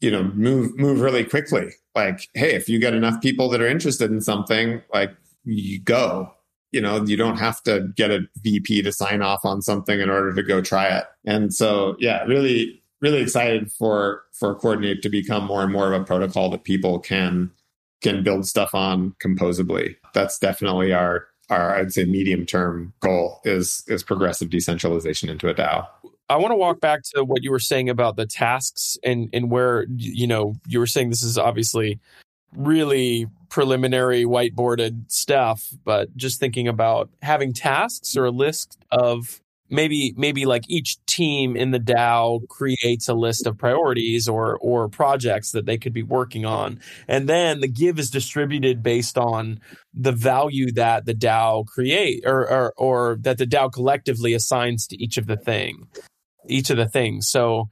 you 0.00 0.10
know 0.10 0.24
move 0.24 0.76
move 0.76 1.00
really 1.00 1.24
quickly. 1.24 1.70
Like 1.94 2.28
hey 2.34 2.54
if 2.54 2.68
you 2.68 2.78
get 2.78 2.92
enough 2.92 3.22
people 3.22 3.48
that 3.50 3.62
are 3.62 3.68
interested 3.68 4.10
in 4.10 4.20
something 4.20 4.82
like 4.92 5.16
you 5.44 5.80
go. 5.80 6.32
You 6.72 6.80
know 6.80 7.04
you 7.06 7.16
don't 7.16 7.38
have 7.38 7.62
to 7.62 7.88
get 7.96 8.10
a 8.10 8.26
vp 8.42 8.82
to 8.82 8.92
sign 8.92 9.22
off 9.22 9.44
on 9.44 9.62
something 9.62 10.00
in 10.00 10.10
order 10.10 10.34
to 10.34 10.42
go 10.42 10.60
try 10.60 10.86
it. 10.88 11.04
And 11.24 11.54
so 11.54 11.96
yeah 12.00 12.24
really 12.24 12.82
really 13.00 13.20
excited 13.20 13.70
for 13.70 14.24
for 14.32 14.56
Coordinape 14.56 15.02
to 15.02 15.08
become 15.08 15.44
more 15.44 15.62
and 15.62 15.72
more 15.72 15.92
of 15.92 16.02
a 16.02 16.04
protocol 16.04 16.50
that 16.50 16.64
people 16.64 16.98
can 16.98 17.52
can 18.02 18.24
build 18.24 18.46
stuff 18.46 18.74
on 18.74 19.14
composably. 19.22 19.94
That's 20.12 20.38
definitely 20.38 20.92
our 20.92 21.28
our 21.50 21.76
I'd 21.76 21.92
say 21.92 22.04
medium 22.04 22.46
term 22.46 22.92
goal 23.00 23.40
is 23.44 23.84
is 23.86 24.02
progressive 24.02 24.50
decentralization 24.50 25.28
into 25.28 25.48
a 25.48 25.54
DAO. 25.54 25.86
I 26.28 26.36
want 26.36 26.50
to 26.50 26.56
walk 26.56 26.80
back 26.80 27.02
to 27.14 27.24
what 27.24 27.44
you 27.44 27.50
were 27.50 27.60
saying 27.60 27.88
about 27.88 28.16
the 28.16 28.26
tasks 28.26 28.98
and 29.04 29.28
and 29.32 29.50
where 29.50 29.86
you 29.96 30.26
know 30.26 30.54
you 30.66 30.78
were 30.78 30.86
saying 30.86 31.10
this 31.10 31.22
is 31.22 31.38
obviously 31.38 32.00
really 32.54 33.26
preliminary 33.48 34.24
whiteboarded 34.24 35.10
stuff, 35.10 35.68
but 35.84 36.14
just 36.16 36.40
thinking 36.40 36.68
about 36.68 37.10
having 37.22 37.52
tasks 37.52 38.16
or 38.16 38.24
a 38.24 38.30
list 38.30 38.78
of 38.90 39.40
maybe 39.68 40.14
maybe 40.16 40.46
like 40.46 40.64
each 40.68 41.04
team 41.06 41.56
in 41.56 41.70
the 41.70 41.80
DAO 41.80 42.46
creates 42.48 43.08
a 43.08 43.14
list 43.14 43.46
of 43.46 43.58
priorities 43.58 44.28
or 44.28 44.58
or 44.58 44.88
projects 44.88 45.52
that 45.52 45.66
they 45.66 45.78
could 45.78 45.92
be 45.92 46.02
working 46.02 46.44
on. 46.44 46.80
And 47.08 47.28
then 47.28 47.60
the 47.60 47.68
give 47.68 47.98
is 47.98 48.10
distributed 48.10 48.82
based 48.82 49.18
on 49.18 49.60
the 49.94 50.12
value 50.12 50.72
that 50.72 51.06
the 51.06 51.14
DAO 51.14 51.66
create 51.66 52.22
or 52.24 52.48
or, 52.50 52.74
or 52.76 53.18
that 53.22 53.38
the 53.38 53.46
DAO 53.46 53.72
collectively 53.72 54.34
assigns 54.34 54.86
to 54.88 55.02
each 55.02 55.16
of 55.16 55.26
the 55.26 55.36
thing 55.36 55.88
each 56.48 56.70
of 56.70 56.76
the 56.76 56.88
things. 56.88 57.28
So 57.28 57.70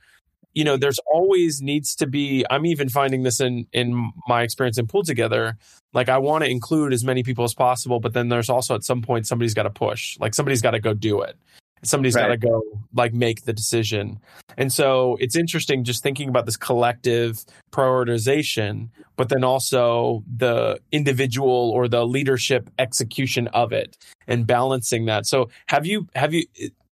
you 0.54 0.64
know 0.64 0.76
there's 0.76 1.00
always 1.12 1.60
needs 1.60 1.94
to 1.96 2.06
be 2.06 2.44
i'm 2.48 2.64
even 2.64 2.88
finding 2.88 3.24
this 3.24 3.40
in 3.40 3.66
in 3.72 4.12
my 4.26 4.42
experience 4.42 4.78
in 4.78 4.86
pool 4.86 5.02
together 5.02 5.58
like 5.92 6.08
i 6.08 6.16
want 6.16 6.44
to 6.44 6.50
include 6.50 6.92
as 6.92 7.04
many 7.04 7.22
people 7.22 7.44
as 7.44 7.54
possible 7.54 8.00
but 8.00 8.14
then 8.14 8.28
there's 8.28 8.48
also 8.48 8.74
at 8.74 8.84
some 8.84 9.02
point 9.02 9.26
somebody's 9.26 9.52
got 9.52 9.64
to 9.64 9.70
push 9.70 10.16
like 10.20 10.32
somebody's 10.32 10.62
got 10.62 10.70
to 10.70 10.80
go 10.80 10.94
do 10.94 11.20
it 11.20 11.36
somebody's 11.84 12.14
right. 12.14 12.22
got 12.22 12.28
to 12.28 12.36
go 12.36 12.62
like 12.94 13.12
make 13.14 13.44
the 13.44 13.52
decision. 13.52 14.20
And 14.56 14.72
so 14.72 15.16
it's 15.20 15.36
interesting 15.36 15.84
just 15.84 16.02
thinking 16.02 16.28
about 16.28 16.46
this 16.46 16.56
collective 16.56 17.44
prioritization 17.72 18.88
but 19.16 19.28
then 19.28 19.44
also 19.44 20.24
the 20.36 20.80
individual 20.92 21.70
or 21.70 21.88
the 21.88 22.06
leadership 22.06 22.70
execution 22.78 23.48
of 23.48 23.72
it 23.72 23.96
and 24.26 24.46
balancing 24.46 25.06
that. 25.06 25.26
So 25.26 25.50
have 25.66 25.86
you 25.86 26.08
have 26.14 26.34
you 26.34 26.46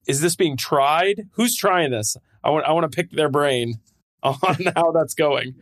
is 0.07 0.21
this 0.21 0.37
being 0.37 0.57
tried? 0.57 1.29
Who's 1.33 1.57
trying 1.57 1.91
this? 1.91 2.17
I 2.45 2.51
want 2.51 2.67
i 2.67 2.73
want 2.73 2.91
to 2.91 2.95
pick 2.95 3.11
their 3.11 3.29
brain 3.29 3.75
on 4.23 4.57
how 4.75 4.93
that's 4.93 5.15
going. 5.15 5.55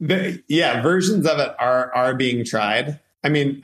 The, 0.00 0.42
yeah 0.48 0.82
versions 0.82 1.26
of 1.26 1.38
it 1.38 1.54
are 1.58 1.94
are 1.94 2.14
being 2.14 2.44
tried 2.44 3.00
I 3.24 3.30
mean, 3.30 3.62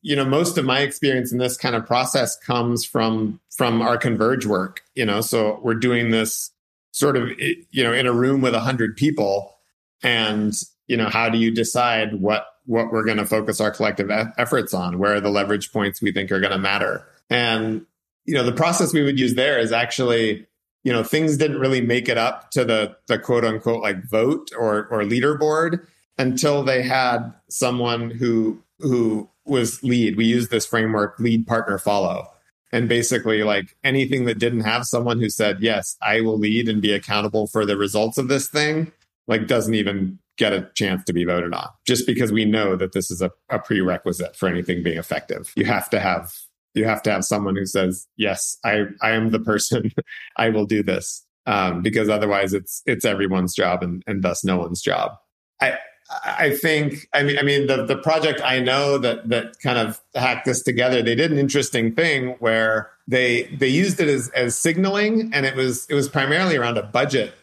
you 0.00 0.14
know, 0.14 0.24
most 0.24 0.56
of 0.56 0.64
my 0.64 0.80
experience 0.80 1.32
in 1.32 1.38
this 1.38 1.56
kind 1.56 1.74
of 1.74 1.84
process 1.84 2.36
comes 2.36 2.84
from 2.84 3.40
from 3.50 3.82
our 3.82 3.98
converge 3.98 4.46
work. 4.46 4.82
You 4.94 5.04
know, 5.04 5.20
so 5.20 5.58
we're 5.62 5.74
doing 5.74 6.10
this 6.10 6.52
sort 6.92 7.16
of 7.16 7.30
you 7.38 7.82
know 7.82 7.92
in 7.92 8.06
a 8.06 8.12
room 8.12 8.40
with 8.40 8.54
a 8.54 8.60
hundred 8.60 8.96
people, 8.96 9.56
and 10.02 10.54
you 10.86 10.96
know, 10.96 11.08
how 11.08 11.28
do 11.28 11.38
you 11.38 11.50
decide 11.50 12.20
what 12.20 12.46
what 12.66 12.92
we're 12.92 13.04
going 13.04 13.16
to 13.16 13.26
focus 13.26 13.60
our 13.60 13.72
collective 13.72 14.08
efforts 14.38 14.72
on? 14.72 14.98
Where 14.98 15.16
are 15.16 15.20
the 15.20 15.30
leverage 15.30 15.72
points 15.72 16.00
we 16.00 16.12
think 16.12 16.30
are 16.30 16.40
going 16.40 16.52
to 16.52 16.58
matter? 16.58 17.04
And 17.28 17.84
you 18.24 18.34
know, 18.34 18.44
the 18.44 18.52
process 18.52 18.92
we 18.92 19.02
would 19.02 19.18
use 19.18 19.34
there 19.34 19.58
is 19.58 19.72
actually 19.72 20.46
you 20.84 20.92
know 20.92 21.02
things 21.02 21.36
didn't 21.36 21.58
really 21.58 21.80
make 21.80 22.08
it 22.08 22.18
up 22.18 22.52
to 22.52 22.64
the 22.64 22.96
the 23.08 23.18
quote 23.18 23.44
unquote 23.44 23.82
like 23.82 24.08
vote 24.08 24.50
or 24.56 24.86
or 24.92 25.02
leaderboard 25.02 25.84
until 26.18 26.62
they 26.62 26.82
had 26.82 27.32
someone 27.48 28.10
who 28.10 28.62
who 28.82 29.28
was 29.44 29.82
lead. 29.82 30.16
We 30.16 30.24
used 30.24 30.50
this 30.50 30.66
framework, 30.66 31.18
lead, 31.18 31.46
partner, 31.46 31.78
follow. 31.78 32.28
And 32.70 32.88
basically, 32.88 33.42
like 33.42 33.76
anything 33.84 34.24
that 34.26 34.38
didn't 34.38 34.60
have 34.60 34.86
someone 34.86 35.20
who 35.20 35.28
said, 35.28 35.60
yes, 35.60 35.96
I 36.00 36.20
will 36.20 36.38
lead 36.38 36.68
and 36.68 36.80
be 36.80 36.92
accountable 36.92 37.46
for 37.46 37.66
the 37.66 37.76
results 37.76 38.18
of 38.18 38.28
this 38.28 38.48
thing, 38.48 38.92
like 39.26 39.46
doesn't 39.46 39.74
even 39.74 40.18
get 40.38 40.52
a 40.52 40.70
chance 40.74 41.04
to 41.04 41.12
be 41.12 41.24
voted 41.24 41.52
on 41.52 41.68
just 41.86 42.06
because 42.06 42.32
we 42.32 42.44
know 42.46 42.74
that 42.74 42.92
this 42.92 43.10
is 43.10 43.20
a, 43.20 43.30
a 43.50 43.58
prerequisite 43.58 44.34
for 44.34 44.48
anything 44.48 44.82
being 44.82 44.96
effective. 44.96 45.52
You 45.54 45.66
have 45.66 45.90
to 45.90 46.00
have 46.00 46.32
you 46.74 46.84
have 46.84 47.02
to 47.02 47.12
have 47.12 47.24
someone 47.24 47.56
who 47.56 47.66
says, 47.66 48.08
yes, 48.16 48.58
I, 48.64 48.84
I 49.02 49.10
am 49.10 49.30
the 49.30 49.40
person, 49.40 49.92
I 50.36 50.48
will 50.48 50.66
do 50.66 50.82
this. 50.82 51.24
Um, 51.44 51.82
because 51.82 52.08
otherwise 52.08 52.54
it's, 52.54 52.82
it's 52.86 53.04
everyone's 53.04 53.54
job 53.54 53.82
and, 53.82 54.02
and 54.06 54.22
thus 54.22 54.44
no 54.44 54.58
one's 54.58 54.80
job. 54.80 55.12
I, 55.60 55.76
I 56.24 56.50
think 56.50 57.08
I 57.12 57.22
mean 57.22 57.38
I 57.38 57.42
mean 57.42 57.66
the 57.66 57.84
the 57.84 57.96
project 57.96 58.40
I 58.44 58.60
know 58.60 58.98
that 58.98 59.28
that 59.28 59.58
kind 59.60 59.78
of 59.78 60.00
hacked 60.14 60.44
this 60.44 60.62
together. 60.62 61.02
They 61.02 61.14
did 61.14 61.32
an 61.32 61.38
interesting 61.38 61.94
thing 61.94 62.36
where 62.38 62.90
they 63.08 63.44
they 63.44 63.68
used 63.68 64.00
it 64.00 64.08
as 64.08 64.28
as 64.30 64.58
signaling, 64.58 65.30
and 65.32 65.46
it 65.46 65.54
was 65.54 65.86
it 65.88 65.94
was 65.94 66.08
primarily 66.08 66.56
around 66.56 66.78
a 66.78 66.82
budget 66.82 67.34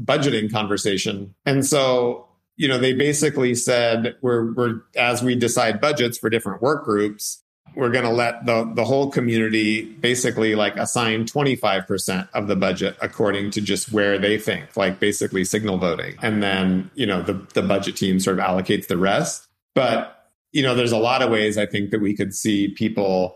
budgeting 0.00 0.50
conversation. 0.50 1.34
And 1.44 1.66
so 1.66 2.26
you 2.56 2.68
know 2.68 2.78
they 2.78 2.92
basically 2.92 3.54
said 3.54 4.16
we're 4.22 4.52
we're 4.52 4.80
as 4.96 5.22
we 5.22 5.34
decide 5.34 5.80
budgets 5.80 6.18
for 6.18 6.30
different 6.30 6.62
work 6.62 6.84
groups, 6.84 7.41
we're 7.74 7.90
going 7.90 8.04
to 8.04 8.10
let 8.10 8.46
the 8.46 8.70
the 8.74 8.84
whole 8.84 9.10
community 9.10 9.84
basically 9.84 10.54
like 10.54 10.76
assign 10.76 11.24
25% 11.24 12.28
of 12.34 12.46
the 12.46 12.56
budget 12.56 12.96
according 13.00 13.50
to 13.52 13.60
just 13.60 13.92
where 13.92 14.18
they 14.18 14.38
think 14.38 14.76
like 14.76 15.00
basically 15.00 15.44
signal 15.44 15.78
voting. 15.78 16.16
And 16.22 16.42
then 16.42 16.90
you 16.94 17.06
know 17.06 17.22
the 17.22 17.34
the 17.54 17.62
budget 17.62 17.96
team 17.96 18.20
sort 18.20 18.38
of 18.38 18.44
allocates 18.44 18.86
the 18.86 18.98
rest. 18.98 19.46
But 19.74 20.22
you 20.52 20.62
know 20.62 20.74
there's 20.74 20.92
a 20.92 20.98
lot 20.98 21.22
of 21.22 21.30
ways 21.30 21.58
i 21.58 21.66
think 21.66 21.90
that 21.90 22.00
we 22.00 22.14
could 22.14 22.34
see 22.34 22.68
people 22.68 23.34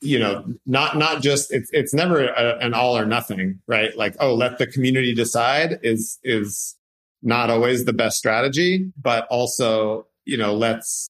you 0.00 0.18
know 0.18 0.44
not 0.66 0.96
not 0.96 1.22
just 1.22 1.52
it's 1.52 1.70
it's 1.72 1.92
never 1.92 2.26
a, 2.28 2.58
an 2.58 2.74
all 2.74 2.96
or 2.96 3.06
nothing 3.06 3.58
right? 3.66 3.96
Like 3.96 4.14
oh 4.20 4.34
let 4.34 4.58
the 4.58 4.66
community 4.66 5.14
decide 5.14 5.80
is 5.82 6.18
is 6.22 6.76
not 7.22 7.50
always 7.50 7.84
the 7.84 7.92
best 7.92 8.18
strategy 8.18 8.92
but 9.00 9.26
also 9.28 10.06
you 10.24 10.36
know 10.36 10.54
let's 10.54 11.08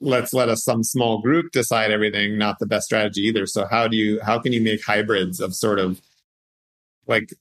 let's 0.00 0.32
let 0.32 0.48
us 0.48 0.64
some 0.64 0.82
small 0.82 1.20
group 1.20 1.52
decide 1.52 1.90
everything 1.90 2.36
not 2.36 2.58
the 2.58 2.66
best 2.66 2.86
strategy 2.86 3.22
either. 3.22 3.46
So 3.46 3.66
how 3.66 3.88
do 3.88 3.96
you 3.96 4.20
how 4.22 4.38
can 4.38 4.52
you 4.52 4.60
make 4.60 4.84
hybrids 4.84 5.40
of 5.40 5.54
sort 5.54 5.78
of 5.78 6.00
like 7.06 7.32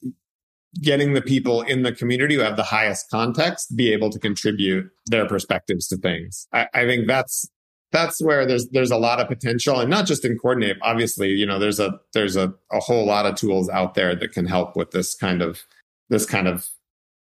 getting 0.81 1.13
the 1.13 1.21
people 1.21 1.61
in 1.61 1.83
the 1.83 1.91
community 1.91 2.35
who 2.35 2.41
have 2.41 2.57
the 2.57 2.63
highest 2.63 3.09
context 3.09 3.75
be 3.75 3.91
able 3.93 4.09
to 4.09 4.19
contribute 4.19 4.89
their 5.07 5.27
perspectives 5.27 5.87
to 5.87 5.97
things? 5.97 6.47
I, 6.53 6.67
I 6.73 6.85
think 6.85 7.07
that's 7.07 7.49
that's 7.91 8.21
where 8.21 8.45
there's 8.45 8.67
there's 8.69 8.91
a 8.91 8.97
lot 8.97 9.19
of 9.19 9.27
potential 9.27 9.79
and 9.79 9.89
not 9.89 10.05
just 10.05 10.25
in 10.25 10.37
Coordinape. 10.37 10.77
Obviously 10.81 11.29
you 11.29 11.45
know 11.45 11.59
there's 11.59 11.79
a 11.79 11.99
there's 12.13 12.35
a, 12.35 12.53
a 12.71 12.79
whole 12.79 13.05
lot 13.05 13.25
of 13.25 13.35
tools 13.35 13.69
out 13.69 13.95
there 13.95 14.15
that 14.15 14.31
can 14.31 14.45
help 14.45 14.75
with 14.75 14.91
this 14.91 15.15
kind 15.15 15.41
of 15.41 15.63
this 16.09 16.25
kind 16.25 16.47
of 16.47 16.67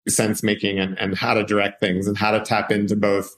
sense 0.08 0.42
making 0.42 0.80
and, 0.80 0.98
and 0.98 1.16
how 1.16 1.34
to 1.34 1.44
direct 1.44 1.80
things 1.80 2.08
and 2.08 2.18
how 2.18 2.32
to 2.32 2.40
tap 2.40 2.72
into 2.72 2.96
both 2.96 3.36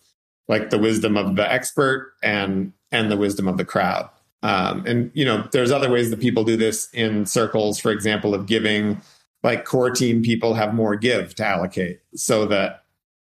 like 0.47 0.69
the 0.69 0.77
wisdom 0.77 1.17
of 1.17 1.36
the 1.36 1.51
expert 1.51 2.13
and 2.21 2.73
and 2.91 3.10
the 3.10 3.17
wisdom 3.17 3.47
of 3.47 3.58
the 3.58 3.65
crowd. 3.65 4.10
Um, 4.43 4.86
and 4.86 5.12
you 5.13 5.23
know, 5.23 5.47
there's 5.51 5.71
other 5.71 5.89
ways 5.89 6.10
that 6.10 6.19
people 6.19 6.43
do 6.43 6.58
this 6.58 6.89
in 6.93 7.25
circles, 7.25 7.80
for 7.80 7.91
example, 7.91 8.34
of 8.34 8.47
giving 8.47 9.01
like 9.43 9.65
core 9.65 9.89
team 9.89 10.21
people 10.21 10.54
have 10.54 10.73
more 10.73 10.95
give 10.95 11.36
to 11.36 11.45
allocate 11.45 11.99
so 12.13 12.45
that 12.45 12.84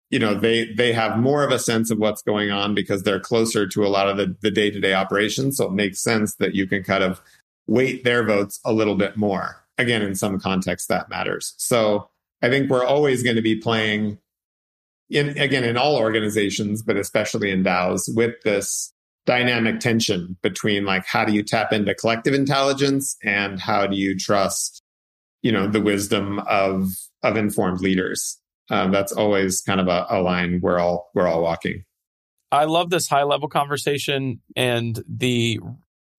you 0.10 0.20
know 0.20 0.34
they 0.36 0.72
they 0.74 0.94
have 0.94 1.18
more 1.18 1.44
of 1.44 1.52
a 1.52 1.60
sense 1.60 1.90
of 1.90 1.98
what's 1.98 2.22
going 2.22 2.52
on 2.52 2.76
because 2.76 3.04
they're 3.04 3.20
closer 3.20 3.68
to 3.68 3.86
a 3.86 3.90
lot 3.90 4.08
of 4.08 4.18
the, 4.18 4.36
the 4.42 4.52
day-to-day 4.52 4.94
operations. 4.94 5.58
So 5.58 5.68
it 5.68 5.74
makes 5.74 6.02
sense 6.02 6.36
that 6.36 6.56
you 6.56 6.68
can 6.68 6.84
kind 6.84 7.04
of 7.04 7.22
weight 7.68 8.04
their 8.04 8.24
votes 8.24 8.60
a 8.66 8.74
little 8.74 8.96
bit 8.96 9.18
more. 9.18 9.64
Again 9.78 10.02
in 10.02 10.14
some 10.16 10.40
context 10.40 10.88
that 10.90 11.10
matters. 11.10 11.54
So 11.58 12.10
i 12.42 12.50
think 12.50 12.70
we're 12.70 12.86
always 12.86 13.24
going 13.24 13.38
to 13.38 13.42
be 13.42 13.56
playing 13.56 14.20
in 15.10 15.38
again 15.38 15.64
in 15.64 15.78
all 15.78 15.98
organizations 15.98 16.82
but 16.82 16.98
especially 16.98 17.52
in 17.52 17.64
daos 17.64 18.04
with 18.16 18.36
this 18.44 18.94
dynamic 19.26 19.80
tension 19.80 20.38
between 20.42 20.86
like 20.86 21.06
how 21.06 21.24
do 21.24 21.34
you 21.34 21.44
tap 21.44 21.72
into 21.72 21.94
collective 21.96 22.34
intelligence 22.34 23.16
and 23.24 23.60
how 23.60 23.88
do 23.88 23.96
you 23.96 24.18
trust 24.18 24.82
you 25.42 25.52
know 25.52 25.68
the 25.68 25.82
wisdom 25.82 26.40
of 26.40 26.90
of 27.24 27.38
informed 27.38 27.82
leaders? 27.82 28.40
Um, 28.70 28.92
that's 28.92 29.12
always 29.12 29.62
kind 29.62 29.80
of 29.80 29.88
a, 29.88 30.06
a 30.10 30.22
line 30.22 30.60
we're 30.62 30.80
all 30.80 31.10
we're 31.14 31.28
all 31.28 31.42
walking. 31.42 31.84
I 32.52 32.66
love 32.66 32.90
this 32.90 33.08
high 33.08 33.24
level 33.24 33.50
conversation 33.50 34.42
and 34.56 35.04
the 35.08 35.60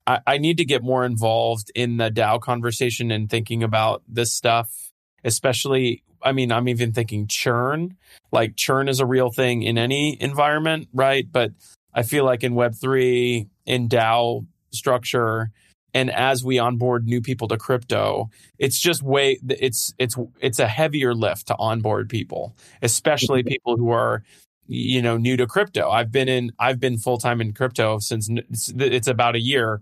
I, 0.06 0.20
I 0.26 0.38
need 0.38 0.58
to 0.58 0.64
get 0.64 0.82
more 0.82 1.04
involved 1.04 1.70
in 1.74 1.96
the 1.96 2.10
dao 2.10 2.40
conversation 2.40 3.10
and 3.10 3.30
thinking 3.30 3.62
about 3.62 4.02
this 4.08 4.32
stuff 4.32 4.90
especially 5.26 6.02
I 6.24 6.32
mean, 6.32 6.50
I'm 6.50 6.68
even 6.68 6.92
thinking 6.92 7.26
churn. 7.26 7.96
Like 8.32 8.56
churn 8.56 8.88
is 8.88 9.00
a 9.00 9.06
real 9.06 9.30
thing 9.30 9.62
in 9.62 9.78
any 9.78 10.20
environment, 10.20 10.88
right? 10.92 11.30
But 11.30 11.52
I 11.92 12.02
feel 12.02 12.24
like 12.24 12.42
in 12.42 12.54
Web3, 12.54 13.48
in 13.66 13.88
DAO 13.88 14.46
structure, 14.70 15.52
and 15.94 16.10
as 16.10 16.44
we 16.44 16.58
onboard 16.58 17.06
new 17.06 17.20
people 17.20 17.48
to 17.48 17.56
crypto 17.56 18.28
it's 18.58 18.78
just 18.78 19.02
way 19.02 19.38
it's 19.48 19.94
it's 19.98 20.16
it's 20.40 20.58
a 20.58 20.66
heavier 20.66 21.14
lift 21.14 21.46
to 21.46 21.56
onboard 21.56 22.08
people 22.08 22.54
especially 22.82 23.40
mm-hmm. 23.40 23.50
people 23.50 23.76
who 23.76 23.90
are 23.90 24.22
you 24.66 25.00
know 25.00 25.16
new 25.16 25.36
to 25.36 25.46
crypto 25.46 25.88
i've 25.90 26.10
been 26.10 26.28
in 26.28 26.50
i've 26.58 26.80
been 26.80 26.98
full-time 26.98 27.40
in 27.40 27.52
crypto 27.52 27.98
since 27.98 28.28
it's 28.76 29.06
about 29.06 29.36
a 29.36 29.40
year 29.40 29.80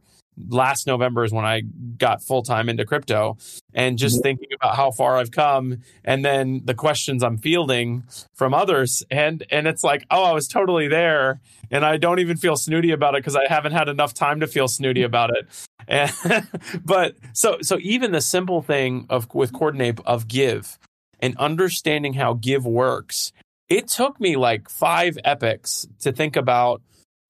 last 0.49 0.87
November 0.87 1.25
is 1.25 1.33
when 1.33 1.45
I 1.45 1.63
got 1.99 2.23
full 2.23 2.43
time 2.43 2.69
into 2.69 2.85
crypto 2.85 3.37
and 3.75 3.99
just 3.99 4.17
mm-hmm. 4.17 4.23
thinking 4.23 4.49
about 4.55 4.77
how 4.77 4.91
far 4.91 5.19
I've 5.19 5.31
come 5.31 5.79
and 6.05 6.25
then 6.25 6.63
the 6.65 6.75
questions 6.75 7.23
I'm 7.23 7.39
fielding 7.39 8.05
from 8.35 8.55
others 8.55 9.03
and 9.11 9.45
and 9.51 9.67
it's 9.67 9.85
like 9.85 10.07
oh 10.11 10.23
I 10.23 10.33
was 10.33 10.49
totally 10.49 10.89
there 10.89 11.41
and 11.71 11.85
I 11.85 11.99
don't 11.99 12.19
even 12.19 12.37
feel 12.37 12.57
snooty 12.57 12.91
about 12.93 13.15
it 13.15 13.19
because 13.19 13.37
I 13.37 13.47
haven't 13.47 13.73
had 13.73 13.89
enough 13.89 14.15
time 14.15 14.41
to 14.41 14.47
feel 14.47 14.69
snooty 14.69 15.03
about 15.03 15.31
it 15.37 15.49
and, 15.87 16.49
but 16.85 17.17
so 17.35 17.59
so 17.61 17.79
even 17.81 18.13
the 18.13 18.21
simple 18.21 18.63
thing 18.63 19.07
of 19.11 19.33
with 19.35 19.53
Coordinape 19.53 20.01
of 20.07 20.29
give 20.29 20.79
and 21.21 21.37
understanding 21.37 22.15
how 22.15 22.35
give 22.35 22.65
works 22.65 23.33
it 23.69 23.89
took 23.89 24.21
me 24.21 24.37
like 24.37 24.69
5 24.69 25.19
epochs 25.25 25.87
to 26.01 26.13
think 26.13 26.37
about 26.37 26.83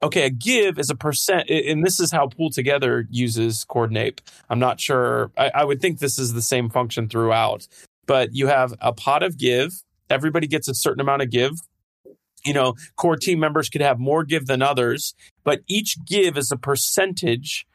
okay, 0.03 0.25
a 0.25 0.31
give 0.31 0.79
is 0.79 0.91
a 0.91 0.95
percent, 0.95 1.49
and 1.49 1.85
this 1.85 2.01
is 2.01 2.11
how 2.11 2.27
PoolTogether 2.27 3.07
uses 3.11 3.65
Coordinape. 3.65 4.21
I'm 4.51 4.59
not 4.59 4.81
sure. 4.81 5.31
I, 5.39 5.51
I, 5.55 5.65
would 5.65 5.81
think 5.81 5.99
this 5.99 6.19
is 6.19 6.33
the 6.33 6.43
same 6.43 6.69
function 6.71 7.09
throughout, 7.09 7.67
but 8.07 8.35
you 8.35 8.49
have 8.49 8.75
a 8.81 8.93
pot 8.93 9.23
of 9.23 9.39
give. 9.39 9.73
Everybody 10.11 10.47
gets 10.47 10.69
a 10.69 10.75
certain 10.75 11.01
amount 11.01 11.23
of 11.23 11.31
give. 11.31 11.53
You 12.45 12.55
know, 12.55 12.75
core 12.97 13.17
team 13.17 13.39
members 13.39 13.69
could 13.69 13.81
have 13.81 14.01
more 14.01 14.25
give 14.25 14.47
than 14.47 14.63
others, 14.63 15.15
but 15.45 15.61
each 15.69 15.97
give 16.05 16.37
is 16.37 16.51
a 16.51 16.57
percentage 16.57 17.67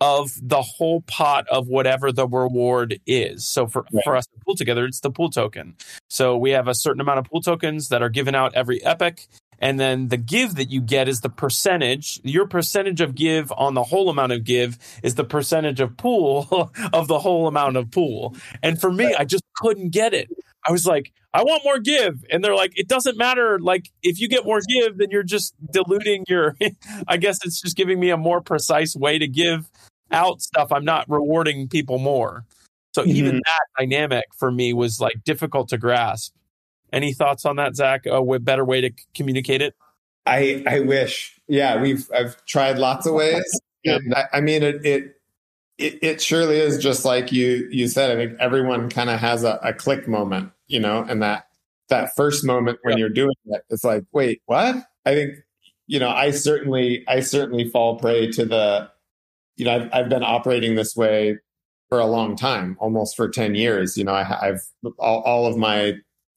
of 0.00 0.32
the 0.42 0.62
whole 0.62 1.02
pot 1.02 1.46
of 1.48 1.68
whatever 1.68 2.10
the 2.10 2.26
reward 2.26 3.00
is. 3.06 3.46
So 3.46 3.66
for, 3.66 3.84
right. 3.92 4.04
for 4.04 4.16
us 4.16 4.26
to 4.26 4.32
pool 4.44 4.56
together, 4.56 4.84
it's 4.86 5.00
the 5.00 5.10
pool 5.10 5.30
token. 5.30 5.76
So 6.10 6.36
we 6.36 6.50
have 6.50 6.68
a 6.68 6.74
certain 6.74 7.00
amount 7.00 7.20
of 7.20 7.26
pool 7.26 7.40
tokens 7.40 7.88
that 7.88 8.02
are 8.02 8.08
given 8.08 8.34
out 8.34 8.54
every 8.54 8.82
epoch 8.84 9.20
and 9.64 9.80
then 9.80 10.08
the 10.08 10.18
give 10.18 10.56
that 10.56 10.70
you 10.70 10.82
get 10.82 11.08
is 11.08 11.22
the 11.22 11.30
percentage. 11.30 12.20
Your 12.22 12.46
percentage 12.46 13.00
of 13.00 13.14
give 13.14 13.50
on 13.56 13.72
the 13.72 13.82
whole 13.82 14.10
amount 14.10 14.32
of 14.32 14.44
give 14.44 14.76
is 15.02 15.14
the 15.14 15.24
percentage 15.24 15.80
of 15.80 15.96
pool 15.96 16.70
of 16.92 17.08
the 17.08 17.18
whole 17.18 17.48
amount 17.48 17.78
of 17.78 17.90
pool. 17.90 18.36
And 18.62 18.78
for 18.78 18.92
me, 18.92 19.14
I 19.14 19.24
just 19.24 19.42
couldn't 19.56 19.88
get 19.88 20.12
it. 20.12 20.28
I 20.68 20.70
was 20.70 20.86
like, 20.86 21.14
I 21.32 21.42
want 21.44 21.64
more 21.64 21.78
give. 21.78 22.26
And 22.30 22.44
they're 22.44 22.54
like, 22.54 22.78
it 22.78 22.88
doesn't 22.88 23.16
matter. 23.16 23.58
Like, 23.58 23.88
if 24.02 24.20
you 24.20 24.28
get 24.28 24.44
more 24.44 24.60
give, 24.68 24.98
then 24.98 25.08
you're 25.10 25.22
just 25.22 25.54
diluting 25.72 26.24
your, 26.28 26.56
I 27.08 27.16
guess 27.16 27.38
it's 27.42 27.62
just 27.62 27.74
giving 27.74 27.98
me 27.98 28.10
a 28.10 28.18
more 28.18 28.42
precise 28.42 28.94
way 28.94 29.18
to 29.18 29.26
give 29.26 29.70
out 30.10 30.42
stuff. 30.42 30.72
I'm 30.72 30.84
not 30.84 31.08
rewarding 31.08 31.68
people 31.68 31.98
more. 31.98 32.44
So 32.94 33.00
mm-hmm. 33.00 33.12
even 33.12 33.34
that 33.36 33.64
dynamic 33.78 34.26
for 34.38 34.52
me 34.52 34.74
was 34.74 35.00
like 35.00 35.24
difficult 35.24 35.70
to 35.70 35.78
grasp. 35.78 36.34
Any 36.94 37.12
thoughts 37.12 37.44
on 37.44 37.56
that, 37.56 37.74
Zach? 37.74 38.06
A 38.06 38.22
better 38.38 38.64
way 38.64 38.80
to 38.80 38.90
communicate 39.14 39.60
it? 39.60 39.74
I 40.26 40.62
I 40.66 40.80
wish. 40.80 41.38
Yeah, 41.48 41.82
we've 41.82 42.08
I've 42.14 42.42
tried 42.46 42.78
lots 42.78 43.06
of 43.06 43.14
ways. 43.14 43.60
And 43.84 44.14
I, 44.14 44.24
I 44.34 44.40
mean, 44.40 44.62
it, 44.62 44.86
it 44.86 45.16
it 45.76 45.98
it 46.02 46.22
surely 46.22 46.58
is 46.58 46.78
just 46.78 47.04
like 47.04 47.32
you 47.32 47.68
you 47.70 47.88
said. 47.88 48.10
I 48.10 48.26
think 48.26 48.38
everyone 48.40 48.88
kind 48.88 49.10
of 49.10 49.18
has 49.18 49.42
a, 49.42 49.58
a 49.62 49.72
click 49.72 50.06
moment, 50.06 50.52
you 50.68 50.78
know, 50.78 51.04
and 51.06 51.20
that 51.22 51.48
that 51.88 52.14
first 52.14 52.44
moment 52.44 52.78
when 52.82 52.96
you're 52.96 53.08
doing 53.08 53.34
it, 53.46 53.62
it's 53.68 53.84
like, 53.84 54.04
wait, 54.12 54.40
what? 54.46 54.76
I 55.04 55.14
think 55.14 55.34
you 55.86 55.98
know, 55.98 56.08
I 56.08 56.30
certainly 56.30 57.04
I 57.08 57.20
certainly 57.20 57.68
fall 57.68 57.98
prey 57.98 58.30
to 58.32 58.44
the, 58.44 58.90
you 59.56 59.64
know, 59.64 59.74
I've 59.74 59.90
I've 59.92 60.08
been 60.08 60.22
operating 60.22 60.76
this 60.76 60.96
way 60.96 61.38
for 61.88 61.98
a 61.98 62.06
long 62.06 62.36
time, 62.36 62.76
almost 62.80 63.16
for 63.16 63.28
ten 63.28 63.54
years. 63.54 63.96
You 63.96 64.04
know, 64.04 64.14
I, 64.14 64.22
have 64.22 64.60
all, 64.98 65.20
all 65.22 65.46
of 65.46 65.56
my 65.56 65.94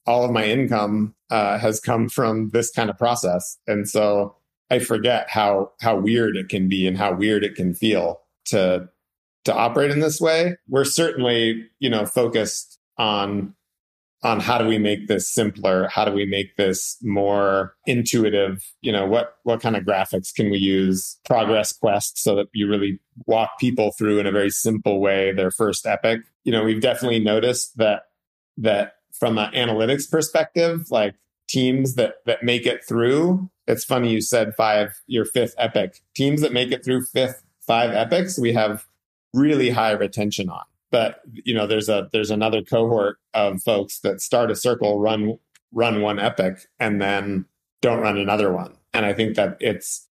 all 0.08 0.24
of 0.24 0.30
my 0.30 0.44
income 0.44 1.14
uh, 1.30 1.58
has 1.58 1.80
come 1.80 2.08
from 2.08 2.48
this 2.50 2.70
kind 2.70 2.88
of 2.88 2.96
process. 2.96 3.58
And 3.66 3.86
so 3.86 4.34
I 4.70 4.78
forget 4.78 5.28
how 5.28 5.72
how 5.80 5.98
weird 5.98 6.36
it 6.36 6.48
can 6.48 6.68
be 6.68 6.86
and 6.86 6.96
how 6.96 7.14
weird 7.14 7.44
it 7.44 7.54
can 7.54 7.74
feel 7.74 8.20
to 8.46 8.88
to 9.44 9.54
operate 9.54 9.90
in 9.90 10.00
this 10.00 10.20
way. 10.20 10.56
We're 10.66 10.84
certainly, 10.84 11.66
you 11.78 11.90
know, 11.90 12.06
focused 12.06 12.78
on 12.96 13.54
on 14.22 14.40
how 14.40 14.58
do 14.58 14.66
we 14.66 14.78
make 14.78 15.06
this 15.06 15.32
simpler? 15.32 15.88
How 15.88 16.04
do 16.04 16.12
we 16.12 16.26
make 16.26 16.56
this 16.56 16.96
more 17.02 17.76
intuitive? 17.86 18.64
You 18.80 18.92
know, 18.92 19.06
what 19.06 19.34
what 19.44 19.60
kind 19.60 19.76
of 19.76 19.84
graphics 19.84 20.34
can 20.34 20.50
we 20.50 20.58
use? 20.58 21.18
Progress 21.26 21.72
quest 21.72 22.18
so 22.18 22.34
that 22.36 22.46
you 22.54 22.66
really 22.66 22.98
walk 23.26 23.50
people 23.60 23.92
through 23.96 24.18
in 24.20 24.26
a 24.26 24.32
very 24.32 24.50
simple 24.50 25.00
way 25.00 25.32
their 25.32 25.50
first 25.50 25.86
epoch. 25.86 26.20
You 26.44 26.52
know, 26.52 26.64
we've 26.64 26.80
definitely 26.80 27.20
noticed 27.20 27.76
that 27.76 28.04
that 28.56 28.94
from 29.18 29.38
an 29.38 29.52
analytics 29.52 30.10
perspective, 30.10 30.90
like 30.90 31.14
teams 31.48 31.94
that 31.94 32.16
that 32.26 32.42
make 32.42 32.66
it 32.66 32.84
through. 32.86 33.50
It's 33.66 33.84
funny 33.84 34.10
you 34.10 34.20
said 34.20 34.54
five, 34.54 35.00
your 35.06 35.24
fifth 35.24 35.54
epoch. 35.58 35.94
Teams 36.14 36.40
that 36.40 36.52
make 36.52 36.72
it 36.72 36.84
through 36.84 37.04
fifth, 37.04 37.42
five 37.60 37.90
epochs, 37.92 38.38
we 38.38 38.52
have 38.52 38.86
really 39.34 39.70
high 39.70 39.92
retention 39.92 40.48
on. 40.48 40.64
But 40.90 41.20
you 41.32 41.54
know, 41.54 41.66
there's 41.66 41.88
a 41.88 42.08
there's 42.12 42.30
another 42.30 42.62
cohort 42.62 43.18
of 43.34 43.62
folks 43.62 44.00
that 44.00 44.20
start 44.20 44.50
a 44.50 44.56
circle, 44.56 45.00
run 45.00 45.38
run 45.72 46.00
one 46.00 46.18
epoch, 46.18 46.60
and 46.78 47.00
then 47.00 47.44
don't 47.82 48.00
run 48.00 48.18
another 48.18 48.52
one. 48.52 48.74
And 48.94 49.04
I 49.04 49.12
think 49.12 49.36
that 49.36 49.56
it's 49.60 50.06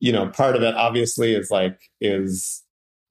you 0.00 0.12
know 0.12 0.28
part 0.28 0.56
of 0.56 0.62
it 0.62 0.74
obviously 0.74 1.34
is 1.34 1.50
like 1.50 1.90
is 2.00 2.63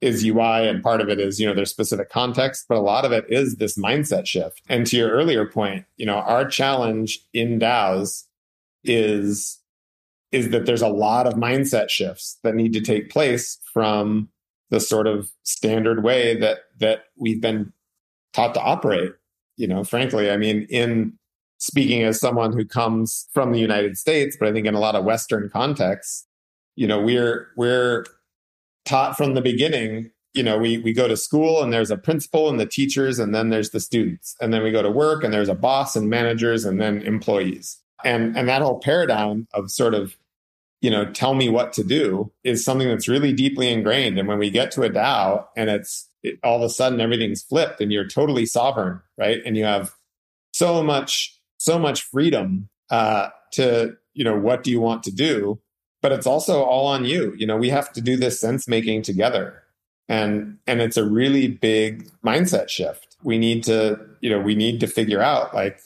is 0.04 0.22
UI 0.22 0.68
and 0.68 0.82
part 0.82 1.00
of 1.00 1.08
it 1.08 1.18
is, 1.18 1.40
you 1.40 1.46
know, 1.46 1.54
there's 1.54 1.70
specific 1.70 2.10
context, 2.10 2.66
but 2.68 2.76
a 2.76 2.80
lot 2.80 3.06
of 3.06 3.12
it 3.12 3.24
is 3.30 3.56
this 3.56 3.78
mindset 3.78 4.26
shift. 4.26 4.60
And 4.68 4.86
to 4.88 4.98
your 4.98 5.10
earlier 5.10 5.46
point, 5.46 5.86
you 5.96 6.04
know, 6.04 6.16
our 6.16 6.46
challenge 6.46 7.20
in 7.32 7.58
DAOs 7.58 8.24
is 8.84 9.58
is 10.30 10.50
that 10.50 10.66
there's 10.66 10.82
a 10.82 10.88
lot 10.88 11.26
of 11.26 11.34
mindset 11.34 11.88
shifts 11.88 12.38
that 12.42 12.54
need 12.54 12.72
to 12.74 12.80
take 12.80 13.08
place 13.08 13.58
from 13.72 14.28
the 14.70 14.80
sort 14.80 15.06
of 15.06 15.30
standard 15.42 16.04
way 16.04 16.36
that 16.38 16.58
that 16.80 17.04
we've 17.16 17.40
been 17.40 17.72
taught 18.34 18.52
to 18.54 18.60
operate. 18.60 19.12
You 19.56 19.68
know, 19.68 19.84
frankly, 19.84 20.30
I 20.30 20.36
mean, 20.36 20.66
in 20.68 21.14
speaking 21.56 22.02
as 22.02 22.20
someone 22.20 22.52
who 22.52 22.66
comes 22.66 23.26
from 23.32 23.52
the 23.52 23.58
United 23.58 23.96
States, 23.96 24.36
but 24.38 24.48
I 24.48 24.52
think 24.52 24.66
in 24.66 24.74
a 24.74 24.80
lot 24.80 24.96
of 24.96 25.04
Western 25.04 25.48
contexts, 25.48 26.26
you 26.76 26.86
know, 26.86 27.00
we're 27.00 27.48
we're 27.56 28.04
taught 28.84 29.16
from 29.16 29.34
the 29.34 29.42
beginning 29.42 30.10
you 30.34 30.42
know 30.42 30.58
we 30.58 30.78
we 30.78 30.92
go 30.92 31.08
to 31.08 31.16
school 31.16 31.62
and 31.62 31.72
there's 31.72 31.92
a 31.92 31.96
principal 31.96 32.50
and 32.50 32.60
the 32.60 32.66
teachers 32.66 33.18
and 33.18 33.34
then 33.34 33.48
there's 33.48 33.70
the 33.70 33.80
students. 33.80 34.36
And 34.40 34.52
then 34.52 34.62
we 34.62 34.72
go 34.72 34.82
to 34.82 34.90
work 34.90 35.24
and 35.24 35.32
there's 35.32 35.48
a 35.48 35.54
boss 35.54 35.96
and 35.96 36.10
managers 36.10 36.64
and 36.64 36.80
then 36.80 37.00
employees. 37.02 37.78
And 38.04 38.36
and 38.36 38.48
that 38.48 38.60
whole 38.60 38.80
paradigm 38.80 39.46
of 39.54 39.70
sort 39.70 39.94
of 39.94 40.16
you 40.82 40.90
know 40.90 41.10
tell 41.10 41.34
me 41.34 41.48
what 41.48 41.72
to 41.74 41.84
do 41.84 42.32
is 42.42 42.64
something 42.64 42.88
that's 42.88 43.08
really 43.08 43.32
deeply 43.32 43.72
ingrained. 43.72 44.18
And 44.18 44.28
when 44.28 44.38
we 44.38 44.50
get 44.50 44.72
to 44.72 44.82
a 44.82 44.90
dao 44.90 45.46
and 45.56 45.70
it's 45.70 46.10
it, 46.22 46.38
all 46.42 46.56
of 46.56 46.62
a 46.62 46.68
sudden 46.68 47.00
everything's 47.00 47.42
flipped 47.42 47.80
and 47.80 47.92
you're 47.92 48.08
totally 48.08 48.44
sovereign 48.44 49.00
right? 49.16 49.38
And 49.46 49.56
you 49.56 49.64
have 49.64 49.94
so 50.52 50.82
much 50.82 51.40
so 51.58 51.78
much 51.78 52.02
freedom 52.02 52.68
uh 52.90 53.28
to 53.52 53.96
you 54.14 54.24
know 54.24 54.36
what 54.36 54.64
do 54.64 54.70
you 54.72 54.80
want 54.80 55.04
to 55.04 55.12
do 55.12 55.60
but 56.04 56.12
it's 56.12 56.26
also 56.26 56.62
all 56.62 56.86
on 56.86 57.06
you. 57.06 57.32
You 57.34 57.46
know, 57.46 57.56
we 57.56 57.70
have 57.70 57.90
to 57.94 58.02
do 58.02 58.14
this 58.14 58.38
sense 58.38 58.68
making 58.68 59.00
together. 59.00 59.62
And 60.06 60.58
and 60.66 60.82
it's 60.82 60.98
a 60.98 61.08
really 61.08 61.48
big 61.48 62.10
mindset 62.22 62.68
shift. 62.68 63.16
We 63.22 63.38
need 63.38 63.64
to, 63.64 63.98
you 64.20 64.28
know, 64.28 64.38
we 64.38 64.54
need 64.54 64.80
to 64.80 64.86
figure 64.86 65.22
out 65.22 65.54
like 65.54 65.80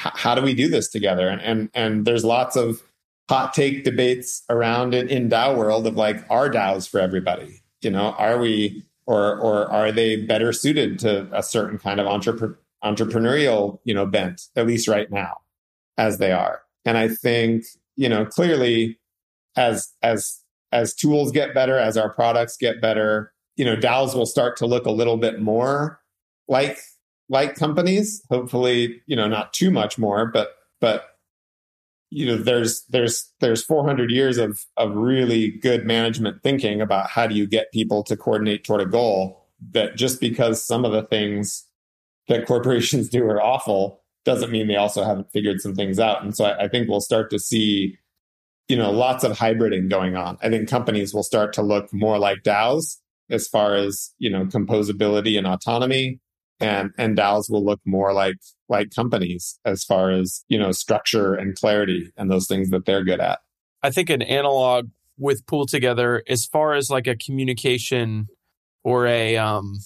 h- 0.00 0.12
how 0.14 0.36
do 0.36 0.42
we 0.42 0.54
do 0.54 0.68
this 0.68 0.88
together? 0.88 1.26
And 1.26 1.42
and 1.42 1.70
and 1.74 2.06
there's 2.06 2.24
lots 2.24 2.54
of 2.54 2.80
hot 3.28 3.52
take 3.52 3.82
debates 3.82 4.44
around 4.48 4.94
it 4.94 5.10
in 5.10 5.28
DAO 5.28 5.56
world 5.56 5.88
of 5.88 5.96
like 5.96 6.24
are 6.30 6.48
DAOs 6.48 6.88
for 6.88 7.00
everybody? 7.00 7.60
You 7.82 7.90
know, 7.90 8.12
are 8.12 8.38
we 8.38 8.84
or 9.06 9.36
or 9.40 9.68
are 9.72 9.90
they 9.90 10.14
better 10.22 10.52
suited 10.52 11.00
to 11.00 11.26
a 11.32 11.42
certain 11.42 11.80
kind 11.80 11.98
of 11.98 12.06
entrepreneur 12.06 12.56
entrepreneurial, 12.84 13.80
you 13.82 13.92
know, 13.92 14.06
bent, 14.06 14.42
at 14.54 14.68
least 14.68 14.86
right 14.86 15.10
now, 15.10 15.38
as 15.96 16.18
they 16.18 16.30
are. 16.30 16.62
And 16.84 16.96
I 16.96 17.08
think, 17.08 17.64
you 17.96 18.08
know, 18.08 18.24
clearly 18.24 19.00
as 19.58 19.92
as 20.02 20.40
as 20.70 20.94
tools 20.94 21.32
get 21.32 21.52
better, 21.52 21.78
as 21.78 21.96
our 21.96 22.10
products 22.10 22.56
get 22.56 22.80
better, 22.80 23.32
you 23.56 23.64
know, 23.64 23.76
DAOs 23.76 24.14
will 24.14 24.26
start 24.26 24.56
to 24.58 24.66
look 24.66 24.86
a 24.86 24.90
little 24.90 25.16
bit 25.16 25.40
more 25.40 26.00
like 26.46 26.78
like 27.28 27.56
companies. 27.56 28.22
Hopefully, 28.30 29.02
you 29.06 29.16
know, 29.16 29.28
not 29.28 29.52
too 29.52 29.70
much 29.70 29.98
more, 29.98 30.26
but 30.26 30.52
but 30.80 31.06
you 32.10 32.24
know, 32.24 32.36
there's 32.36 32.84
there's 32.88 33.30
there's 33.40 33.64
400 33.64 34.10
years 34.10 34.38
of 34.38 34.64
of 34.76 34.94
really 34.94 35.50
good 35.50 35.84
management 35.84 36.42
thinking 36.42 36.80
about 36.80 37.10
how 37.10 37.26
do 37.26 37.34
you 37.34 37.46
get 37.46 37.72
people 37.72 38.02
to 38.04 38.16
coordinate 38.16 38.64
toward 38.64 38.80
a 38.80 38.86
goal. 38.86 39.44
That 39.72 39.96
just 39.96 40.20
because 40.20 40.64
some 40.64 40.84
of 40.84 40.92
the 40.92 41.02
things 41.02 41.66
that 42.28 42.46
corporations 42.46 43.08
do 43.10 43.24
are 43.24 43.42
awful 43.42 44.02
doesn't 44.24 44.52
mean 44.52 44.68
they 44.68 44.76
also 44.76 45.02
haven't 45.02 45.32
figured 45.32 45.60
some 45.60 45.74
things 45.74 45.98
out. 45.98 46.22
And 46.22 46.36
so 46.36 46.44
I, 46.44 46.64
I 46.64 46.68
think 46.68 46.88
we'll 46.88 47.00
start 47.00 47.30
to 47.30 47.38
see 47.38 47.98
you 48.68 48.76
know, 48.76 48.90
lots 48.90 49.24
of 49.24 49.38
hybriding 49.38 49.88
going 49.88 50.14
on. 50.16 50.38
I 50.42 50.50
think 50.50 50.68
companies 50.68 51.14
will 51.14 51.22
start 51.22 51.52
to 51.54 51.62
look 51.62 51.92
more 51.92 52.18
like 52.18 52.42
DAOs 52.42 52.98
as 53.30 53.48
far 53.48 53.74
as, 53.74 54.12
you 54.18 54.30
know, 54.30 54.44
composability 54.44 55.36
and 55.38 55.46
autonomy. 55.46 56.20
And, 56.60 56.90
and 56.98 57.16
DAOs 57.16 57.50
will 57.50 57.64
look 57.64 57.80
more 57.86 58.12
like, 58.12 58.36
like 58.68 58.94
companies 58.94 59.58
as 59.64 59.84
far 59.84 60.10
as, 60.10 60.44
you 60.48 60.58
know, 60.58 60.72
structure 60.72 61.34
and 61.34 61.56
clarity 61.56 62.12
and 62.16 62.30
those 62.30 62.46
things 62.46 62.70
that 62.70 62.84
they're 62.84 63.04
good 63.04 63.20
at. 63.20 63.38
I 63.82 63.90
think 63.90 64.10
an 64.10 64.22
analog 64.22 64.90
with 65.16 65.46
Pool 65.46 65.66
Together, 65.66 66.22
as 66.28 66.44
far 66.44 66.74
as 66.74 66.90
like 66.90 67.06
a 67.06 67.16
communication 67.16 68.28
or 68.82 69.06
a, 69.06 69.36
um, 69.36 69.78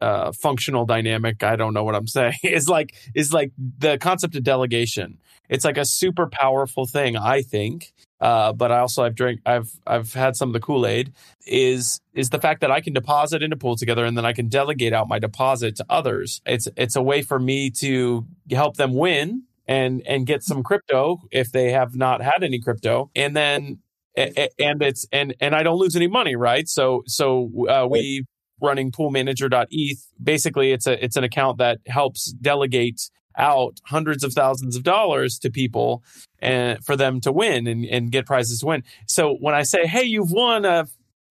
uh, 0.00 0.32
functional 0.32 0.86
dynamic. 0.86 1.42
I 1.42 1.56
don't 1.56 1.74
know 1.74 1.82
what 1.82 1.94
I'm 1.94 2.06
saying. 2.06 2.34
Is 2.44 2.68
like 2.68 2.94
is 3.14 3.32
like 3.32 3.52
the 3.56 3.98
concept 3.98 4.36
of 4.36 4.44
delegation. 4.44 5.18
It's 5.48 5.64
like 5.64 5.78
a 5.78 5.84
super 5.84 6.28
powerful 6.28 6.86
thing, 6.86 7.16
I 7.16 7.42
think, 7.42 7.92
uh, 8.20 8.52
but 8.52 8.72
I 8.72 8.78
also 8.78 9.04
I've 9.04 9.14
drank 9.14 9.40
I've 9.46 9.70
I've 9.86 10.12
had 10.12 10.36
some 10.36 10.48
of 10.48 10.52
the 10.52 10.60
Kool 10.60 10.86
Aid 10.86 11.12
is 11.46 12.00
is 12.14 12.30
the 12.30 12.40
fact 12.40 12.60
that 12.62 12.70
I 12.70 12.80
can 12.80 12.92
deposit 12.92 13.42
into 13.42 13.56
PoolTogether 13.56 14.06
and 14.06 14.16
then 14.16 14.26
I 14.26 14.32
can 14.32 14.48
delegate 14.48 14.92
out 14.92 15.08
my 15.08 15.18
deposit 15.18 15.76
to 15.76 15.86
others. 15.88 16.40
It's 16.44 16.68
it's 16.76 16.96
a 16.96 17.02
way 17.02 17.22
for 17.22 17.38
me 17.38 17.70
to 17.78 18.26
help 18.50 18.76
them 18.76 18.94
win 18.94 19.44
and 19.66 20.02
and 20.06 20.26
get 20.26 20.42
some 20.42 20.62
crypto 20.62 21.20
if 21.30 21.52
they 21.52 21.70
have 21.70 21.94
not 21.94 22.22
had 22.22 22.42
any 22.42 22.60
crypto, 22.60 23.10
and 23.14 23.36
then 23.36 23.78
and 24.16 24.82
it's 24.82 25.06
and 25.12 25.34
and 25.40 25.54
I 25.54 25.62
don't 25.62 25.78
lose 25.78 25.94
any 25.94 26.08
money, 26.08 26.34
right? 26.34 26.68
So 26.68 27.02
so 27.06 27.50
uh, 27.68 27.86
we 27.88 28.24
running 28.60 28.90
poolmanager.eth. 28.90 30.12
Basically, 30.22 30.72
it's 30.72 30.86
a 30.86 31.02
it's 31.02 31.16
an 31.16 31.24
account 31.24 31.58
that 31.58 31.78
helps 31.86 32.32
delegate 32.32 33.10
out 33.38 33.80
hundreds 33.84 34.24
of 34.24 34.32
thousands 34.32 34.76
of 34.76 34.82
dollars 34.82 35.38
to 35.38 35.50
people 35.50 36.02
and 36.40 36.84
for 36.84 36.96
them 36.96 37.20
to 37.20 37.32
win 37.32 37.66
and, 37.66 37.84
and 37.84 38.10
get 38.10 38.26
prizes 38.26 38.60
to 38.60 38.66
win. 38.66 38.82
So 39.06 39.36
when 39.40 39.54
I 39.54 39.62
say, 39.62 39.86
hey, 39.86 40.02
you've 40.02 40.32
won 40.32 40.64
a 40.64 40.86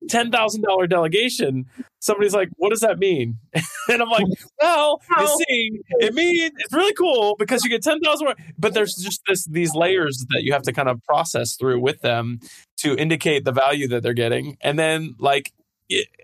ten 0.10 0.32
thousand 0.32 0.62
dollar 0.62 0.88
delegation, 0.88 1.66
somebody's 2.00 2.34
like, 2.34 2.50
"What 2.58 2.70
does 2.70 2.82
that 2.82 3.00
mean?" 3.00 3.38
and 3.90 4.02
I'm 4.02 4.10
like, 4.10 4.26
"Well, 4.62 5.02
you 5.18 5.28
see, 5.28 5.80
it 6.00 6.14
means 6.14 6.52
it's 6.58 6.74
really 6.74 6.94
cool 6.94 7.36
because 7.38 7.64
you 7.64 7.70
get 7.70 7.84
ten 7.84 8.00
thousand. 8.00 8.28
But 8.58 8.74
there's 8.74 8.96
just 8.96 9.22
this 9.28 9.46
these 9.46 9.74
layers 9.74 10.26
that 10.30 10.44
you 10.44 10.54
have 10.54 10.64
to 10.64 10.74
kind 10.74 10.90
of 10.90 11.04
process 11.04 11.56
through 11.56 11.80
with 11.80 12.02
them 12.02 12.40
to 12.78 12.96
indicate 12.96 13.44
the 13.44 13.52
value 13.52 13.88
that 13.90 14.04
they're 14.04 14.14
getting, 14.14 14.58
and 14.62 14.78
then 14.78 15.16
like, 15.20 15.52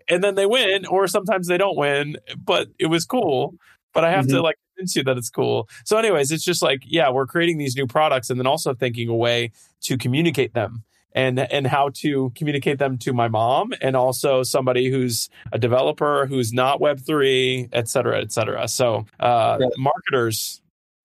and 0.10 0.24
then 0.24 0.36
they 0.36 0.46
win, 0.46 0.86
or 0.86 1.08
sometimes 1.08 1.48
they 1.48 1.58
don't 1.58 1.78
win, 1.78 2.18
but 2.38 2.68
it 2.80 2.88
was 2.88 3.06
cool. 3.06 3.56
But 3.94 4.04
I 4.06 4.12
have 4.12 4.26
mm-hmm. 4.26 4.38
to 4.38 4.42
like 4.42 4.58
convince 4.76 4.96
you 4.96 5.04
that 5.04 5.18
it's 5.18 5.30
cool. 5.30 5.70
So, 5.86 5.98
anyways, 5.98 6.32
it's 6.32 6.44
just 6.44 6.62
like, 6.62 6.84
yeah, 6.86 7.10
we're 7.10 7.28
creating 7.28 7.58
these 7.58 7.76
new 7.76 7.88
products 7.88 8.30
and 8.30 8.40
then 8.40 8.48
also 8.48 8.74
thinking 8.74 9.10
a 9.10 9.16
way 9.16 9.52
to 9.82 9.98
communicate 9.98 10.54
them 10.54 10.84
and 11.16 11.40
and 11.40 11.68
how 11.68 11.90
to 11.96 12.32
communicate 12.36 12.80
them 12.80 12.98
to 12.98 13.14
my 13.14 13.28
mom 13.28 13.74
and 13.82 13.96
also 13.96 14.44
somebody 14.44 14.90
who's 14.90 15.30
a 15.52 15.60
developer 15.60 16.26
who's 16.26 16.52
not 16.54 16.82
web 16.82 17.00
3 17.00 17.70
et 17.72 17.88
cetera 17.88 18.22
et 18.22 18.32
cetera. 18.32 18.68
So 18.68 19.06
uh, 19.20 19.60
marketers 19.78 20.62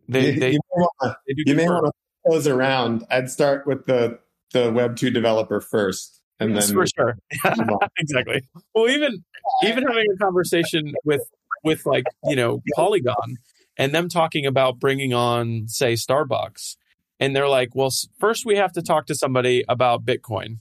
they, 0.09 0.32
you, 0.32 0.41
they, 0.41 0.51
you 0.53 0.61
may 0.74 0.80
want 0.80 0.93
to, 1.03 1.34
you 1.47 1.55
may 1.55 1.68
want 1.68 1.86
to 1.86 1.93
close 2.26 2.47
around. 2.47 3.05
I'd 3.11 3.30
start 3.30 3.66
with 3.66 3.86
the 3.86 4.18
the 4.53 4.72
web 4.72 4.97
2 4.97 5.11
developer 5.11 5.61
first 5.61 6.22
and 6.41 6.55
yes, 6.55 6.68
then 6.68 6.76
for 6.76 6.86
sure. 6.86 7.18
exactly. 7.99 8.43
Well 8.74 8.89
even 8.89 9.24
even 9.64 9.84
having 9.86 10.07
a 10.14 10.16
conversation 10.16 10.95
with 11.05 11.22
with 11.64 11.84
like 11.86 12.04
you 12.24 12.36
know 12.36 12.62
polygon 12.76 13.36
and 13.78 13.94
them 13.94 14.09
talking 14.09 14.44
about 14.44 14.80
bringing 14.80 15.14
on, 15.14 15.68
say, 15.68 15.92
Starbucks. 15.92 16.76
And 17.20 17.34
they're 17.34 17.48
like, 17.48 17.74
well, 17.74 17.90
first 18.18 18.44
we 18.44 18.56
have 18.56 18.72
to 18.72 18.82
talk 18.82 19.06
to 19.06 19.14
somebody 19.14 19.64
about 19.68 20.04
Bitcoin. 20.04 20.59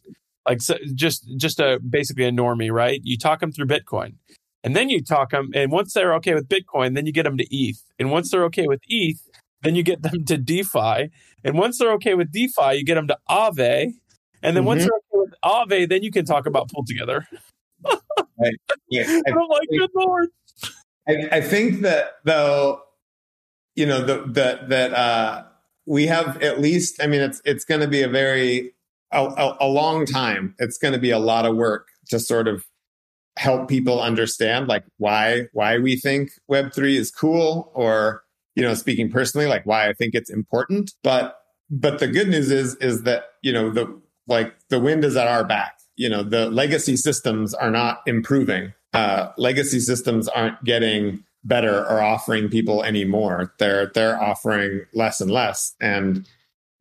Like 0.48 0.62
so 0.62 0.78
just 0.96 1.28
just 1.36 1.60
a 1.60 1.80
basically 1.80 2.24
a 2.24 2.32
normie, 2.32 2.72
right? 2.72 3.02
You 3.04 3.18
talk 3.18 3.42
them 3.42 3.52
through 3.52 3.66
Bitcoin. 3.66 4.14
And 4.64 4.76
then 4.76 4.90
you 4.90 5.04
talk 5.04 5.32
them, 5.32 5.52
and 5.54 5.72
once 5.72 5.94
they're 5.94 6.14
okay 6.16 6.34
with 6.34 6.50
Bitcoin, 6.50 6.96
then 6.96 7.06
you 7.06 7.12
get 7.12 7.24
them 7.24 7.38
to 7.38 7.46
ETH. 7.56 7.82
And 8.00 8.12
once 8.12 8.32
they're 8.32 8.44
okay 8.46 8.68
with 8.68 8.82
ETH, 8.88 9.20
then 9.62 9.76
you 9.76 9.84
get 9.84 10.02
them 10.04 10.26
to 10.26 10.38
DeFi. 10.38 11.10
And 11.44 11.58
once 11.58 11.78
they're 11.78 11.94
okay 11.94 12.16
with 12.16 12.32
DeFi, 12.32 12.76
you 12.76 12.86
get 12.86 12.96
them 12.96 13.08
to 13.08 13.18
Aave. 13.30 13.94
And 14.42 14.56
then 14.56 14.62
mm-hmm. 14.62 14.66
once 14.66 14.82
they're 14.84 14.92
okay 14.94 15.30
with 15.30 15.34
Aave, 15.44 15.90
then 15.90 16.04
you 16.04 16.12
can 16.12 16.26
talk 16.26 16.46
about 16.46 16.70
PoolTogether. 16.70 17.26
right. 18.40 18.54
Yeah. 18.90 19.04
I'm 19.28 19.36
like, 19.36 19.68
good 19.70 19.92
lord. 19.96 20.30
I, 21.08 21.38
I 21.38 21.42
think 21.42 21.82
that 21.82 22.18
though 22.24 22.82
you 23.78 23.86
know, 23.86 24.02
the, 24.02 24.24
the, 24.26 24.60
that, 24.68 24.94
uh, 24.94 25.44
we 25.86 26.08
have 26.08 26.42
at 26.42 26.60
least, 26.60 27.02
I 27.02 27.08
mean, 27.08 27.22
it's, 27.22 27.42
it's 27.46 27.64
going 27.64 27.80
to 27.80 27.88
be 27.88 28.02
a 28.02 28.10
very, 28.10 28.74
a, 29.12 29.56
a 29.62 29.68
long 29.68 30.06
time. 30.06 30.56
It's 30.58 30.78
going 30.78 30.94
to 30.94 31.00
be 31.00 31.12
a 31.12 31.20
lot 31.20 31.46
of 31.46 31.56
work 31.56 31.88
to 32.10 32.20
sort 32.20 32.48
of 32.50 32.66
help 33.38 33.70
people 33.70 34.02
understand 34.02 34.68
like 34.68 34.84
why, 34.98 35.46
why 35.54 35.78
we 35.78 35.96
think 35.96 36.32
Web3 36.52 36.96
is 36.96 37.12
cool 37.12 37.72
or, 37.74 38.24
you 38.56 38.64
know, 38.64 38.74
speaking 38.74 39.12
personally, 39.12 39.46
like 39.46 39.66
why 39.66 39.88
I 39.88 39.94
think 39.94 40.16
it's 40.16 40.32
important. 40.32 40.92
But, 41.04 41.40
but 41.70 42.00
the 42.00 42.08
good 42.08 42.28
news 42.28 42.50
is, 42.50 42.76
is 42.78 43.04
that, 43.04 43.26
you 43.44 43.54
know, 43.54 43.70
the, 43.70 44.02
like 44.28 44.56
the 44.70 44.80
wind 44.80 45.06
is 45.06 45.16
at 45.16 45.28
our 45.28 45.46
back. 45.46 45.78
You 45.96 46.10
know, 46.10 46.24
the 46.24 46.50
legacy 46.50 46.98
systems 46.98 47.54
are 47.54 47.72
not 47.72 48.02
improving. 48.08 48.74
Uh, 48.94 49.32
legacy 49.38 49.80
systems 49.80 50.28
aren't 50.28 50.64
getting 50.64 51.24
better 51.44 51.86
or 51.86 52.02
offering 52.02 52.50
people 52.50 52.84
anymore. 52.84 53.54
They're 53.60 53.92
they're 53.94 54.22
offering 54.22 54.86
less 54.94 55.22
and 55.22 55.32
less. 55.32 55.76
And 55.80 56.28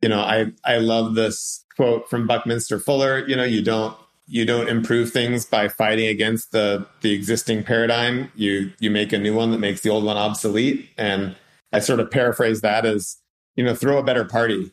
you 0.01 0.09
know, 0.09 0.19
I 0.19 0.51
I 0.63 0.77
love 0.77 1.15
this 1.15 1.65
quote 1.75 2.09
from 2.09 2.27
Buckminster 2.27 2.79
Fuller. 2.79 3.27
You 3.27 3.35
know, 3.35 3.43
you 3.43 3.61
don't 3.61 3.95
you 4.27 4.45
don't 4.45 4.67
improve 4.67 5.11
things 5.11 5.45
by 5.45 5.69
fighting 5.69 6.07
against 6.07 6.51
the 6.51 6.85
the 7.01 7.13
existing 7.13 7.63
paradigm. 7.63 8.31
You 8.35 8.71
you 8.79 8.91
make 8.91 9.13
a 9.13 9.17
new 9.17 9.33
one 9.33 9.51
that 9.51 9.59
makes 9.59 9.81
the 9.81 9.89
old 9.89 10.03
one 10.03 10.17
obsolete. 10.17 10.89
And 10.97 11.35
I 11.71 11.79
sort 11.79 11.99
of 11.99 12.11
paraphrase 12.11 12.61
that 12.61 12.85
as 12.85 13.17
you 13.55 13.63
know, 13.63 13.75
throw 13.75 13.97
a 13.97 14.03
better 14.03 14.23
party. 14.23 14.71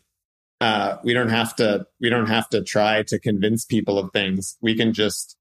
Uh, 0.61 0.99
we 1.03 1.13
don't 1.13 1.31
have 1.31 1.57
to 1.57 1.87
we 2.01 2.11
don't 2.11 2.29
have 2.29 2.49
to 2.51 2.63
try 2.63 3.03
to 3.05 3.19
convince 3.19 3.65
people 3.65 3.99
of 3.99 4.11
things. 4.13 4.57
We 4.61 4.77
can 4.77 4.93
just 4.93 5.37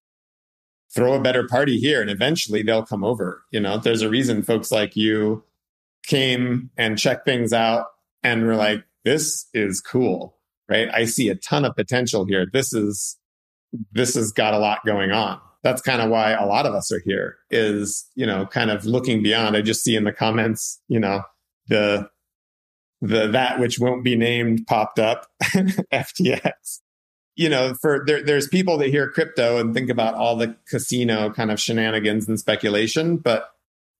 throw 0.94 1.14
a 1.14 1.22
better 1.22 1.48
party 1.48 1.78
here 1.80 2.02
and 2.02 2.10
eventually 2.10 2.62
they'll 2.62 2.86
come 2.86 3.04
over. 3.04 3.44
You 3.52 3.60
know, 3.60 3.78
there's 3.78 4.02
a 4.02 4.10
reason 4.10 4.44
folks 4.44 4.72
like 4.72 4.96
you 4.96 5.44
came 6.06 6.70
and 6.78 7.00
checked 7.00 7.26
things 7.26 7.54
out 7.54 7.88
and 8.22 8.46
were 8.46 8.56
like, 8.56 8.84
this 9.04 9.48
is 9.54 9.82
cool, 9.82 10.38
right? 10.70 10.90
I 10.94 11.06
see 11.06 11.30
a 11.30 11.36
ton 11.36 11.66
of 11.66 11.76
potential 11.76 12.26
here. 12.26 12.46
This 12.52 12.74
is, 12.74 13.18
this 13.92 14.16
has 14.16 14.32
got 14.32 14.54
a 14.54 14.60
lot 14.60 14.86
going 14.86 15.12
on. 15.12 15.40
That's 15.64 15.82
kind 15.82 16.02
of 16.02 16.10
why 16.10 16.32
a 16.32 16.46
lot 16.46 16.66
of 16.66 16.74
us 16.74 16.92
are 16.92 17.02
here 17.06 17.38
is, 17.50 18.06
you 18.16 18.26
know, 18.26 18.46
kind 18.46 18.70
of 18.70 18.86
looking 18.86 19.24
beyond. 19.24 19.56
I 19.56 19.62
just 19.62 19.84
see 19.84 19.96
in 19.96 20.04
the 20.04 20.12
comments, 20.12 20.82
you 20.90 21.00
know, 21.00 21.24
the, 21.68 22.10
the, 23.02 23.28
that 23.28 23.60
which 23.60 23.80
won't 23.80 24.04
be 24.04 24.16
named 24.16 24.66
popped 24.68 25.00
up 25.00 25.28
FTX 25.44 26.80
you 27.36 27.50
know, 27.50 27.74
for 27.82 28.04
there, 28.06 28.24
there's 28.24 28.48
people 28.48 28.78
that 28.78 28.90
hear 28.90 29.10
crypto 29.10 29.58
and 29.58 29.74
think 29.74 29.90
about 29.90 30.14
all 30.14 30.36
the 30.36 30.56
casino 30.68 31.32
kind 31.32 31.52
of 31.52 31.60
shenanigans 31.60 32.28
and 32.28 32.40
speculation, 32.40 33.18
but 33.18 33.50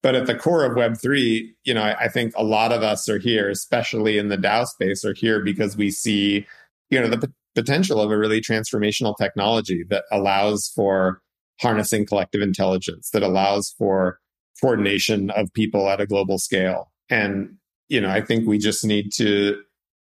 but 0.02 0.14
at 0.14 0.26
the 0.26 0.34
core 0.34 0.64
of 0.64 0.76
Web 0.76 0.98
three, 1.00 1.54
you 1.64 1.72
know, 1.72 1.82
I, 1.82 2.04
I, 2.04 2.08
think 2.08 2.34
a 2.36 2.44
lot 2.44 2.72
of 2.72 2.82
us 2.82 3.08
are 3.08 3.18
here, 3.18 3.48
especially 3.48 4.18
in 4.18 4.28
the 4.28 4.36
DAO 4.36 4.66
space, 4.66 5.02
are 5.02 5.14
here 5.14 5.40
because 5.42 5.78
we 5.78 5.90
see, 5.90 6.46
you 6.90 7.00
know, 7.00 7.08
the 7.08 7.32
potential 7.54 8.02
of 8.02 8.10
a 8.10 8.18
really 8.18 8.42
transformational 8.42 9.16
technology 9.16 9.82
that 9.88 10.04
allows 10.12 10.70
for 10.74 11.22
harnessing 11.58 12.04
collective 12.04 12.42
intelligence, 12.42 13.10
that 13.10 13.22
allows 13.22 13.74
for 13.78 14.18
coordination 14.60 15.30
of 15.30 15.52
people 15.54 15.88
at 15.88 16.02
a 16.02 16.06
global 16.06 16.38
scale. 16.38 16.92
And, 17.08 17.56
you 17.88 18.00
know, 18.00 18.10
I 18.10 18.20
think 18.20 18.46
we 18.46 18.58
just 18.58 18.84
need 18.84 19.10
to 19.14 19.62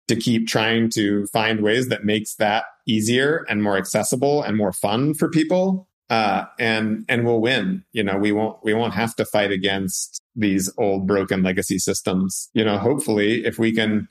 to 0.08 0.16
keep 0.16 0.48
trying 0.48 0.90
to 0.92 1.26
find 1.28 1.62
ways 1.62 1.90
that 1.90 2.06
makes 2.06 2.36
that 2.36 2.66
easier 2.88 3.46
and 3.50 3.62
more 3.62 3.78
accessible 3.78 4.42
and 4.42 4.58
more 4.58 4.72
fun 4.72 5.14
for 5.14 5.30
people. 5.30 5.88
Uh, 6.10 6.46
and 6.58 7.04
and 7.10 7.26
we'll 7.26 7.42
win. 7.42 7.84
You 7.92 8.04
know, 8.04 8.18
we 8.18 8.32
won't 8.32 8.58
we 8.64 8.74
won't 8.74 8.94
have 8.94 9.14
to 9.18 9.26
fight 9.26 9.52
against 9.52 10.22
these 10.36 10.72
old 10.78 11.06
broken 11.06 11.44
legacy 11.44 11.80
systems. 11.80 12.50
You 12.54 12.64
know, 12.64 12.78
hopefully, 12.78 13.46
if 13.46 13.60
we 13.60 13.74
can 13.74 14.08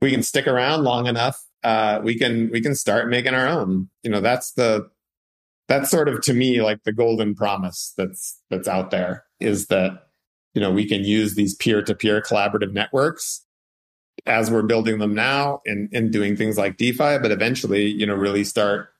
we 0.00 0.10
can 0.10 0.24
stick 0.24 0.48
around 0.48 0.82
long 0.82 1.06
enough, 1.06 1.40
uh, 1.62 2.00
we 2.02 2.18
can 2.18 2.50
we 2.50 2.60
can 2.60 2.74
start 2.74 3.08
making 3.08 3.34
our 3.34 3.46
own. 3.46 3.88
You 4.02 4.10
know, 4.10 4.20
that's 4.20 4.54
the 4.54 4.90
that's 5.68 5.90
sort 5.90 6.08
of 6.08 6.20
to 6.22 6.34
me 6.34 6.62
like 6.62 6.82
the 6.84 6.92
golden 6.92 7.36
promise 7.36 7.92
that's 7.96 8.40
that's 8.50 8.66
out 8.68 8.90
there 8.90 9.24
is 9.38 9.66
that 9.68 10.08
you 10.54 10.60
know 10.60 10.72
we 10.72 10.84
can 10.84 11.04
use 11.04 11.36
these 11.36 11.54
peer 11.54 11.82
to 11.82 11.94
peer 11.94 12.20
collaborative 12.20 12.72
networks 12.72 13.45
as 14.26 14.50
we're 14.50 14.62
building 14.62 14.98
them 14.98 15.14
now 15.14 15.62
and, 15.66 15.88
and 15.92 16.12
doing 16.12 16.36
things 16.36 16.58
like 16.58 16.76
DeFi, 16.76 17.18
but 17.18 17.30
eventually, 17.30 17.86
you 17.86 18.06
know, 18.06 18.14
really 18.14 18.44
start 18.44 18.90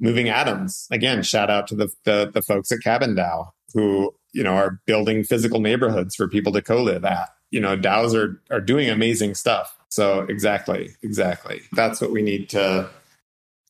moving 0.00 0.28
atoms. 0.28 0.86
Again, 0.90 1.22
shout 1.22 1.50
out 1.50 1.66
to 1.68 1.74
the, 1.74 1.88
the, 2.04 2.30
the 2.32 2.42
folks 2.42 2.70
at 2.70 2.80
Cabin 2.82 3.14
DAO 3.14 3.50
who, 3.72 4.14
you 4.32 4.42
know, 4.42 4.54
are 4.54 4.80
building 4.86 5.24
physical 5.24 5.60
neighborhoods 5.60 6.14
for 6.14 6.28
people 6.28 6.52
to 6.52 6.62
co-live 6.62 7.04
at. 7.04 7.30
You 7.50 7.60
know, 7.60 7.76
DAOs 7.76 8.14
are, 8.14 8.40
are 8.50 8.60
doing 8.60 8.88
amazing 8.88 9.34
stuff. 9.34 9.76
So 9.88 10.20
exactly, 10.28 10.90
exactly. 11.02 11.62
That's 11.72 12.00
what 12.00 12.10
we 12.10 12.22
need 12.22 12.48
to, 12.50 12.88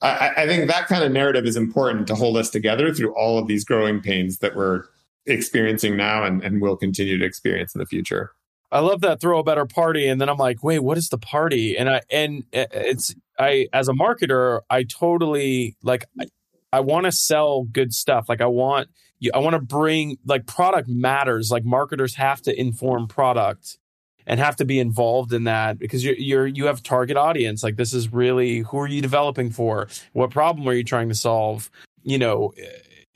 I, 0.03 0.31
I 0.37 0.47
think 0.47 0.69
that 0.71 0.87
kind 0.87 1.05
of 1.05 1.13
narrative 1.13 1.45
is 1.45 1.57
important 1.57 2.07
to 2.09 2.15
hold 2.15 2.37
us 2.37 2.51
together 2.51 2.93
through 2.93 3.15
all 3.15 3.39
of 3.39 3.47
these 3.47 3.65
growing 3.65 4.01
pains 4.01 4.39
that 4.39 4.55
we're 4.57 4.85
experiencing 5.27 5.97
now 5.97 6.25
and, 6.25 6.43
and 6.43 6.61
will 6.61 6.77
continue 6.77 7.19
to 7.19 7.25
experience 7.25 7.75
in 7.75 7.79
the 7.79 7.87
future. 7.87 8.33
I 8.73 8.81
love 8.81 9.03
that 9.03 9.21
throw 9.21 9.39
a 9.39 9.45
better 9.45 9.67
party, 9.67 10.09
and 10.09 10.21
then 10.21 10.29
I'm 10.29 10.37
like, 10.37 10.63
wait, 10.65 10.81
what 10.81 10.99
is 10.99 11.09
the 11.09 11.19
party? 11.19 11.77
And 11.77 11.89
I 11.89 12.01
and 12.11 12.45
uh, 12.55 12.67
it's 12.73 13.15
I 13.39 13.69
as 13.73 13.89
a 13.89 13.93
marketer, 13.93 14.61
I 14.71 14.85
totally 14.85 15.77
like 15.83 16.07
I, 16.21 16.27
I 16.73 16.81
want 16.81 17.07
to 17.07 17.13
sell 17.13 17.65
good 17.65 17.93
stuff. 17.93 18.29
Like 18.29 18.41
I 18.41 18.47
want 18.47 18.89
I 19.33 19.39
want 19.39 19.55
to 19.55 19.61
bring 19.61 20.19
like 20.27 20.47
product 20.47 20.89
matters. 20.89 21.51
Like 21.51 21.65
marketers 21.65 22.17
have 22.17 22.43
to 22.43 22.61
inform 22.61 23.07
product 23.07 23.79
and 24.27 24.41
have 24.41 24.57
to 24.57 24.65
be 24.65 24.79
involved 24.79 25.33
in 25.33 25.45
that 25.45 25.79
because 25.79 26.05
you're 26.05 26.17
you're 26.17 26.47
you 26.47 26.67
have 26.67 26.83
target 26.83 27.17
audience. 27.17 27.63
Like 27.63 27.77
this 27.77 27.93
is 27.93 28.13
really 28.13 28.59
who 28.59 28.79
are 28.81 28.89
you 28.89 29.03
developing 29.03 29.51
for? 29.51 29.89
What 30.13 30.31
problem 30.31 30.67
are 30.69 30.75
you 30.75 30.85
trying 30.85 31.09
to 31.09 31.15
solve? 31.15 31.71
You 32.03 32.19
know, 32.19 32.53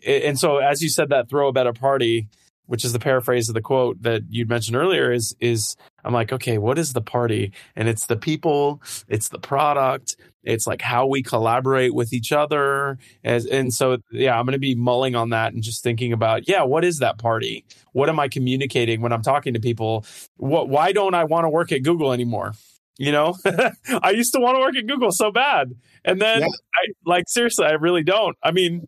eh, 0.04 0.20
and 0.24 0.38
so 0.38 0.58
as 0.58 0.82
you 0.82 0.88
said 0.88 1.08
that 1.10 1.28
throw 1.28 1.48
a 1.48 1.52
better 1.52 1.72
party 1.72 2.28
which 2.68 2.84
is 2.84 2.92
the 2.92 2.98
paraphrase 2.98 3.48
of 3.48 3.54
the 3.54 3.62
quote 3.62 4.00
that 4.02 4.22
you'd 4.28 4.48
mentioned 4.48 4.76
earlier 4.76 5.10
is 5.10 5.34
is 5.40 5.74
I'm 6.04 6.12
like, 6.12 6.32
okay, 6.32 6.58
what 6.58 6.78
is 6.78 6.92
the 6.92 7.00
party? 7.00 7.52
And 7.74 7.88
it's 7.88 8.06
the 8.06 8.16
people, 8.16 8.82
it's 9.08 9.30
the 9.30 9.38
product, 9.38 10.16
it's 10.44 10.66
like 10.66 10.82
how 10.82 11.06
we 11.06 11.22
collaborate 11.22 11.94
with 11.94 12.12
each 12.12 12.30
other. 12.30 12.98
As 13.24 13.46
and 13.46 13.72
so 13.72 13.98
yeah, 14.12 14.38
I'm 14.38 14.44
gonna 14.44 14.58
be 14.58 14.74
mulling 14.74 15.16
on 15.16 15.30
that 15.30 15.54
and 15.54 15.62
just 15.62 15.82
thinking 15.82 16.12
about, 16.12 16.46
yeah, 16.46 16.62
what 16.62 16.84
is 16.84 16.98
that 16.98 17.18
party? 17.18 17.64
What 17.92 18.10
am 18.10 18.20
I 18.20 18.28
communicating 18.28 19.00
when 19.00 19.12
I'm 19.12 19.22
talking 19.22 19.54
to 19.54 19.60
people? 19.60 20.04
What 20.36 20.68
why 20.68 20.92
don't 20.92 21.14
I 21.14 21.24
want 21.24 21.44
to 21.44 21.48
work 21.48 21.72
at 21.72 21.82
Google 21.82 22.12
anymore? 22.12 22.52
You 22.98 23.12
know, 23.12 23.34
I 24.02 24.10
used 24.10 24.34
to 24.34 24.40
want 24.40 24.56
to 24.56 24.60
work 24.60 24.76
at 24.76 24.86
Google 24.86 25.12
so 25.12 25.30
bad. 25.30 25.74
And 26.04 26.20
then 26.20 26.42
yeah. 26.42 26.46
I 26.46 26.86
like 27.06 27.24
seriously, 27.28 27.64
I 27.64 27.72
really 27.72 28.02
don't. 28.02 28.36
I 28.42 28.50
mean, 28.50 28.86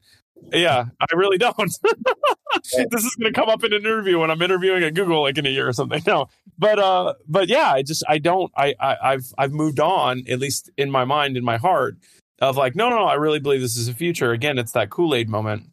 yeah, 0.52 0.86
I 1.00 1.14
really 1.14 1.38
don't. 1.38 1.56
this 2.90 3.04
is 3.04 3.16
going 3.16 3.32
to 3.32 3.38
come 3.38 3.48
up 3.48 3.62
in 3.64 3.72
an 3.72 3.80
interview 3.80 4.18
when 4.18 4.30
I'm 4.30 4.42
interviewing 4.42 4.82
at 4.82 4.94
Google 4.94 5.22
like 5.22 5.38
in 5.38 5.46
a 5.46 5.50
year 5.50 5.68
or 5.68 5.72
something. 5.72 6.02
No, 6.10 6.26
but 6.58 6.78
uh, 6.78 7.14
but 7.28 7.48
yeah, 7.48 7.70
I 7.70 7.82
just 7.82 8.02
I 8.08 8.18
don't. 8.18 8.50
I, 8.56 8.74
I 8.80 8.96
I've 9.12 9.32
I've 9.38 9.52
moved 9.52 9.78
on 9.78 10.24
at 10.28 10.40
least 10.40 10.70
in 10.76 10.90
my 10.90 11.04
mind, 11.04 11.36
in 11.36 11.44
my 11.44 11.56
heart, 11.56 11.96
of 12.40 12.56
like 12.56 12.74
no, 12.74 12.88
no, 12.90 12.96
no. 12.96 13.04
I 13.04 13.14
really 13.14 13.38
believe 13.38 13.60
this 13.60 13.76
is 13.76 13.86
a 13.86 13.94
future. 13.94 14.32
Again, 14.32 14.58
it's 14.58 14.72
that 14.72 14.90
Kool 14.90 15.14
Aid 15.14 15.28
moment. 15.28 15.70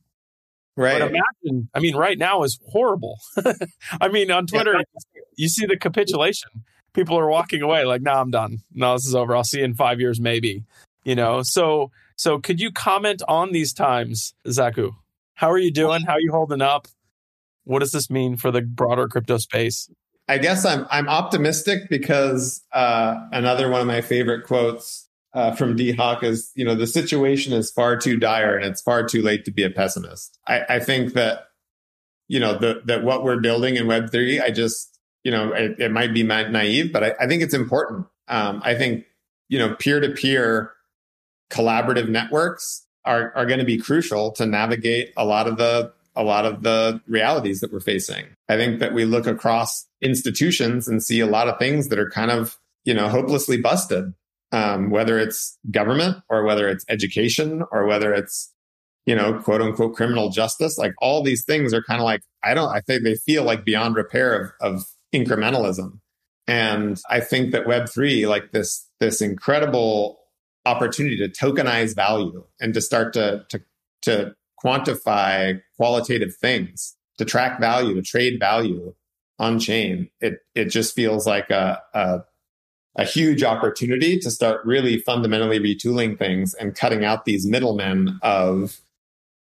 Right. 0.76 1.00
But 1.00 1.10
imagine. 1.10 1.70
I 1.74 1.80
mean, 1.80 1.96
right 1.96 2.18
now 2.18 2.44
is 2.44 2.60
horrible. 2.70 3.18
I 4.00 4.10
mean, 4.10 4.30
on 4.30 4.46
Twitter, 4.46 4.74
yeah. 4.76 5.22
you 5.36 5.50
see 5.50 5.66
the 5.66 5.78
capitulation. 5.78 6.50
People 6.94 7.18
are 7.18 7.28
walking 7.28 7.64
away 7.64 7.84
like, 7.84 8.02
"No, 8.02 8.14
nah, 8.14 8.22
I'm 8.22 8.32
done. 8.32 8.60
No, 8.74 8.94
this 8.94 9.08
is 9.08 9.16
over. 9.16 9.36
I'll 9.36 9.44
see 9.44 9.60
you 9.60 9.66
in 9.66 9.74
five 9.74 10.00
years, 10.00 10.20
maybe." 10.20 10.66
You 11.04 11.16
know, 11.16 11.42
so 11.42 11.92
so 12.18 12.40
could 12.40 12.60
you 12.60 12.72
comment 12.72 13.22
on 13.28 13.54
these 13.54 13.72
times, 13.72 14.34
Zakku? 14.46 14.92
How 15.36 15.50
are 15.50 15.58
you 15.58 15.72
doing? 15.72 16.02
How 16.02 16.14
are 16.14 16.22
you 16.22 16.32
holding 16.32 16.62
up? 16.62 16.88
What 17.64 17.80
does 17.80 17.92
this 17.92 18.10
mean 18.10 18.36
for 18.36 18.52
the 18.52 18.62
broader 18.62 19.08
crypto 19.08 19.38
space? 19.38 19.90
I 20.28 20.38
guess 20.40 20.66
I'm 20.66 20.86
I'm 20.90 21.08
optimistic 21.08 21.90
because 21.90 22.64
uh, 22.74 23.16
another 23.32 23.70
one 23.70 23.82
of 23.82 23.88
my 23.88 24.02
favorite 24.02 24.46
quotes 24.46 25.08
uh, 25.34 25.54
from 25.54 25.76
Dee 25.76 25.92
Hock 25.92 26.24
is, 26.24 26.52
you 26.56 26.66
know, 26.66 26.76
the 26.76 26.88
situation 26.88 27.54
is 27.54 27.72
far 27.72 27.96
too 27.98 28.18
dire 28.18 28.58
and 28.58 28.66
it's 28.66 28.82
far 28.82 29.06
too 29.06 29.22
late 29.22 29.46
to 29.46 29.52
be 29.52 29.64
a 29.64 29.70
pessimist. 29.70 30.40
I, 30.48 30.64
I 30.68 30.80
think 30.80 31.14
that, 31.14 31.50
you 32.28 32.40
know, 32.40 32.58
the, 32.58 32.82
that 32.86 33.04
what 33.04 33.24
we're 33.24 33.40
building 33.40 33.76
in 33.76 33.88
Web 33.88 34.12
three, 34.12 34.40
I 34.40 34.50
just, 34.50 35.00
you 35.24 35.32
know, 35.32 35.54
it, 35.54 35.80
it 35.80 35.92
might 35.92 36.14
be 36.14 36.24
naive, 36.24 36.92
but 36.92 37.04
I, 37.04 37.14
I 37.20 37.28
think 37.28 37.44
it's 37.44 37.54
important. 37.54 38.08
Um, 38.28 38.62
I 38.66 38.76
think, 38.76 39.06
you 39.50 39.60
know, 39.60 39.76
peer 39.76 40.00
to 40.00 40.10
peer 40.10 40.72
collaborative 41.50 42.10
networks 42.10 42.86
are, 43.06 43.32
are 43.36 43.46
going 43.46 43.60
to 43.60 43.66
be 43.66 43.78
crucial 43.78 44.32
to 44.34 44.46
navigate 44.46 45.14
a 45.18 45.26
lot 45.26 45.48
of 45.48 45.58
the 45.58 45.94
a 46.18 46.24
lot 46.24 46.46
of 46.46 46.64
the 46.64 47.00
realities 47.08 47.60
that 47.60 47.72
we're 47.72 47.80
facing. 47.80 48.26
I 48.50 48.58
think 48.58 48.80
that 48.80 48.94
we 48.94 49.06
look 49.06 49.28
across 49.28 49.88
institutions 50.02 50.88
and 50.88 51.02
see 51.02 51.20
a 51.20 51.28
lot 51.28 51.48
of 51.48 51.60
things 51.60 51.90
that 51.90 52.00
are 52.00 52.10
kind 52.10 52.32
of, 52.32 52.58
you 52.86 52.94
know, 52.94 53.08
hopelessly 53.08 53.62
busted. 53.62 54.14
Um, 54.54 54.90
whether 54.90 55.20
it's 55.20 55.60
government 55.72 56.24
or 56.30 56.44
whether 56.44 56.70
it's 56.70 56.86
education 56.88 57.64
or 57.70 57.86
whether 57.86 58.14
it's, 58.14 58.52
you 59.06 59.14
know, 59.14 59.34
quote 59.40 59.62
unquote 59.62 59.94
criminal 59.94 60.30
justice, 60.30 60.78
like 60.78 60.94
all 61.02 61.22
these 61.22 61.44
things 61.46 61.74
are 61.74 61.84
kind 61.84 62.00
of 62.00 62.06
like, 62.06 62.22
I 62.44 62.54
don't, 62.54 62.74
I 62.74 62.80
think 62.80 63.04
they 63.04 63.16
feel 63.16 63.44
like 63.44 63.66
beyond 63.66 63.96
repair 63.96 64.54
of, 64.62 64.78
of 64.78 64.86
incrementalism. 65.14 66.00
And 66.48 66.98
I 67.10 67.20
think 67.20 67.52
that 67.52 67.66
Web3, 67.66 68.28
like 68.28 68.54
this, 68.54 68.88
this 69.02 69.22
incredible 69.22 70.18
opportunity 70.68 71.18
to 71.18 71.30
tokenize 71.30 71.96
value 71.96 72.44
and 72.60 72.74
to 72.74 72.82
start 72.82 73.14
to, 73.14 73.46
to, 73.50 73.62
to 74.04 74.36
quantify 74.64 75.62
qualitative 75.78 76.36
things, 76.36 76.96
to 77.18 77.26
track 77.26 77.60
value, 77.60 77.96
to 77.96 78.02
trade 78.02 78.40
value 78.40 78.94
on 79.40 79.60
chain. 79.60 80.10
It, 80.20 80.40
it 80.56 80.66
just 80.66 80.96
feels 80.96 81.28
like 81.28 81.50
a, 81.50 81.82
a, 81.94 82.20
a 82.96 83.06
huge 83.06 83.44
opportunity 83.44 84.18
to 84.20 84.32
start 84.32 84.66
really 84.66 84.98
fundamentally 84.98 85.60
retooling 85.60 86.18
things 86.18 86.54
and 86.56 86.76
cutting 86.76 87.06
out 87.06 87.26
these 87.26 87.46
middlemen 87.46 88.20
of, 88.24 88.80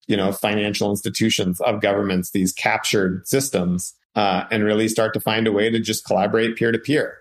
you 0.08 0.18
know, 0.18 0.32
financial 0.32 0.90
institutions, 0.90 1.62
of 1.62 1.82
governments, 1.82 2.32
these 2.32 2.52
captured 2.52 3.26
systems, 3.28 3.94
uh, 4.16 4.44
and 4.52 4.64
really 4.64 4.88
start 4.88 5.14
to 5.14 5.20
find 5.20 5.48
a 5.48 5.52
way 5.52 5.70
to 5.70 5.80
just 5.80 6.06
collaborate 6.06 6.58
peer 6.58 6.72
to 6.72 6.80
peer, 6.80 7.18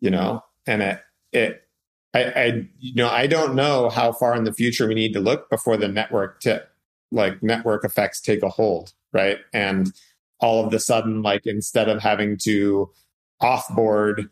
you 0.00 0.10
know, 0.10 0.42
and 0.66 0.82
it, 0.82 1.00
it, 1.32 1.67
I, 2.18 2.40
I, 2.40 2.68
you 2.78 2.94
know, 2.94 3.08
I 3.08 3.26
don't 3.26 3.54
know 3.54 3.88
how 3.88 4.12
far 4.12 4.34
in 4.36 4.44
the 4.44 4.52
future 4.52 4.86
we 4.86 4.94
need 4.94 5.12
to 5.12 5.20
look 5.20 5.48
before 5.50 5.76
the 5.76 5.88
network 5.88 6.40
tip, 6.40 6.70
like 7.10 7.42
network 7.42 7.84
effects 7.84 8.20
take 8.20 8.42
a 8.42 8.48
hold, 8.48 8.92
right? 9.12 9.38
And 9.52 9.92
all 10.40 10.64
of 10.64 10.70
the 10.70 10.80
sudden, 10.80 11.22
like 11.22 11.46
instead 11.46 11.88
of 11.88 12.02
having 12.02 12.36
to 12.44 12.90
offboard, 13.42 14.30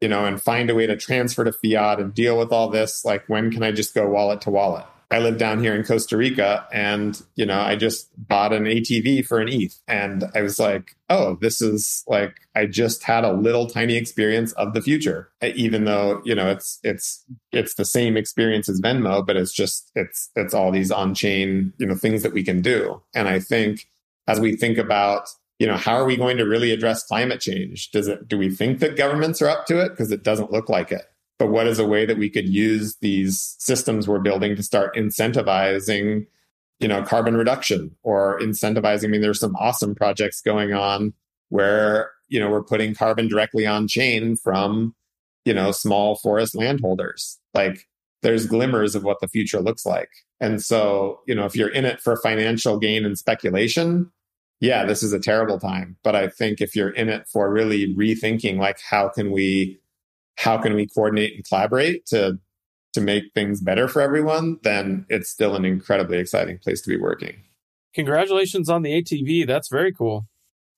you 0.00 0.08
know, 0.08 0.24
and 0.24 0.42
find 0.42 0.70
a 0.70 0.74
way 0.74 0.86
to 0.86 0.96
transfer 0.96 1.44
to 1.44 1.52
fiat 1.52 2.00
and 2.00 2.14
deal 2.14 2.38
with 2.38 2.52
all 2.52 2.68
this, 2.68 3.04
like 3.04 3.28
when 3.28 3.50
can 3.50 3.62
I 3.62 3.72
just 3.72 3.94
go 3.94 4.08
wallet 4.08 4.40
to 4.42 4.50
wallet? 4.50 4.84
I 5.10 5.20
live 5.20 5.38
down 5.38 5.60
here 5.62 5.74
in 5.74 5.84
Costa 5.84 6.16
Rica 6.16 6.66
and, 6.72 7.22
you 7.36 7.46
know, 7.46 7.60
I 7.60 7.76
just 7.76 8.08
bought 8.16 8.52
an 8.52 8.64
ATV 8.64 9.24
for 9.24 9.38
an 9.38 9.48
ETH. 9.48 9.78
And 9.86 10.24
I 10.34 10.42
was 10.42 10.58
like, 10.58 10.96
oh, 11.08 11.38
this 11.40 11.62
is 11.62 12.02
like, 12.08 12.34
I 12.56 12.66
just 12.66 13.04
had 13.04 13.22
a 13.24 13.32
little 13.32 13.68
tiny 13.68 13.94
experience 13.94 14.50
of 14.52 14.74
the 14.74 14.82
future, 14.82 15.30
even 15.42 15.84
though, 15.84 16.20
you 16.24 16.34
know, 16.34 16.50
it's, 16.50 16.80
it's, 16.82 17.24
it's 17.52 17.74
the 17.74 17.84
same 17.84 18.16
experience 18.16 18.68
as 18.68 18.80
Venmo, 18.80 19.24
but 19.24 19.36
it's 19.36 19.52
just, 19.52 19.92
it's, 19.94 20.30
it's 20.34 20.54
all 20.54 20.72
these 20.72 20.90
on 20.90 21.14
chain, 21.14 21.72
you 21.78 21.86
know, 21.86 21.94
things 21.94 22.24
that 22.24 22.32
we 22.32 22.42
can 22.42 22.60
do. 22.60 23.00
And 23.14 23.28
I 23.28 23.38
think 23.38 23.86
as 24.26 24.40
we 24.40 24.56
think 24.56 24.76
about, 24.76 25.28
you 25.60 25.68
know, 25.68 25.76
how 25.76 25.94
are 25.94 26.04
we 26.04 26.16
going 26.16 26.36
to 26.38 26.44
really 26.44 26.72
address 26.72 27.04
climate 27.04 27.40
change? 27.40 27.92
Does 27.92 28.08
it, 28.08 28.26
do 28.26 28.36
we 28.36 28.50
think 28.50 28.80
that 28.80 28.96
governments 28.96 29.40
are 29.40 29.48
up 29.48 29.66
to 29.66 29.80
it? 29.80 29.90
Because 29.90 30.10
it 30.10 30.24
doesn't 30.24 30.50
look 30.50 30.68
like 30.68 30.90
it 30.90 31.08
but 31.38 31.48
what 31.48 31.66
is 31.66 31.78
a 31.78 31.86
way 31.86 32.06
that 32.06 32.18
we 32.18 32.30
could 32.30 32.48
use 32.48 32.96
these 33.00 33.56
systems 33.58 34.08
we're 34.08 34.18
building 34.18 34.56
to 34.56 34.62
start 34.62 34.94
incentivizing 34.94 36.26
you 36.80 36.88
know 36.88 37.02
carbon 37.02 37.36
reduction 37.36 37.90
or 38.02 38.38
incentivizing 38.40 39.04
i 39.04 39.08
mean 39.08 39.20
there's 39.20 39.40
some 39.40 39.56
awesome 39.56 39.94
projects 39.94 40.40
going 40.40 40.72
on 40.72 41.12
where 41.48 42.10
you 42.28 42.40
know 42.40 42.50
we're 42.50 42.62
putting 42.62 42.94
carbon 42.94 43.28
directly 43.28 43.66
on 43.66 43.86
chain 43.88 44.36
from 44.36 44.94
you 45.44 45.54
know 45.54 45.72
small 45.72 46.16
forest 46.16 46.54
landholders 46.54 47.38
like 47.54 47.86
there's 48.26 48.46
glimmers 48.46 48.96
of 48.96 49.04
what 49.04 49.20
the 49.20 49.28
future 49.28 49.60
looks 49.60 49.86
like. 49.86 50.10
And 50.40 50.62
so, 50.62 51.20
you 51.28 51.34
know, 51.34 51.44
if 51.44 51.54
you're 51.54 51.68
in 51.68 51.84
it 51.84 52.00
for 52.00 52.16
financial 52.16 52.76
gain 52.76 53.04
and 53.04 53.16
speculation, 53.16 54.10
yeah, 54.60 54.84
this 54.84 55.02
is 55.02 55.12
a 55.12 55.20
terrible 55.20 55.60
time. 55.60 55.96
But 56.02 56.16
I 56.16 56.26
think 56.26 56.60
if 56.60 56.74
you're 56.74 56.90
in 56.90 57.08
it 57.08 57.28
for 57.28 57.50
really 57.52 57.94
rethinking, 57.94 58.58
like, 58.58 58.80
how 58.80 59.08
can 59.08 59.30
we, 59.30 59.78
how 60.36 60.58
can 60.58 60.74
we 60.74 60.86
coordinate 60.86 61.34
and 61.34 61.44
collaborate 61.44 62.06
to, 62.06 62.38
to 62.92 63.00
make 63.00 63.24
things 63.34 63.60
better 63.60 63.88
for 63.88 64.00
everyone, 64.00 64.58
then 64.62 65.06
it's 65.08 65.28
still 65.28 65.54
an 65.54 65.64
incredibly 65.64 66.18
exciting 66.18 66.58
place 66.58 66.80
to 66.82 66.88
be 66.88 66.96
working. 66.96 67.36
Congratulations 67.94 68.68
on 68.68 68.82
the 68.82 69.02
ATV. 69.02 69.46
That's 69.46 69.68
very 69.68 69.92
cool. 69.92 70.26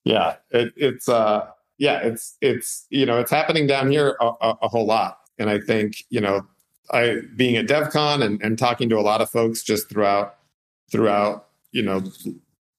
Yeah, 0.05 0.37
it, 0.51 0.73
it's, 0.77 1.09
uh, 1.09 1.47
yeah, 1.77 1.99
it's, 1.99 2.37
it's, 2.41 2.87
you 2.91 3.07
know, 3.07 3.21
it's 3.21 3.31
happening 3.31 3.67
down 3.67 3.91
here 3.91 4.17
a, 4.21 4.27
a, 4.27 4.59
a 4.63 4.69
whole 4.69 4.87
lot. 4.87 5.19
And 5.39 5.51
I 5.51 5.61
think, 5.61 6.05
you 6.11 6.21
know, 6.21 6.47
I 6.91 7.21
being 7.37 7.57
at 7.57 7.67
DevCon 7.67 8.23
and, 8.25 8.41
and 8.43 8.59
talking 8.59 8.89
to 8.89 8.99
a 8.99 9.03
lot 9.03 9.21
of 9.21 9.31
folks 9.31 9.63
just 9.63 9.89
throughout 9.89 10.37
throughout 10.91 11.49
you 11.73 11.83
know 11.83 12.03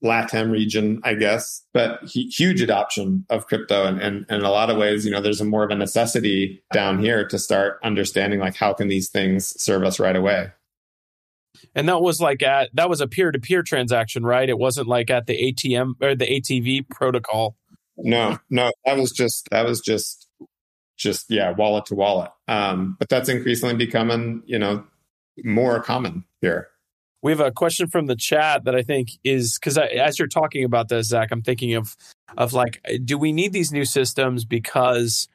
LATAM 0.04 0.52
region, 0.52 1.02
I 1.04 1.14
guess, 1.14 1.64
but 1.74 2.04
huge 2.04 2.62
adoption 2.62 3.26
of 3.30 3.48
crypto. 3.48 3.86
And, 3.86 4.02
and, 4.02 4.26
and 4.30 4.40
in 4.40 4.46
a 4.46 4.52
lot 4.52 4.70
of 4.70 4.78
ways, 4.78 5.06
you 5.06 5.12
know, 5.12 5.22
there's 5.22 5.42
a 5.42 5.46
more 5.46 5.64
of 5.64 5.72
a 5.72 5.76
necessity 5.76 6.64
down 6.72 7.00
here 7.00 7.28
to 7.28 7.38
start 7.38 7.80
understanding 7.84 8.40
like 8.40 8.56
how 8.56 8.74
can 8.74 8.88
these 8.88 9.10
things 9.10 9.62
serve 9.62 9.84
us 9.84 10.00
right 10.00 10.16
away. 10.16 10.52
And 11.76 11.90
that 11.90 12.02
was 12.02 12.22
like 12.22 12.42
at 12.42 12.70
that 12.74 12.90
was 12.90 13.02
a 13.02 13.08
peer 13.08 13.32
to 13.32 13.40
peer 13.40 13.62
transaction, 13.62 14.24
right? 14.24 14.48
It 14.48 14.58
wasn't 14.58 14.88
like 14.88 15.10
at 15.10 15.28
the 15.28 15.54
ATM 15.54 15.96
or 16.02 16.16
the 16.16 16.26
ATV 16.26 16.88
protocol. 16.90 17.58
No, 17.98 18.38
no, 18.50 18.72
that 18.86 18.98
was 18.98 19.12
just 19.12 19.50
that 19.52 19.66
was 19.66 19.82
just 19.82 20.28
just 20.98 21.30
yeah, 21.30 21.52
wallet 21.52 21.86
to 21.88 21.96
wallet. 21.96 22.32
Um, 22.48 22.96
but 22.98 23.10
that's 23.10 23.30
increasingly 23.30 23.76
becoming, 23.76 24.44
you 24.46 24.60
know, 24.60 24.86
more 25.44 25.82
common 25.82 26.24
here. 26.42 26.70
We 27.22 27.32
have 27.32 27.40
a 27.42 27.52
question 27.52 27.88
from 27.88 28.06
the 28.06 28.16
chat 28.16 28.64
that 28.64 28.76
I 28.76 28.82
think 28.82 29.10
is 29.24 29.58
because 29.60 29.78
as 29.78 30.18
you're 30.18 30.28
talking 30.28 30.64
about 30.64 30.88
this, 30.88 31.08
Zach, 31.08 31.30
I'm 31.32 31.42
thinking 31.42 31.74
of 31.74 31.96
of 32.38 32.54
like, 32.54 32.82
do 33.04 33.18
we 33.18 33.32
need 33.32 33.54
these 33.54 33.72
new 33.72 33.86
systems 33.86 34.46
because, 34.46 35.28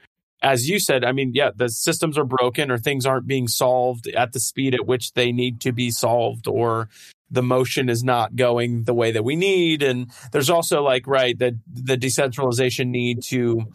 as 0.42 0.68
you 0.68 0.78
said, 0.78 1.04
I 1.04 1.12
mean, 1.12 1.32
yeah, 1.34 1.50
the 1.54 1.68
systems 1.68 2.16
are 2.16 2.24
broken 2.24 2.70
or 2.70 2.78
things 2.78 3.04
aren't 3.04 3.26
being 3.26 3.48
solved 3.48 4.06
at 4.08 4.32
the 4.32 4.40
speed 4.40 4.74
at 4.74 4.86
which 4.86 5.12
they 5.12 5.32
need 5.32 5.60
to 5.62 5.72
be 5.72 5.90
solved, 5.90 6.46
or 6.46 6.88
the 7.30 7.42
motion 7.42 7.88
is 7.88 8.02
not 8.02 8.36
going 8.36 8.84
the 8.84 8.94
way 8.94 9.10
that 9.10 9.24
we 9.24 9.36
need. 9.36 9.82
And 9.82 10.10
there's 10.32 10.50
also 10.50 10.82
like, 10.82 11.06
right, 11.06 11.38
the 11.38 11.58
the 11.70 11.96
decentralization 11.96 12.90
need 12.90 13.22
to 13.24 13.66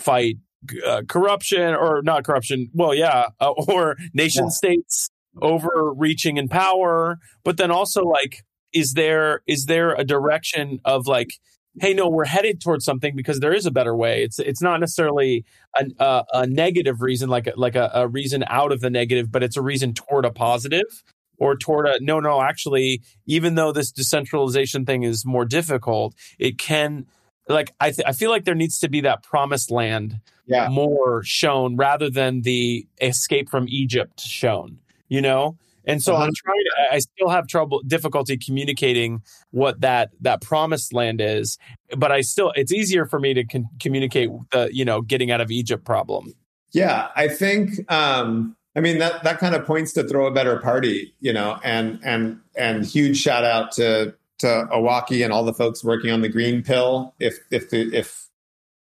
fight 0.00 0.38
uh, 0.86 1.02
corruption 1.08 1.74
or 1.74 2.02
not 2.02 2.24
corruption. 2.24 2.70
Well, 2.74 2.94
yeah, 2.94 3.26
uh, 3.40 3.50
or 3.68 3.96
nation 4.14 4.46
yeah. 4.46 4.50
states 4.50 5.10
overreaching 5.40 6.36
in 6.36 6.48
power. 6.48 7.18
But 7.44 7.56
then 7.56 7.70
also, 7.70 8.02
like, 8.02 8.44
is 8.72 8.94
there 8.94 9.42
is 9.46 9.66
there 9.66 9.94
a 9.94 10.04
direction 10.04 10.80
of 10.84 11.06
like, 11.06 11.34
hey, 11.80 11.94
no, 11.94 12.08
we're 12.08 12.24
headed 12.24 12.60
towards 12.60 12.84
something 12.84 13.16
because 13.16 13.40
there 13.40 13.54
is 13.54 13.66
a 13.66 13.70
better 13.70 13.96
way. 13.96 14.22
It's 14.22 14.38
it's 14.38 14.62
not 14.62 14.80
necessarily 14.80 15.44
a, 15.76 15.86
a, 15.98 16.24
a 16.34 16.46
negative 16.46 17.00
reason, 17.00 17.28
like 17.28 17.46
a, 17.46 17.52
like 17.56 17.76
a, 17.76 17.90
a 17.94 18.08
reason 18.08 18.44
out 18.48 18.72
of 18.72 18.80
the 18.80 18.90
negative, 18.90 19.30
but 19.30 19.42
it's 19.42 19.56
a 19.56 19.62
reason 19.62 19.94
toward 19.94 20.24
a 20.24 20.30
positive 20.30 21.02
or 21.38 21.56
toward 21.56 21.86
a 21.86 21.98
no, 22.00 22.20
no. 22.20 22.42
Actually, 22.42 23.02
even 23.26 23.54
though 23.54 23.72
this 23.72 23.90
decentralization 23.90 24.84
thing 24.84 25.02
is 25.02 25.24
more 25.24 25.44
difficult, 25.44 26.14
it 26.38 26.58
can 26.58 27.06
like 27.48 27.74
I 27.80 27.90
th- 27.90 28.06
I 28.06 28.12
feel 28.12 28.30
like 28.30 28.44
there 28.44 28.54
needs 28.54 28.78
to 28.80 28.88
be 28.88 29.00
that 29.02 29.22
promised 29.22 29.70
land 29.70 30.20
yeah. 30.46 30.68
more 30.68 31.22
shown 31.24 31.76
rather 31.76 32.10
than 32.10 32.42
the 32.42 32.86
escape 33.00 33.48
from 33.48 33.66
Egypt 33.68 34.20
shown, 34.20 34.78
you 35.12 35.20
know? 35.20 35.58
And 35.84 36.02
so 36.02 36.14
uh-huh. 36.14 36.24
I'm 36.24 36.30
trying 36.34 36.64
to 36.64 36.94
I 36.94 36.98
still 37.00 37.28
have 37.28 37.46
trouble 37.46 37.82
difficulty 37.86 38.38
communicating 38.38 39.22
what 39.50 39.80
that 39.82 40.10
that 40.20 40.40
promised 40.40 40.94
land 40.94 41.20
is, 41.20 41.58
but 41.96 42.10
I 42.10 42.22
still 42.22 42.52
it's 42.54 42.72
easier 42.72 43.04
for 43.04 43.20
me 43.20 43.34
to 43.34 43.44
con- 43.44 43.68
communicate 43.78 44.30
the, 44.52 44.70
you 44.72 44.84
know, 44.84 45.02
getting 45.02 45.30
out 45.30 45.40
of 45.40 45.50
Egypt 45.50 45.84
problem. 45.84 46.32
Yeah, 46.72 47.08
I 47.14 47.28
think 47.28 47.92
um 47.92 48.56
I 48.74 48.80
mean 48.80 48.98
that 48.98 49.22
that 49.24 49.38
kind 49.38 49.54
of 49.54 49.66
points 49.66 49.92
to 49.94 50.04
throw 50.04 50.26
a 50.26 50.30
better 50.30 50.58
party, 50.60 51.14
you 51.20 51.32
know, 51.32 51.58
and 51.62 51.98
and 52.02 52.40
and 52.56 52.86
huge 52.86 53.18
shout 53.18 53.44
out 53.44 53.72
to 53.72 54.14
to 54.38 54.46
Owocki 54.72 55.22
and 55.24 55.32
all 55.32 55.44
the 55.44 55.52
folks 55.52 55.84
working 55.84 56.10
on 56.10 56.22
the 56.22 56.28
green 56.28 56.62
pill. 56.62 57.14
If 57.18 57.38
if 57.50 57.68
the, 57.70 57.94
if 57.94 58.28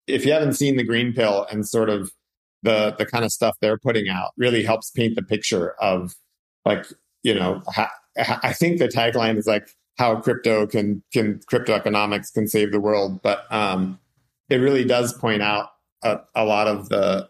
if 0.08 0.26
you 0.26 0.32
haven't 0.32 0.54
seen 0.54 0.78
the 0.78 0.84
green 0.84 1.14
pill 1.14 1.46
and 1.52 1.68
sort 1.68 1.90
of 1.90 2.12
the 2.66 2.96
the 2.98 3.06
kind 3.06 3.24
of 3.24 3.32
stuff 3.32 3.56
they're 3.62 3.78
putting 3.78 4.10
out, 4.10 4.32
really 4.38 4.64
helps 4.64 4.92
paint 4.92 5.16
the 5.16 5.24
picture 5.24 5.72
of 5.82 6.14
like 6.66 6.86
you 7.24 7.34
know 7.34 7.62
ha, 7.68 7.90
I 8.18 8.54
think 8.54 8.80
the 8.80 8.88
tagline 8.88 9.38
is 9.38 9.48
like 9.48 9.70
how 9.98 10.20
crypto 10.20 10.68
can 10.68 11.04
can 11.14 11.40
crypto 11.48 11.74
economics 11.74 12.32
can 12.32 12.48
save 12.48 12.72
the 12.72 12.80
world, 12.80 13.22
but 13.22 13.52
um, 13.52 14.00
it 14.50 14.58
really 14.58 14.84
does 14.84 15.14
point 15.14 15.42
out 15.42 15.70
a, 16.04 16.20
a 16.36 16.44
lot 16.44 16.68
of 16.68 16.90
the 16.90 17.30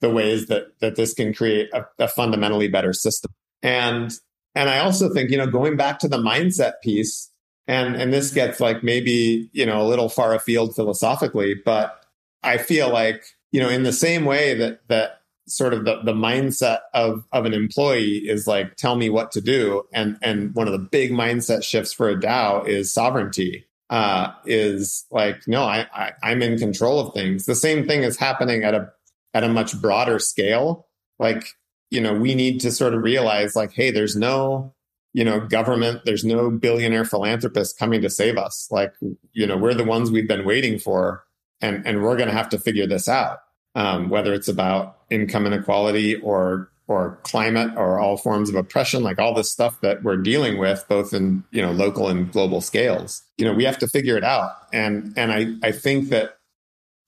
the 0.00 0.10
ways 0.10 0.46
that 0.46 0.78
that 0.80 0.96
this 0.96 1.14
can 1.14 1.34
create 1.34 1.68
a, 1.72 1.86
a 1.98 2.08
fundamentally 2.08 2.68
better 2.68 2.92
system. 2.92 3.32
And 3.62 4.12
and 4.54 4.70
I 4.70 4.78
also 4.78 5.12
think 5.12 5.30
you 5.30 5.38
know 5.38 5.48
going 5.48 5.76
back 5.76 5.98
to 6.00 6.08
the 6.08 6.18
mindset 6.18 6.74
piece 6.82 7.30
and 7.66 7.96
and 7.96 8.12
this 8.12 8.30
gets 8.30 8.60
like 8.60 8.82
maybe 8.82 9.48
you 9.52 9.66
know 9.66 9.82
a 9.82 9.88
little 9.88 10.08
far 10.08 10.34
afield 10.34 10.74
philosophically 10.74 11.54
but 11.64 12.04
i 12.42 12.58
feel 12.58 12.90
like 12.90 13.24
you 13.54 13.60
know 13.60 13.68
in 13.68 13.84
the 13.84 13.92
same 13.92 14.24
way 14.24 14.52
that 14.54 14.80
that 14.88 15.20
sort 15.46 15.72
of 15.72 15.84
the, 15.84 16.02
the 16.02 16.12
mindset 16.12 16.80
of 16.92 17.24
of 17.32 17.44
an 17.44 17.54
employee 17.54 18.28
is 18.28 18.48
like 18.48 18.74
tell 18.74 18.96
me 18.96 19.08
what 19.08 19.30
to 19.30 19.40
do 19.40 19.84
and 19.92 20.18
and 20.22 20.52
one 20.56 20.66
of 20.66 20.72
the 20.72 20.78
big 20.78 21.12
mindset 21.12 21.62
shifts 21.62 21.92
for 21.92 22.10
a 22.10 22.16
dao 22.16 22.66
is 22.66 22.92
sovereignty 22.92 23.64
uh 23.90 24.32
is 24.44 25.06
like 25.12 25.46
no 25.46 25.62
I, 25.62 25.86
I 25.94 26.12
i'm 26.24 26.42
in 26.42 26.58
control 26.58 26.98
of 26.98 27.14
things 27.14 27.46
the 27.46 27.54
same 27.54 27.86
thing 27.86 28.02
is 28.02 28.18
happening 28.18 28.64
at 28.64 28.74
a 28.74 28.90
at 29.34 29.44
a 29.44 29.48
much 29.48 29.80
broader 29.80 30.18
scale 30.18 30.88
like 31.20 31.46
you 31.90 32.00
know 32.00 32.12
we 32.12 32.34
need 32.34 32.60
to 32.62 32.72
sort 32.72 32.92
of 32.92 33.02
realize 33.02 33.54
like 33.54 33.72
hey 33.72 33.92
there's 33.92 34.16
no 34.16 34.74
you 35.16 35.22
know, 35.22 35.38
government, 35.38 36.00
there's 36.04 36.24
no 36.24 36.50
billionaire 36.50 37.04
philanthropist 37.04 37.78
coming 37.78 38.02
to 38.02 38.10
save 38.10 38.36
us. 38.36 38.66
Like, 38.72 38.94
you 39.32 39.46
know, 39.46 39.56
we're 39.56 39.72
the 39.72 39.84
ones 39.84 40.10
we've 40.10 40.26
been 40.26 40.44
waiting 40.44 40.76
for 40.76 41.22
and, 41.60 41.86
and 41.86 42.02
we're 42.02 42.16
going 42.16 42.28
to 42.28 42.34
have 42.34 42.48
to 42.50 42.58
figure 42.58 42.86
this 42.86 43.08
out. 43.08 43.38
Um, 43.74 44.08
whether 44.08 44.32
it's 44.32 44.48
about 44.48 44.98
income 45.10 45.46
inequality 45.46 46.14
or, 46.16 46.70
or 46.86 47.18
climate 47.24 47.72
or 47.76 47.98
all 47.98 48.16
forms 48.16 48.48
of 48.48 48.54
oppression, 48.54 49.02
like 49.02 49.18
all 49.18 49.34
this 49.34 49.50
stuff 49.50 49.80
that 49.80 50.02
we're 50.04 50.16
dealing 50.16 50.58
with, 50.58 50.84
both 50.88 51.12
in, 51.12 51.42
you 51.50 51.60
know, 51.60 51.72
local 51.72 52.08
and 52.08 52.30
global 52.30 52.60
scales, 52.60 53.22
you 53.36 53.44
know, 53.44 53.52
we 53.52 53.64
have 53.64 53.78
to 53.78 53.88
figure 53.88 54.16
it 54.16 54.22
out. 54.22 54.52
And, 54.72 55.12
and 55.16 55.32
I, 55.32 55.54
I 55.66 55.72
think 55.72 56.10
that, 56.10 56.38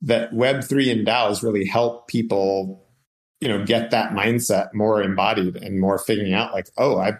that 0.02 0.32
Web3 0.32 0.92
and 0.92 1.06
DAOs 1.06 1.42
really 1.42 1.64
help 1.64 2.08
people 2.08 2.82
you 3.40 3.48
know 3.48 3.64
get 3.64 3.90
that 3.90 4.12
mindset 4.12 4.72
more 4.72 5.02
embodied 5.02 5.56
and 5.56 5.78
more 5.78 5.98
figuring 5.98 6.32
out 6.32 6.54
like 6.54 6.70
oh 6.78 6.98
i 6.98 7.12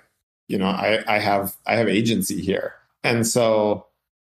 you 0.49 0.59
know, 0.59 0.67
I, 0.67 1.03
I 1.07 1.19
have 1.19 1.57
I 1.67 1.77
have 1.77 1.89
agency 1.89 2.41
here. 2.41 2.75
And 3.03 3.27
so, 3.27 3.87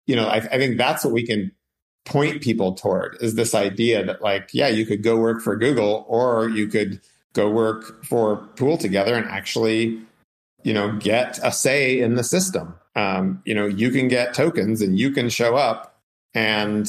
you 0.06 0.16
know, 0.16 0.28
I, 0.28 0.38
I 0.38 0.58
think 0.58 0.78
that's 0.78 1.04
what 1.04 1.14
we 1.14 1.26
can 1.26 1.52
point 2.06 2.42
people 2.42 2.74
toward 2.74 3.18
is 3.22 3.36
this 3.36 3.56
idea 3.56 4.04
that 4.06 4.22
like, 4.22 4.50
yeah, 4.54 4.68
you 4.68 4.86
could 4.86 5.04
go 5.04 5.18
work 5.18 5.42
for 5.42 5.56
Google 5.56 6.06
or 6.08 6.50
you 6.50 6.68
could 6.68 7.00
go 7.34 7.50
work 7.50 8.04
for 8.06 8.48
PoolTogether 8.56 9.16
and 9.18 9.26
actually, 9.28 10.00
you 10.64 10.74
know, 10.74 10.98
get 10.98 11.40
a 11.44 11.52
say 11.52 12.00
in 12.00 12.16
the 12.16 12.24
system. 12.24 12.76
Um, 12.96 13.42
you 13.46 13.56
know, 13.56 13.66
you 13.66 13.90
can 13.90 14.08
get 14.08 14.34
tokens 14.34 14.82
and 14.82 15.00
you 15.00 15.12
can 15.12 15.30
show 15.30 15.56
up 15.56 16.00
and 16.34 16.88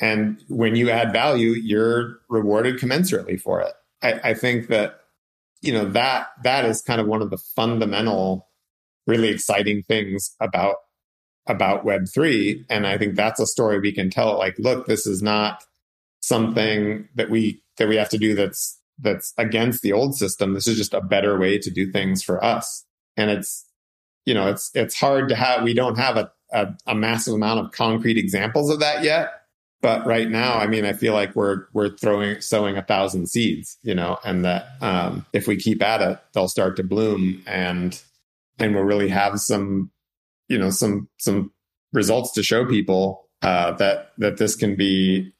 and 0.00 0.42
when 0.48 0.74
you 0.74 0.90
add 0.90 1.12
value, 1.12 1.50
you're 1.50 2.20
rewarded 2.28 2.78
commensurately 2.78 3.40
for 3.40 3.60
it. 3.60 3.72
I, 4.02 4.30
I 4.30 4.34
think 4.34 4.68
that 4.68 5.00
you 5.60 5.72
know 5.72 5.84
that 5.90 6.28
that 6.42 6.64
is 6.64 6.82
kind 6.82 7.00
of 7.00 7.06
one 7.06 7.22
of 7.22 7.30
the 7.30 7.38
fundamental 7.38 8.48
really 9.06 9.28
exciting 9.28 9.82
things 9.82 10.34
about 10.40 10.76
about 11.46 11.84
web3 11.84 12.64
and 12.70 12.86
i 12.86 12.96
think 12.96 13.16
that's 13.16 13.40
a 13.40 13.46
story 13.46 13.80
we 13.80 13.92
can 13.92 14.10
tell 14.10 14.38
like 14.38 14.56
look 14.58 14.86
this 14.86 15.06
is 15.06 15.22
not 15.22 15.64
something 16.20 17.08
that 17.14 17.30
we 17.30 17.62
that 17.78 17.88
we 17.88 17.96
have 17.96 18.08
to 18.08 18.18
do 18.18 18.34
that's 18.34 18.78
that's 19.02 19.34
against 19.36 19.82
the 19.82 19.92
old 19.92 20.16
system. 20.16 20.54
This 20.54 20.66
is 20.66 20.76
just 20.76 20.94
a 20.94 21.00
better 21.00 21.38
way 21.38 21.58
to 21.58 21.70
do 21.70 21.90
things 21.90 22.22
for 22.22 22.42
us. 22.42 22.84
And 23.16 23.30
it's 23.30 23.66
you 24.24 24.34
know 24.34 24.48
it's 24.48 24.70
it's 24.74 24.94
hard 24.94 25.28
to 25.28 25.34
have 25.34 25.62
we 25.62 25.74
don't 25.74 25.98
have 25.98 26.16
a, 26.16 26.30
a, 26.52 26.74
a 26.86 26.94
massive 26.94 27.34
amount 27.34 27.60
of 27.60 27.72
concrete 27.72 28.16
examples 28.16 28.70
of 28.70 28.78
that 28.80 29.02
yet 29.02 29.32
but 29.80 30.06
right 30.06 30.30
now 30.30 30.54
i 30.54 30.66
mean 30.68 30.84
i 30.84 30.92
feel 30.92 31.12
like 31.12 31.34
we're 31.34 31.66
we're 31.72 31.96
throwing 31.96 32.40
sowing 32.40 32.76
a 32.76 32.82
thousand 32.82 33.28
seeds 33.28 33.78
you 33.82 33.94
know 33.94 34.18
and 34.24 34.44
that 34.44 34.68
um, 34.80 35.26
if 35.32 35.48
we 35.48 35.56
keep 35.56 35.82
at 35.82 36.00
it 36.00 36.20
they'll 36.32 36.46
start 36.46 36.76
to 36.76 36.84
bloom 36.84 37.42
and 37.46 38.00
and 38.60 38.76
we'll 38.76 38.84
really 38.84 39.08
have 39.08 39.40
some 39.40 39.90
you 40.52 40.58
know 40.58 40.68
some 40.68 41.08
some 41.18 41.50
results 41.94 42.32
to 42.32 42.42
show 42.42 42.66
people 42.66 43.28
uh, 43.40 43.72
that 43.72 44.12
that 44.18 44.36
this 44.36 44.54
can 44.54 44.76
be 44.76 45.32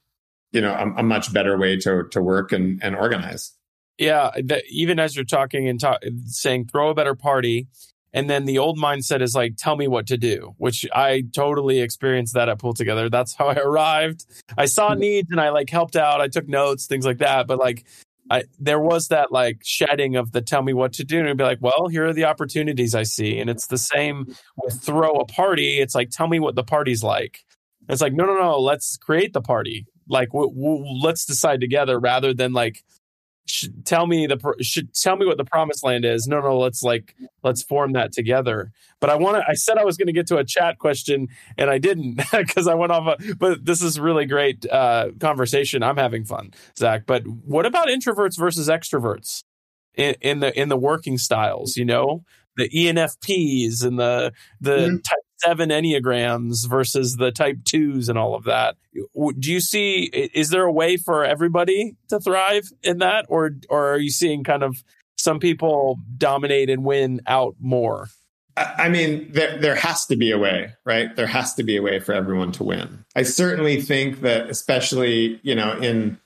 you 0.52 0.60
know 0.60 0.72
a, 0.72 1.00
a, 1.00 1.02
much 1.02 1.32
better 1.34 1.58
way 1.58 1.76
to 1.76 2.04
to 2.10 2.22
work 2.22 2.50
and, 2.50 2.82
and 2.82 2.96
organize 2.96 3.52
Yeah, 3.98 4.30
the, 4.34 4.62
even 4.70 4.98
as 4.98 5.14
you're 5.14 5.26
talking 5.26 5.68
and 5.68 5.78
talk, 5.78 6.00
saying 6.24 6.68
throw 6.68 6.88
a 6.88 6.94
better 6.94 7.14
party, 7.14 7.68
and 8.14 8.28
then 8.28 8.46
the 8.46 8.58
old 8.58 8.78
mindset 8.78 9.20
is 9.20 9.34
like, 9.34 9.56
tell 9.56 9.76
me 9.76 9.86
what 9.86 10.06
to 10.06 10.16
do, 10.16 10.54
which 10.56 10.86
I 10.94 11.24
totally 11.34 11.80
experienced 11.80 12.32
that 12.34 12.48
at 12.48 12.58
PoolTogether. 12.58 13.10
That's 13.10 13.34
how 13.34 13.48
I 13.48 13.54
arrived. 13.64 14.24
I 14.56 14.64
saw 14.64 14.90
mm-hmm. 14.90 15.00
needs 15.00 15.28
and 15.30 15.40
I 15.40 15.50
like 15.50 15.68
helped 15.68 15.96
out. 15.96 16.22
I 16.22 16.28
took 16.28 16.48
notes, 16.48 16.86
things 16.86 17.04
like 17.04 17.18
that. 17.18 17.46
But 17.46 17.58
like, 17.58 17.84
I, 18.30 18.44
there 18.58 18.80
was 18.80 19.08
that 19.08 19.32
like 19.32 19.58
shedding 19.64 20.16
of 20.16 20.32
the 20.32 20.40
tell 20.40 20.62
me 20.62 20.72
what 20.72 20.92
to 20.94 21.04
do 21.04 21.26
and 21.26 21.36
be 21.36 21.44
like, 21.44 21.58
well, 21.60 21.88
here 21.88 22.06
are 22.06 22.12
the 22.12 22.24
opportunities 22.24 22.94
I 22.94 23.02
see. 23.02 23.38
And 23.38 23.50
it's 23.50 23.66
the 23.66 23.78
same 23.78 24.26
with 24.56 24.80
throw 24.80 25.12
a 25.12 25.26
party. 25.26 25.80
It's 25.80 25.94
like, 25.94 26.10
tell 26.10 26.28
me 26.28 26.40
what 26.40 26.54
the 26.54 26.62
party's 26.62 27.02
like. 27.02 27.44
It's 27.88 28.00
like, 28.00 28.12
no, 28.12 28.24
no, 28.24 28.34
no, 28.34 28.58
let's 28.60 28.96
create 28.96 29.32
the 29.32 29.40
party. 29.40 29.86
Like, 30.08 30.28
w- 30.30 30.50
w- 30.54 30.84
let's 31.02 31.26
decide 31.26 31.60
together 31.60 31.98
rather 31.98 32.32
than 32.32 32.52
like, 32.52 32.84
tell 33.84 34.06
me 34.06 34.26
the 34.26 34.54
should 34.60 34.94
tell 34.94 35.16
me 35.16 35.26
what 35.26 35.36
the 35.36 35.44
promised 35.44 35.84
land 35.84 36.04
is. 36.04 36.26
No 36.26 36.40
no 36.40 36.58
let's 36.58 36.82
like 36.82 37.14
let's 37.42 37.62
form 37.62 37.92
that 37.92 38.12
together. 38.12 38.72
But 39.00 39.10
i 39.10 39.16
want 39.16 39.36
to 39.36 39.44
i 39.48 39.54
said 39.54 39.78
i 39.78 39.84
was 39.84 39.96
going 39.96 40.06
to 40.06 40.12
get 40.12 40.26
to 40.28 40.36
a 40.38 40.44
chat 40.44 40.78
question 40.78 41.28
and 41.58 41.70
i 41.70 41.78
didn't 41.78 42.20
because 42.32 42.66
i 42.68 42.74
went 42.74 42.92
off 42.92 43.18
a, 43.18 43.34
but 43.34 43.64
this 43.64 43.82
is 43.82 43.98
really 43.98 44.26
great 44.26 44.66
uh, 44.70 45.10
conversation. 45.20 45.82
I'm 45.82 45.96
having 45.96 46.24
fun 46.24 46.52
zach. 46.78 47.04
But 47.06 47.26
what 47.26 47.66
about 47.66 47.88
introverts 47.88 48.38
versus 48.38 48.68
extroverts 48.68 49.42
in, 49.94 50.14
in 50.20 50.40
the 50.40 50.58
in 50.58 50.68
the 50.68 50.78
working 50.78 51.18
styles 51.18 51.76
you 51.76 51.84
know? 51.84 52.24
The 52.54 52.68
enfps 52.68 53.82
and 53.82 53.98
the 53.98 54.32
the 54.60 54.76
mm-hmm. 54.76 54.96
Seven 55.44 55.70
enneagrams 55.70 56.68
versus 56.68 57.16
the 57.16 57.30
type 57.30 57.58
twos 57.64 58.08
and 58.08 58.18
all 58.18 58.34
of 58.34 58.44
that. 58.44 58.76
Do 59.14 59.52
you 59.52 59.60
see? 59.60 60.04
Is 60.34 60.50
there 60.50 60.64
a 60.64 60.72
way 60.72 60.96
for 60.96 61.24
everybody 61.24 61.96
to 62.08 62.20
thrive 62.20 62.64
in 62.82 62.98
that, 62.98 63.26
or 63.28 63.52
or 63.68 63.94
are 63.94 63.98
you 63.98 64.10
seeing 64.10 64.44
kind 64.44 64.62
of 64.62 64.82
some 65.16 65.38
people 65.38 65.98
dominate 66.16 66.70
and 66.70 66.84
win 66.84 67.20
out 67.26 67.56
more? 67.60 68.08
I 68.56 68.88
mean, 68.88 69.32
there 69.32 69.58
there 69.58 69.74
has 69.74 70.04
to 70.06 70.16
be 70.16 70.30
a 70.30 70.38
way, 70.38 70.74
right? 70.84 71.14
There 71.16 71.26
has 71.26 71.54
to 71.54 71.62
be 71.62 71.76
a 71.76 71.82
way 71.82 72.00
for 72.00 72.12
everyone 72.12 72.52
to 72.52 72.64
win. 72.64 73.04
I 73.16 73.22
certainly 73.22 73.80
think 73.80 74.20
that, 74.20 74.50
especially 74.50 75.40
you 75.42 75.54
know, 75.54 75.78
in 75.78 76.18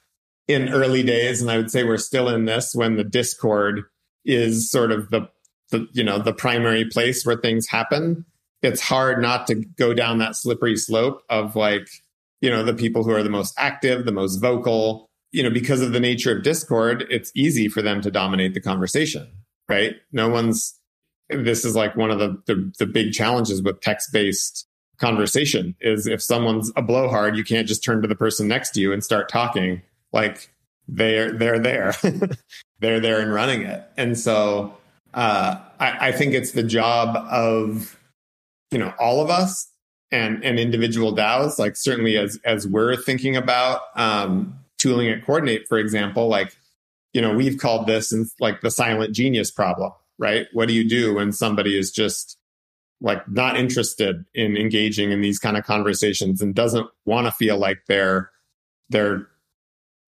in 0.48 0.68
early 0.70 1.02
days, 1.02 1.40
and 1.40 1.50
I 1.50 1.56
would 1.56 1.70
say 1.70 1.84
we're 1.84 1.98
still 1.98 2.28
in 2.28 2.44
this 2.44 2.74
when 2.74 2.96
the 2.96 3.04
Discord 3.04 3.82
is 4.24 4.70
sort 4.70 4.90
of 4.90 5.10
the 5.10 5.28
the 5.70 5.86
you 5.92 6.02
know 6.02 6.18
the 6.18 6.32
primary 6.32 6.84
place 6.84 7.24
where 7.24 7.36
things 7.36 7.68
happen 7.68 8.24
it's 8.66 8.80
hard 8.80 9.22
not 9.22 9.46
to 9.46 9.54
go 9.54 9.94
down 9.94 10.18
that 10.18 10.34
slippery 10.34 10.76
slope 10.76 11.22
of 11.30 11.54
like, 11.54 11.88
you 12.40 12.50
know, 12.50 12.64
the 12.64 12.74
people 12.74 13.04
who 13.04 13.12
are 13.12 13.22
the 13.22 13.30
most 13.30 13.54
active, 13.56 14.04
the 14.04 14.12
most 14.12 14.38
vocal, 14.38 15.08
you 15.30 15.42
know, 15.42 15.50
because 15.50 15.80
of 15.80 15.92
the 15.92 16.00
nature 16.00 16.36
of 16.36 16.42
Discord, 16.42 17.06
it's 17.08 17.30
easy 17.36 17.68
for 17.68 17.80
them 17.80 18.00
to 18.00 18.10
dominate 18.10 18.54
the 18.54 18.60
conversation, 18.60 19.30
right? 19.68 19.94
No 20.10 20.28
one's, 20.28 20.78
this 21.30 21.64
is 21.64 21.76
like 21.76 21.96
one 21.96 22.10
of 22.10 22.18
the, 22.18 22.42
the, 22.46 22.72
the 22.80 22.86
big 22.86 23.12
challenges 23.12 23.62
with 23.62 23.80
text 23.80 24.12
based 24.12 24.66
conversation 24.98 25.76
is 25.80 26.08
if 26.08 26.20
someone's 26.20 26.72
a 26.74 26.82
blowhard, 26.82 27.36
you 27.36 27.44
can't 27.44 27.68
just 27.68 27.84
turn 27.84 28.02
to 28.02 28.08
the 28.08 28.16
person 28.16 28.48
next 28.48 28.70
to 28.70 28.80
you 28.80 28.92
and 28.92 29.04
start 29.04 29.28
talking. 29.28 29.80
Like 30.12 30.50
they're, 30.88 31.32
they're 31.32 31.60
there. 31.60 31.94
they're 32.80 33.00
there 33.00 33.20
and 33.20 33.32
running 33.32 33.62
it. 33.62 33.84
And 33.96 34.18
so, 34.18 34.76
uh, 35.14 35.60
I, 35.78 36.08
I 36.08 36.12
think 36.12 36.34
it's 36.34 36.52
the 36.52 36.62
job 36.62 37.16
of 37.30 37.96
you 38.70 38.78
know 38.78 38.92
all 38.98 39.20
of 39.20 39.30
us 39.30 39.70
and 40.10 40.44
and 40.44 40.58
individual 40.58 41.14
DAOs. 41.14 41.58
Like 41.58 41.76
certainly 41.76 42.16
as 42.16 42.38
as 42.44 42.66
we're 42.66 42.96
thinking 42.96 43.36
about 43.36 43.82
um, 43.96 44.58
tooling 44.78 45.08
at 45.08 45.24
Coordinape, 45.24 45.66
for 45.68 45.78
example, 45.78 46.28
like 46.28 46.56
you 47.12 47.20
know 47.20 47.34
we've 47.34 47.58
called 47.58 47.86
this 47.86 48.12
and 48.12 48.26
like 48.40 48.60
the 48.60 48.70
silent 48.70 49.14
genius 49.14 49.50
problem, 49.50 49.92
right? 50.18 50.46
What 50.52 50.68
do 50.68 50.74
you 50.74 50.88
do 50.88 51.14
when 51.14 51.32
somebody 51.32 51.78
is 51.78 51.90
just 51.90 52.38
like 53.00 53.28
not 53.28 53.56
interested 53.56 54.24
in 54.34 54.56
engaging 54.56 55.10
in 55.10 55.20
these 55.20 55.38
kind 55.38 55.56
of 55.56 55.64
conversations 55.64 56.40
and 56.40 56.54
doesn't 56.54 56.88
want 57.04 57.26
to 57.26 57.32
feel 57.32 57.58
like 57.58 57.80
they're 57.86 58.30
they're 58.88 59.28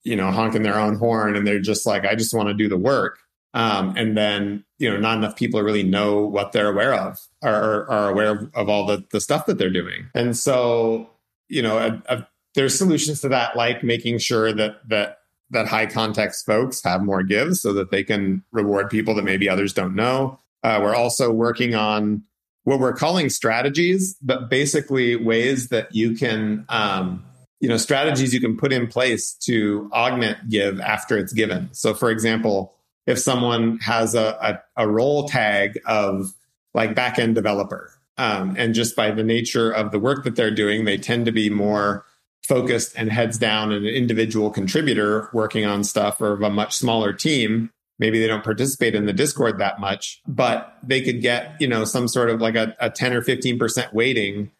you 0.05 0.17
know 0.17 0.31
honking 0.31 0.63
their 0.63 0.79
own 0.79 0.95
horn 0.97 1.37
and 1.37 1.47
they're 1.47 1.61
just 1.61 1.87
like 1.87 2.07
I 2.07 2.15
just 2.15 2.35
want 2.35 2.49
to 2.49 2.55
do 2.55 2.69
the 2.69 2.79
work 2.79 3.19
um, 3.53 3.95
and 3.97 4.17
then 4.17 4.65
you 4.79 4.91
know 4.91 4.99
not 4.99 5.19
enough 5.19 5.37
people 5.37 5.61
really 5.63 5.83
know 5.83 6.25
what 6.25 6.53
they're 6.53 6.71
aware 6.71 6.95
of 6.95 7.19
or 7.43 7.91
are 7.91 8.11
aware 8.11 8.31
of, 8.31 8.55
of 8.55 8.69
all 8.69 8.87
the, 8.87 9.05
the 9.13 9.21
stuff 9.21 9.47
that 9.47 9.59
they're 9.59 9.71
doing. 9.71 10.09
And 10.15 10.37
so 10.37 11.11
you 11.49 11.63
know 11.63 11.79
a, 11.79 12.03
a, 12.15 12.27
there's 12.55 12.77
solutions 12.77 13.21
to 13.23 13.29
that 13.29 13.57
like 13.57 13.83
making 13.83 14.19
sure 14.19 14.53
that 14.53 14.89
that 14.89 15.19
that 15.51 15.67
high 15.67 15.87
context 15.87 16.45
folks 16.45 16.83
have 16.85 17.03
more 17.03 17.23
gives 17.23 17.63
so 17.63 17.73
that 17.73 17.91
they 17.91 18.05
can 18.05 18.43
reward 18.53 18.91
people 18.91 19.15
that 19.15 19.25
maybe 19.25 19.49
others 19.49 19.73
don't 19.73 19.95
know. 19.95 20.39
Uh, 20.63 20.79
we're 20.83 20.95
also 20.95 21.33
working 21.33 21.75
on 21.75 22.23
what 22.65 22.79
we're 22.79 22.93
calling 22.93 23.31
strategies 23.31 24.15
but 24.21 24.51
basically 24.51 25.17
ways 25.17 25.69
that 25.69 25.95
you 25.95 26.15
can 26.15 26.67
um, 26.69 27.25
you 27.61 27.69
know 27.69 27.77
strategies 27.77 28.35
you 28.35 28.41
can 28.41 28.57
put 28.57 28.73
in 28.73 28.87
place 28.87 29.33
to 29.33 29.89
augment 29.93 30.49
give 30.49 30.81
after 30.81 31.17
it's 31.17 31.33
given. 31.33 31.69
So 31.73 31.95
for 31.95 32.11
example 32.11 32.75
if 33.07 33.19
someone 33.19 33.79
has 33.79 34.15
a, 34.15 34.61
a, 34.77 34.85
a 34.85 34.89
role 34.89 35.27
tag 35.27 35.81
of 35.87 36.35
like 36.75 36.95
backend 36.95 37.35
developer. 37.35 37.93
Um, 38.17 38.57
and 38.59 38.75
just 38.75 38.97
by 38.97 39.11
the 39.13 39.23
nature 39.23 39.71
of 39.71 39.93
the 39.93 39.99
work 39.99 40.25
that 40.25 40.37
they're 40.37 40.55
doing, 40.55 40.85
they 40.85 40.99
tend 40.99 41.27
to 41.27 41.33
be 41.33 41.51
more 41.51 42.05
focused 42.43 42.95
and 42.97 43.13
heads 43.13 43.39
down 43.39 43.73
and 43.73 43.87
an 43.87 43.95
individual 43.95 44.51
contributor 44.51 45.29
working 45.33 45.65
on 45.65 45.85
stuff 45.85 46.21
or 46.21 46.33
of 46.33 46.43
a 46.43 46.51
much 46.51 46.75
smaller 46.75 47.13
team. 47.13 47.71
Maybe 47.99 48.21
they 48.21 48.27
don't 48.27 48.45
participate 48.45 48.95
in 48.95 49.07
the 49.07 49.13
Discord 49.13 49.59
that 49.59 49.81
much, 49.81 50.21
but 50.27 50.77
they 50.83 51.03
could 51.03 51.21
get, 51.21 51.57
you 51.61 51.69
know, 51.69 51.85
some 51.85 52.09
sort 52.09 52.31
of 52.31 52.41
like 52.41 52.55
a, 52.55 52.75
a 52.81 52.91
10 52.91 53.13
or 53.13 53.23
15% 53.23 53.93
weighting 53.93 54.51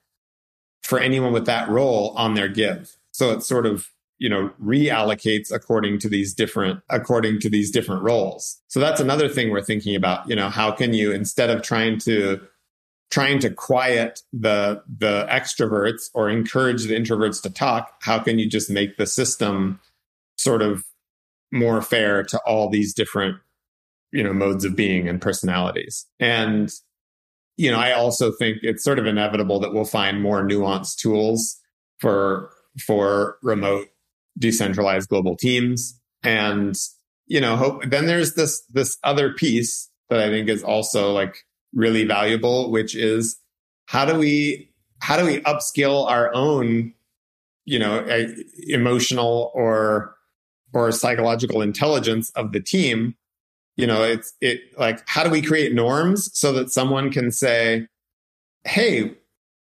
for 0.83 0.99
anyone 0.99 1.33
with 1.33 1.47
that 1.47 1.69
role 1.69 2.13
on 2.17 2.35
their 2.35 2.49
give. 2.49 2.97
So 3.13 3.33
it's 3.33 3.47
sort 3.47 3.67
of 3.67 3.89
you 4.19 4.29
know 4.29 4.51
reallocates 4.63 5.53
according 5.53 5.99
to 6.01 6.09
these 6.09 6.35
different 6.35 6.81
according 6.91 7.41
to 7.41 7.49
these 7.49 7.71
different 7.71 8.03
roles. 8.03 8.61
So 8.69 8.81
that's 8.81 9.01
another 9.01 9.29
thing 9.29 9.51
we're 9.51 9.63
thinking 9.63 9.95
about 9.95 10.29
you 10.29 10.37
know 10.37 10.49
how 10.51 10.71
can 10.73 10.93
you 10.93 11.13
instead 11.13 11.51
of 11.51 11.63
trying 11.63 11.99
to 12.01 12.41
trying 13.11 13.39
to 13.41 13.51
quiet 13.51 14.21
the 14.33 14.83
the 14.99 15.27
extroverts 15.31 16.11
or 16.15 16.29
encourage 16.29 16.85
the 16.85 16.95
introverts 16.95 17.41
to 17.43 17.51
talk 17.51 17.95
how 18.03 18.19
can 18.19 18.39
you 18.39 18.49
just 18.49 18.71
make 18.71 18.97
the 18.97 19.07
system 19.07 19.81
sort 20.37 20.63
of 20.63 20.85
more 21.51 21.81
fair 21.81 22.23
to 22.23 22.39
all 22.41 22.69
these 22.69 22.93
different 22.93 23.37
you 24.13 24.23
know 24.23 24.33
modes 24.33 24.65
of 24.65 24.77
being 24.77 25.09
and 25.09 25.21
personalities? 25.21 26.07
And 26.19 26.73
you 27.59 27.71
know 27.71 27.79
i 27.79 27.93
also 27.93 28.33
think 28.33 28.59
it's 28.63 28.83
sort 28.85 28.99
of 28.99 29.07
inevitable 29.07 29.61
that 29.61 29.75
we'll 29.75 29.85
find 29.85 30.23
more 30.23 30.43
nuanced 30.43 30.97
tools 30.97 31.61
for 31.99 32.51
for 32.79 33.37
remote 33.43 33.89
decentralized 34.39 35.09
global 35.09 35.37
teams. 35.37 36.01
And, 36.23 36.77
you 37.27 37.41
know, 37.41 37.57
hope, 37.57 37.83
then 37.87 38.07
there's 38.07 38.35
this, 38.35 38.63
this 38.71 38.99
other 39.05 39.33
piece 39.33 39.91
that 40.11 40.21
I 40.21 40.29
think 40.29 40.49
is 40.49 40.63
also 40.63 41.13
like 41.13 41.37
really 41.75 42.05
valuable, 42.05 42.71
which 42.71 42.95
is 42.95 43.39
how 43.87 44.05
do 44.05 44.19
we, 44.19 44.71
how 45.01 45.17
do 45.17 45.25
we 45.25 45.41
upskill 45.43 46.09
our 46.09 46.35
own, 46.35 46.93
you 47.65 47.79
know, 47.79 48.07
emotional 48.67 49.51
or, 49.55 50.15
or 50.73 50.93
psychological 50.93 51.63
intelligence 51.63 52.31
of 52.31 52.53
the 52.53 52.61
team? 52.61 53.15
You 53.77 53.87
know, 53.87 54.03
it's, 54.03 54.33
it 54.41 54.61
like, 54.77 55.03
how 55.07 55.23
do 55.23 55.31
we 55.31 55.41
create 55.41 55.73
norms 55.73 56.31
so 56.37 56.53
that 56.53 56.71
someone 56.71 57.11
can 57.11 57.31
say, 57.31 57.87
Hey, 58.65 59.15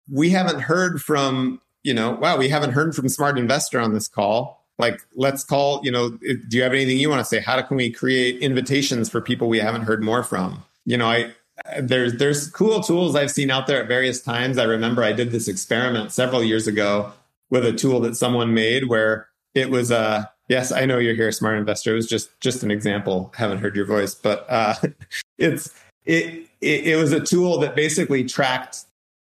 we 0.09 0.30
haven't 0.30 0.61
heard 0.61 1.01
from 1.01 1.59
you 1.88 1.94
know, 1.94 2.12
wow, 2.12 2.36
we 2.36 2.50
haven't 2.50 2.72
heard 2.72 2.94
from 2.94 3.08
Smart 3.08 3.40
Investor 3.40 3.80
on 3.80 3.94
this 3.94 4.10
call. 4.10 4.66
Like, 4.78 5.00
let's 5.16 5.46
call, 5.46 5.80
you 5.86 5.90
know, 5.90 6.10
do 6.10 6.58
you 6.58 6.62
have 6.62 6.74
anything 6.74 6.98
you 6.98 7.10
want 7.10 7.22
to 7.22 7.26
say? 7.26 7.40
How 7.40 7.62
can 7.62 7.78
we 7.78 7.90
create 7.90 8.42
invitations 8.42 9.10
for 9.10 9.22
people 9.22 9.48
we 9.48 9.60
haven't 9.60 9.84
heard 9.84 10.04
more 10.04 10.22
from? 10.22 10.66
You 10.84 10.98
know, 10.98 11.08
I, 11.08 11.32
there's 11.80 12.18
there's 12.18 12.50
cool 12.50 12.82
tools 12.82 13.16
I've 13.16 13.32
seen 13.32 13.50
out 13.50 13.68
there 13.68 13.82
at 13.82 13.88
various 13.88 14.22
times. 14.22 14.58
I 14.58 14.66
remember 14.66 15.02
I 15.02 15.14
did 15.14 15.32
this 15.32 15.48
experiment 15.48 16.12
several 16.12 16.44
years 16.44 16.68
ago 16.68 17.14
with 17.50 17.66
a 17.66 17.72
tool 17.72 18.02
that 18.02 18.18
someone 18.18 18.54
made 18.54 18.90
where 18.90 19.30
it 19.56 19.70
was 19.70 19.90
a 19.90 19.98
uh, 19.98 20.26
yes, 20.50 20.74
I 20.74 20.86
know 20.86 20.98
you're 20.98 21.16
here, 21.16 21.32
smart 21.32 21.58
investor. 21.58 21.94
It 21.94 21.96
was 21.96 22.08
just 22.08 22.38
just 22.42 22.64
an 22.64 22.70
example. 22.70 23.34
Haven't 23.38 23.60
heard 23.60 23.78
your 23.78 23.86
voice, 23.86 24.14
but 24.14 24.46
uh, 24.50 24.76
it's 25.38 25.74
it, 26.06 26.50
it 26.60 26.88
it 26.88 26.96
was 26.98 27.14
a 27.14 27.22
tool 27.22 27.60
that 27.60 27.78
basically 27.78 28.26
tracked 28.26 28.84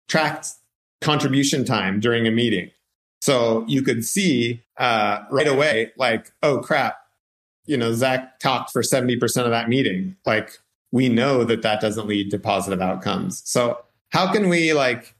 tracked 0.08 0.48
contribution 1.02 1.66
time 1.66 2.00
during 2.00 2.28
a 2.28 2.32
meeting. 2.32 2.72
So 3.22 3.66
you 3.68 3.82
could 3.82 4.06
see 4.06 4.64
uh, 4.78 5.20
right 5.32 5.48
away, 5.48 5.92
like, 5.98 6.32
oh 6.44 6.60
crap, 6.60 6.98
you 7.66 7.78
know, 7.78 7.94
Zach 7.94 8.40
talked 8.40 8.72
for 8.72 8.82
70% 8.82 9.22
of 9.44 9.50
that 9.52 9.70
meeting. 9.70 10.16
Like, 10.26 10.60
we 10.92 11.10
know 11.10 11.44
that 11.44 11.64
that 11.64 11.82
doesn't 11.82 12.08
lead 12.08 12.32
to 12.32 12.40
positive 12.40 12.82
outcomes. 12.82 13.42
So 13.46 13.80
how 14.10 14.32
can 14.32 14.48
we 14.48 14.74
like, 14.74 15.16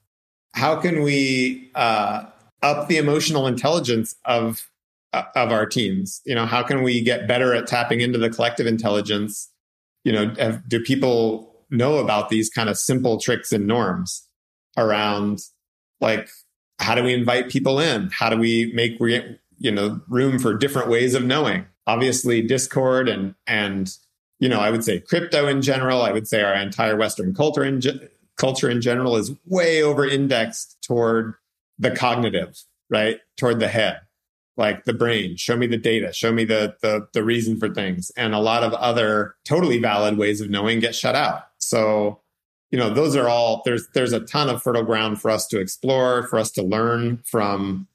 how 0.54 0.78
can 0.78 1.02
we 1.04 1.70
uh, 1.76 2.26
up 2.62 2.88
the 2.88 2.98
emotional 2.98 3.48
intelligence 3.48 4.16
of 4.26 4.70
uh, 5.14 5.24
of 5.36 5.52
our 5.52 5.66
teams. 5.66 6.22
You 6.26 6.36
know, 6.36 6.46
how 6.46 6.64
can 6.64 6.84
we 6.84 7.02
get 7.02 7.28
better 7.28 7.54
at 7.54 7.68
tapping 7.68 8.02
into 8.02 8.20
the 8.20 8.30
collective 8.30 8.68
intelligence? 8.68 9.50
You 10.04 10.12
know, 10.12 10.34
have, 10.38 10.68
do 10.68 10.82
people 10.82 11.66
know 11.70 11.98
about 11.98 12.30
these 12.30 12.50
kind 12.50 12.70
of 12.70 12.78
simple 12.78 13.20
tricks 13.20 13.52
and 13.52 13.68
norms 13.68 14.28
around 14.78 15.40
like 16.02 16.30
how 16.80 16.96
do 16.96 17.04
we 17.04 17.14
invite 17.14 17.50
people 17.50 17.80
in? 17.80 18.10
How 18.12 18.30
do 18.30 18.38
we 18.38 18.72
make 18.74 18.98
re- 19.00 19.40
you 19.58 19.72
know 19.72 20.02
room 20.08 20.40
for 20.40 20.54
different 20.54 20.90
ways 20.90 21.16
of 21.16 21.24
knowing? 21.24 21.66
Obviously, 21.86 22.42
Discord 22.42 23.10
and 23.10 23.36
and 23.46 23.96
you 24.40 24.50
know, 24.50 24.60
I 24.60 24.70
would 24.70 24.84
say 24.84 25.00
crypto 25.00 25.48
in 25.48 25.62
general. 25.62 26.02
I 26.02 26.12
would 26.12 26.28
say 26.28 26.42
our 26.44 26.54
entire 26.54 26.96
Western 26.96 27.34
culture 27.34 27.64
in 27.64 27.82
ge- 27.82 28.00
culture 28.38 28.70
in 28.70 28.82
general 28.82 29.16
is 29.16 29.32
way 29.46 29.82
over 29.82 30.06
indexed 30.06 30.78
toward 30.82 31.34
the 31.80 31.92
cognitive, 31.92 32.64
right? 32.90 33.20
Toward 33.36 33.60
the 33.60 33.68
head, 33.68 34.02
like 34.56 34.86
the 34.86 34.94
brain. 34.94 35.38
Show 35.38 35.58
me 35.58 35.68
the 35.68 35.78
data. 35.78 36.14
Show 36.14 36.32
me 36.32 36.46
the 36.46 36.76
the 36.82 37.08
the 37.14 37.24
reason 37.24 37.58
for 37.58 37.74
things. 37.74 38.12
And 38.16 38.36
a 38.36 38.40
lot 38.40 38.64
of 38.64 38.74
other 38.74 39.36
totally 39.44 39.80
valid 39.80 40.18
ways 40.18 40.40
of 40.42 40.50
knowing 40.50 40.80
get 40.80 40.96
shut 40.96 41.16
out. 41.16 41.44
So, 41.58 42.22
you 42.72 42.78
know, 42.78 42.90
those 42.90 43.16
are 43.16 43.30
all 43.30 43.62
there's 43.66 43.88
there's 43.94 44.14
a 44.14 44.20
ton 44.22 44.50
of 44.50 44.62
fertile 44.62 44.84
ground 44.84 45.22
for 45.22 45.32
us 45.32 45.48
to 45.48 45.60
explore, 45.60 46.28
for 46.28 46.40
us 46.40 46.52
to 46.52 46.64
learn 46.64 47.18
from 47.26 47.88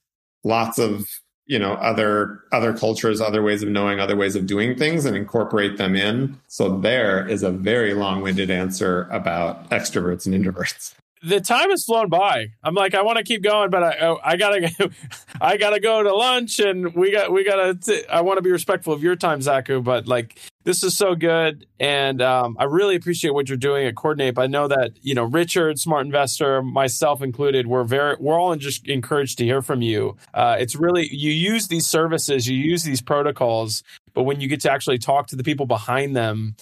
lots 0.44 0.78
of 0.78 1.06
you 1.46 1.58
know 1.58 1.74
other 1.74 2.40
other 2.52 2.72
cultures 2.72 3.20
other 3.20 3.42
ways 3.42 3.62
of 3.62 3.68
knowing 3.68 4.00
other 4.00 4.16
ways 4.16 4.36
of 4.36 4.46
doing 4.46 4.76
things 4.76 5.04
and 5.04 5.16
incorporate 5.16 5.76
them 5.76 5.94
in. 5.94 6.40
So 6.48 6.78
there 6.78 7.26
is 7.26 7.42
a 7.42 7.50
very 7.50 7.94
long-winded 7.94 8.50
answer 8.50 9.08
about 9.10 9.68
extroverts 9.70 10.26
and 10.26 10.34
introverts 10.34 10.94
the 11.22 11.40
time 11.40 11.70
has 11.70 11.84
flown 11.84 12.08
by. 12.08 12.48
I'm 12.62 12.74
like, 12.74 12.94
I 12.94 13.02
want 13.02 13.18
to 13.18 13.24
keep 13.24 13.42
going, 13.42 13.70
but 13.70 13.82
I, 13.82 13.96
oh, 14.00 14.18
I 14.22 14.36
gotta, 14.36 14.90
I 15.40 15.56
gotta 15.56 15.80
go 15.80 16.02
to 16.02 16.14
lunch, 16.14 16.58
and 16.58 16.94
we 16.94 17.12
got, 17.12 17.32
we 17.32 17.44
gotta. 17.44 18.04
I 18.12 18.22
want 18.22 18.38
to 18.38 18.42
be 18.42 18.50
respectful 18.50 18.92
of 18.92 19.02
your 19.02 19.16
time, 19.16 19.40
Zakku, 19.40 19.82
but 19.84 20.08
like, 20.08 20.38
this 20.64 20.82
is 20.82 20.96
so 20.96 21.14
good, 21.14 21.66
and 21.78 22.20
um, 22.20 22.56
I 22.58 22.64
really 22.64 22.96
appreciate 22.96 23.32
what 23.32 23.48
you're 23.48 23.56
doing 23.56 23.86
at 23.86 23.94
Coordinape. 23.94 24.38
I 24.38 24.46
know 24.46 24.68
that 24.68 24.92
you 25.02 25.14
know 25.14 25.24
Richard, 25.24 25.78
smart 25.78 26.06
investor, 26.06 26.62
myself 26.62 27.22
included, 27.22 27.66
we're 27.66 27.84
very, 27.84 28.16
we're 28.18 28.38
all 28.38 28.54
just 28.56 28.88
encouraged 28.88 29.38
to 29.38 29.44
hear 29.44 29.62
from 29.62 29.80
you. 29.80 30.16
Uh, 30.34 30.56
it's 30.58 30.74
really 30.74 31.08
you 31.12 31.30
use 31.30 31.68
these 31.68 31.86
services, 31.86 32.48
you 32.48 32.56
use 32.56 32.82
these 32.82 33.00
protocols, 33.00 33.84
but 34.14 34.24
when 34.24 34.40
you 34.40 34.48
get 34.48 34.60
to 34.62 34.72
actually 34.72 34.98
talk 34.98 35.28
to 35.28 35.36
the 35.36 35.42
people 35.42 35.66
behind 35.66 36.14
them, 36.16 36.56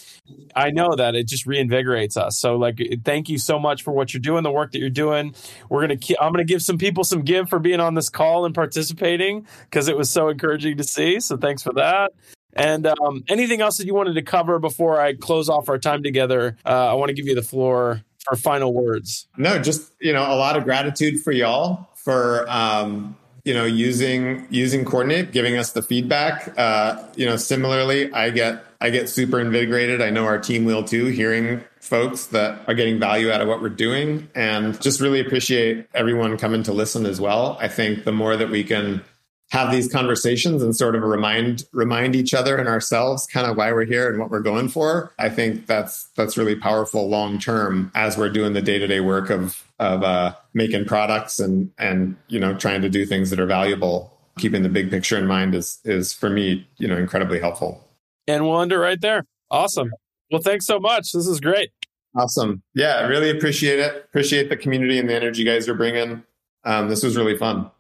I 0.55 0.71
know 0.71 0.95
that 0.97 1.15
it 1.15 1.27
just 1.27 1.47
reinvigorates 1.47 2.17
us. 2.17 2.39
So 2.39 2.57
like, 2.57 2.81
thank 3.05 3.29
you 3.29 3.39
so 3.39 3.59
much 3.59 3.83
for 3.83 3.93
what 3.93 4.13
you're 4.15 4.21
doing, 4.21 4.43
the 4.43 4.51
work 4.51 4.73
that 4.73 4.79
you're 4.79 4.91
doing. 4.91 5.35
We're 5.69 5.83
gonna, 5.83 6.01
I'm 6.21 6.33
gonna 6.33 6.45
give 6.45 6.63
some 6.63 6.79
people 6.79 7.05
some 7.05 7.23
give 7.23 7.49
for 7.49 7.59
being 7.59 7.81
on 7.81 7.95
this 7.95 8.09
call 8.09 8.45
and 8.45 8.55
participating 8.55 9.47
because 9.65 9.89
it 9.89 9.97
was 9.97 10.11
so 10.11 10.29
encouraging 10.29 10.77
to 10.79 10.85
see. 10.85 11.21
So 11.21 11.37
thanks 11.37 11.63
for 11.63 11.73
that. 11.75 12.13
And 12.53 12.87
um, 12.87 13.25
anything 13.29 13.61
else 13.61 13.79
that 13.79 13.87
you 13.87 13.95
wanted 13.95 14.15
to 14.15 14.23
cover 14.23 14.59
before 14.59 15.01
I 15.01 15.15
close 15.15 15.49
off 15.49 15.69
our 15.69 15.79
time 15.79 16.03
together? 16.03 16.57
Uh, 16.67 16.89
I 16.91 16.95
want 16.95 17.11
to 17.11 17.15
give 17.15 17.27
you 17.27 17.35
the 17.35 17.43
floor 17.43 18.03
for 18.25 18.37
final 18.37 18.75
words. 18.75 19.29
No, 19.37 19.59
just 19.61 19.93
you 20.01 20.13
know, 20.13 20.23
a 20.23 20.35
lot 20.35 20.57
of 20.57 20.65
gratitude 20.65 21.21
for 21.21 21.33
y'all 21.33 21.89
for 21.95 22.45
um, 22.49 23.17
you 23.45 23.55
know 23.55 23.65
using 23.65 24.47
using 24.51 24.85
Coordinape, 24.85 25.33
giving 25.33 25.57
us 25.57 25.73
the 25.73 25.83
feedback. 25.83 26.53
Uh, 26.59 27.05
you 27.17 27.27
know 27.27 27.37
similarly 27.37 28.13
i 28.13 28.31
get 28.31 28.65
i 28.81 28.91
get 28.91 29.09
super 29.09 29.41
invigorated. 29.41 30.01
I 30.01 30.11
know 30.11 30.25
our 30.25 30.39
team 30.39 30.65
will 30.65 30.85
too 30.85 31.07
hearing 31.07 31.63
folks 31.81 32.27
that 32.27 32.61
are 32.69 32.75
getting 32.75 33.01
value 33.01 33.31
out 33.31 33.41
of 33.41 33.49
what 33.49 33.61
we're 33.61 33.69
doing 33.69 34.29
and 34.35 34.81
just 34.81 35.01
really 35.01 35.21
appreciate 35.21 35.87
everyone 35.95 36.37
coming 36.37 36.63
to 36.65 36.73
listen 36.73 37.07
as 37.07 37.21
well. 37.21 37.59
I 37.61 37.69
think 37.69 38.05
the 38.05 38.13
more 38.13 38.37
that 38.37 38.51
we 38.51 38.63
can 38.63 39.03
have 39.51 39.73
these 39.73 39.91
conversations 39.91 40.63
and 40.63 40.77
sort 40.77 40.95
of 40.95 41.03
remind 41.03 41.65
remind 41.73 42.15
each 42.15 42.35
other 42.35 42.57
and 42.57 42.69
ourselves 42.69 43.27
kind 43.27 43.47
of 43.47 43.57
why 43.57 43.73
we're 43.73 43.85
here 43.85 44.09
and 44.09 44.19
what 44.19 44.31
we're 44.31 44.41
going 44.41 44.69
for 44.69 45.13
i 45.19 45.29
think 45.29 45.67
that's 45.67 46.05
that's 46.17 46.37
really 46.37 46.55
powerful 46.55 47.09
long 47.09 47.39
term 47.39 47.91
as 47.95 48.17
we're 48.17 48.31
doing 48.31 48.53
the 48.53 48.63
day-to-day 48.63 49.01
work 49.01 49.31
of 49.31 49.65
of 49.81 50.05
uh, 50.05 50.35
making 50.53 50.85
products 50.85 51.41
and 51.41 51.73
and 51.79 52.17
you 52.29 52.39
know 52.39 52.55
trying 52.55 52.83
to 52.83 52.89
do 52.89 53.05
things 53.05 53.31
that 53.31 53.41
are 53.41 53.47
valuable. 53.47 54.17
Keeping 54.39 54.63
the 54.63 54.69
big 54.69 54.91
picture 54.91 55.19
in 55.19 55.27
mind 55.27 55.55
is 55.55 55.81
is 55.85 56.13
for 56.13 56.31
me 56.31 56.69
you 56.77 56.87
know 56.87 56.97
incredibly 56.97 57.41
helpful. 57.41 57.89
And 58.29 58.47
we'll 58.47 58.61
end 58.61 58.73
it 58.73 58.79
right 58.79 59.01
there. 59.01 59.27
Awesome. 59.51 59.91
Well 60.31 60.43
thanks 60.43 60.67
so 60.67 60.79
much. 60.79 61.13
This 61.13 61.27
is 61.27 61.41
great. 61.41 61.71
Awesome. 62.15 62.63
Yeah 62.75 62.97
i 62.97 63.03
really 63.05 63.31
appreciate 63.31 63.79
it. 63.79 64.05
Appreciate 64.05 64.51
the 64.51 64.57
community 64.57 64.99
and 64.99 65.09
the 65.09 65.15
energy 65.15 65.43
you 65.43 65.49
guys 65.49 65.69
are 65.69 65.75
bringing. 65.75 66.23
Um, 66.65 66.89
this 66.89 67.03
was 67.03 67.17
really 67.17 67.39
fun. 67.39 67.71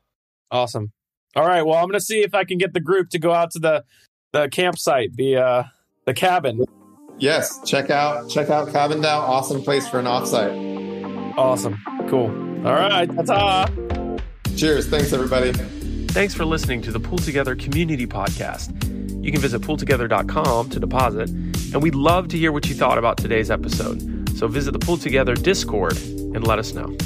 Awesome 0.50 0.92
all 1.36 1.46
right. 1.46 1.62
Well, 1.62 1.76
I'm 1.76 1.84
going 1.84 1.98
to 1.98 2.04
see 2.04 2.22
if 2.22 2.34
I 2.34 2.44
can 2.44 2.58
get 2.58 2.72
the 2.74 2.80
group 2.80 3.10
to 3.10 3.18
go 3.18 3.32
out 3.32 3.50
to 3.52 3.58
the 3.58 3.84
the 4.32 4.48
campsite, 4.48 5.16
the 5.16 5.36
uh, 5.36 5.62
the 6.06 6.14
cabin. 6.14 6.64
Yes, 7.18 7.60
check 7.66 7.90
out 7.90 8.28
check 8.30 8.50
out 8.50 8.68
Cabindao. 8.68 9.04
Awesome 9.04 9.62
place 9.62 9.88
for 9.88 9.98
an 9.98 10.06
offsite. 10.06 11.36
Awesome. 11.36 11.78
Cool. 12.08 12.28
All 12.66 12.74
right. 12.74 13.06
Ta-ta. 13.06 13.66
Cheers. 14.56 14.88
Thanks, 14.88 15.12
everybody. 15.12 15.52
Thanks 16.08 16.34
for 16.34 16.44
listening 16.44 16.82
to 16.82 16.90
the 16.90 17.00
PoolTogether 17.00 17.58
Community 17.58 18.06
Podcast. 18.06 18.74
You 19.24 19.30
can 19.30 19.40
visit 19.40 19.62
pooltogether.com 19.62 20.70
to 20.70 20.80
deposit, 20.80 21.28
and 21.28 21.82
we'd 21.82 21.94
love 21.94 22.28
to 22.28 22.38
hear 22.38 22.52
what 22.52 22.68
you 22.68 22.74
thought 22.74 22.98
about 22.98 23.16
today's 23.16 23.50
episode. 23.50 24.28
So 24.36 24.48
visit 24.48 24.72
the 24.72 24.78
PoolTogether 24.78 25.40
Discord 25.40 25.96
and 25.98 26.46
let 26.46 26.58
us 26.58 26.72
know. 26.72 26.96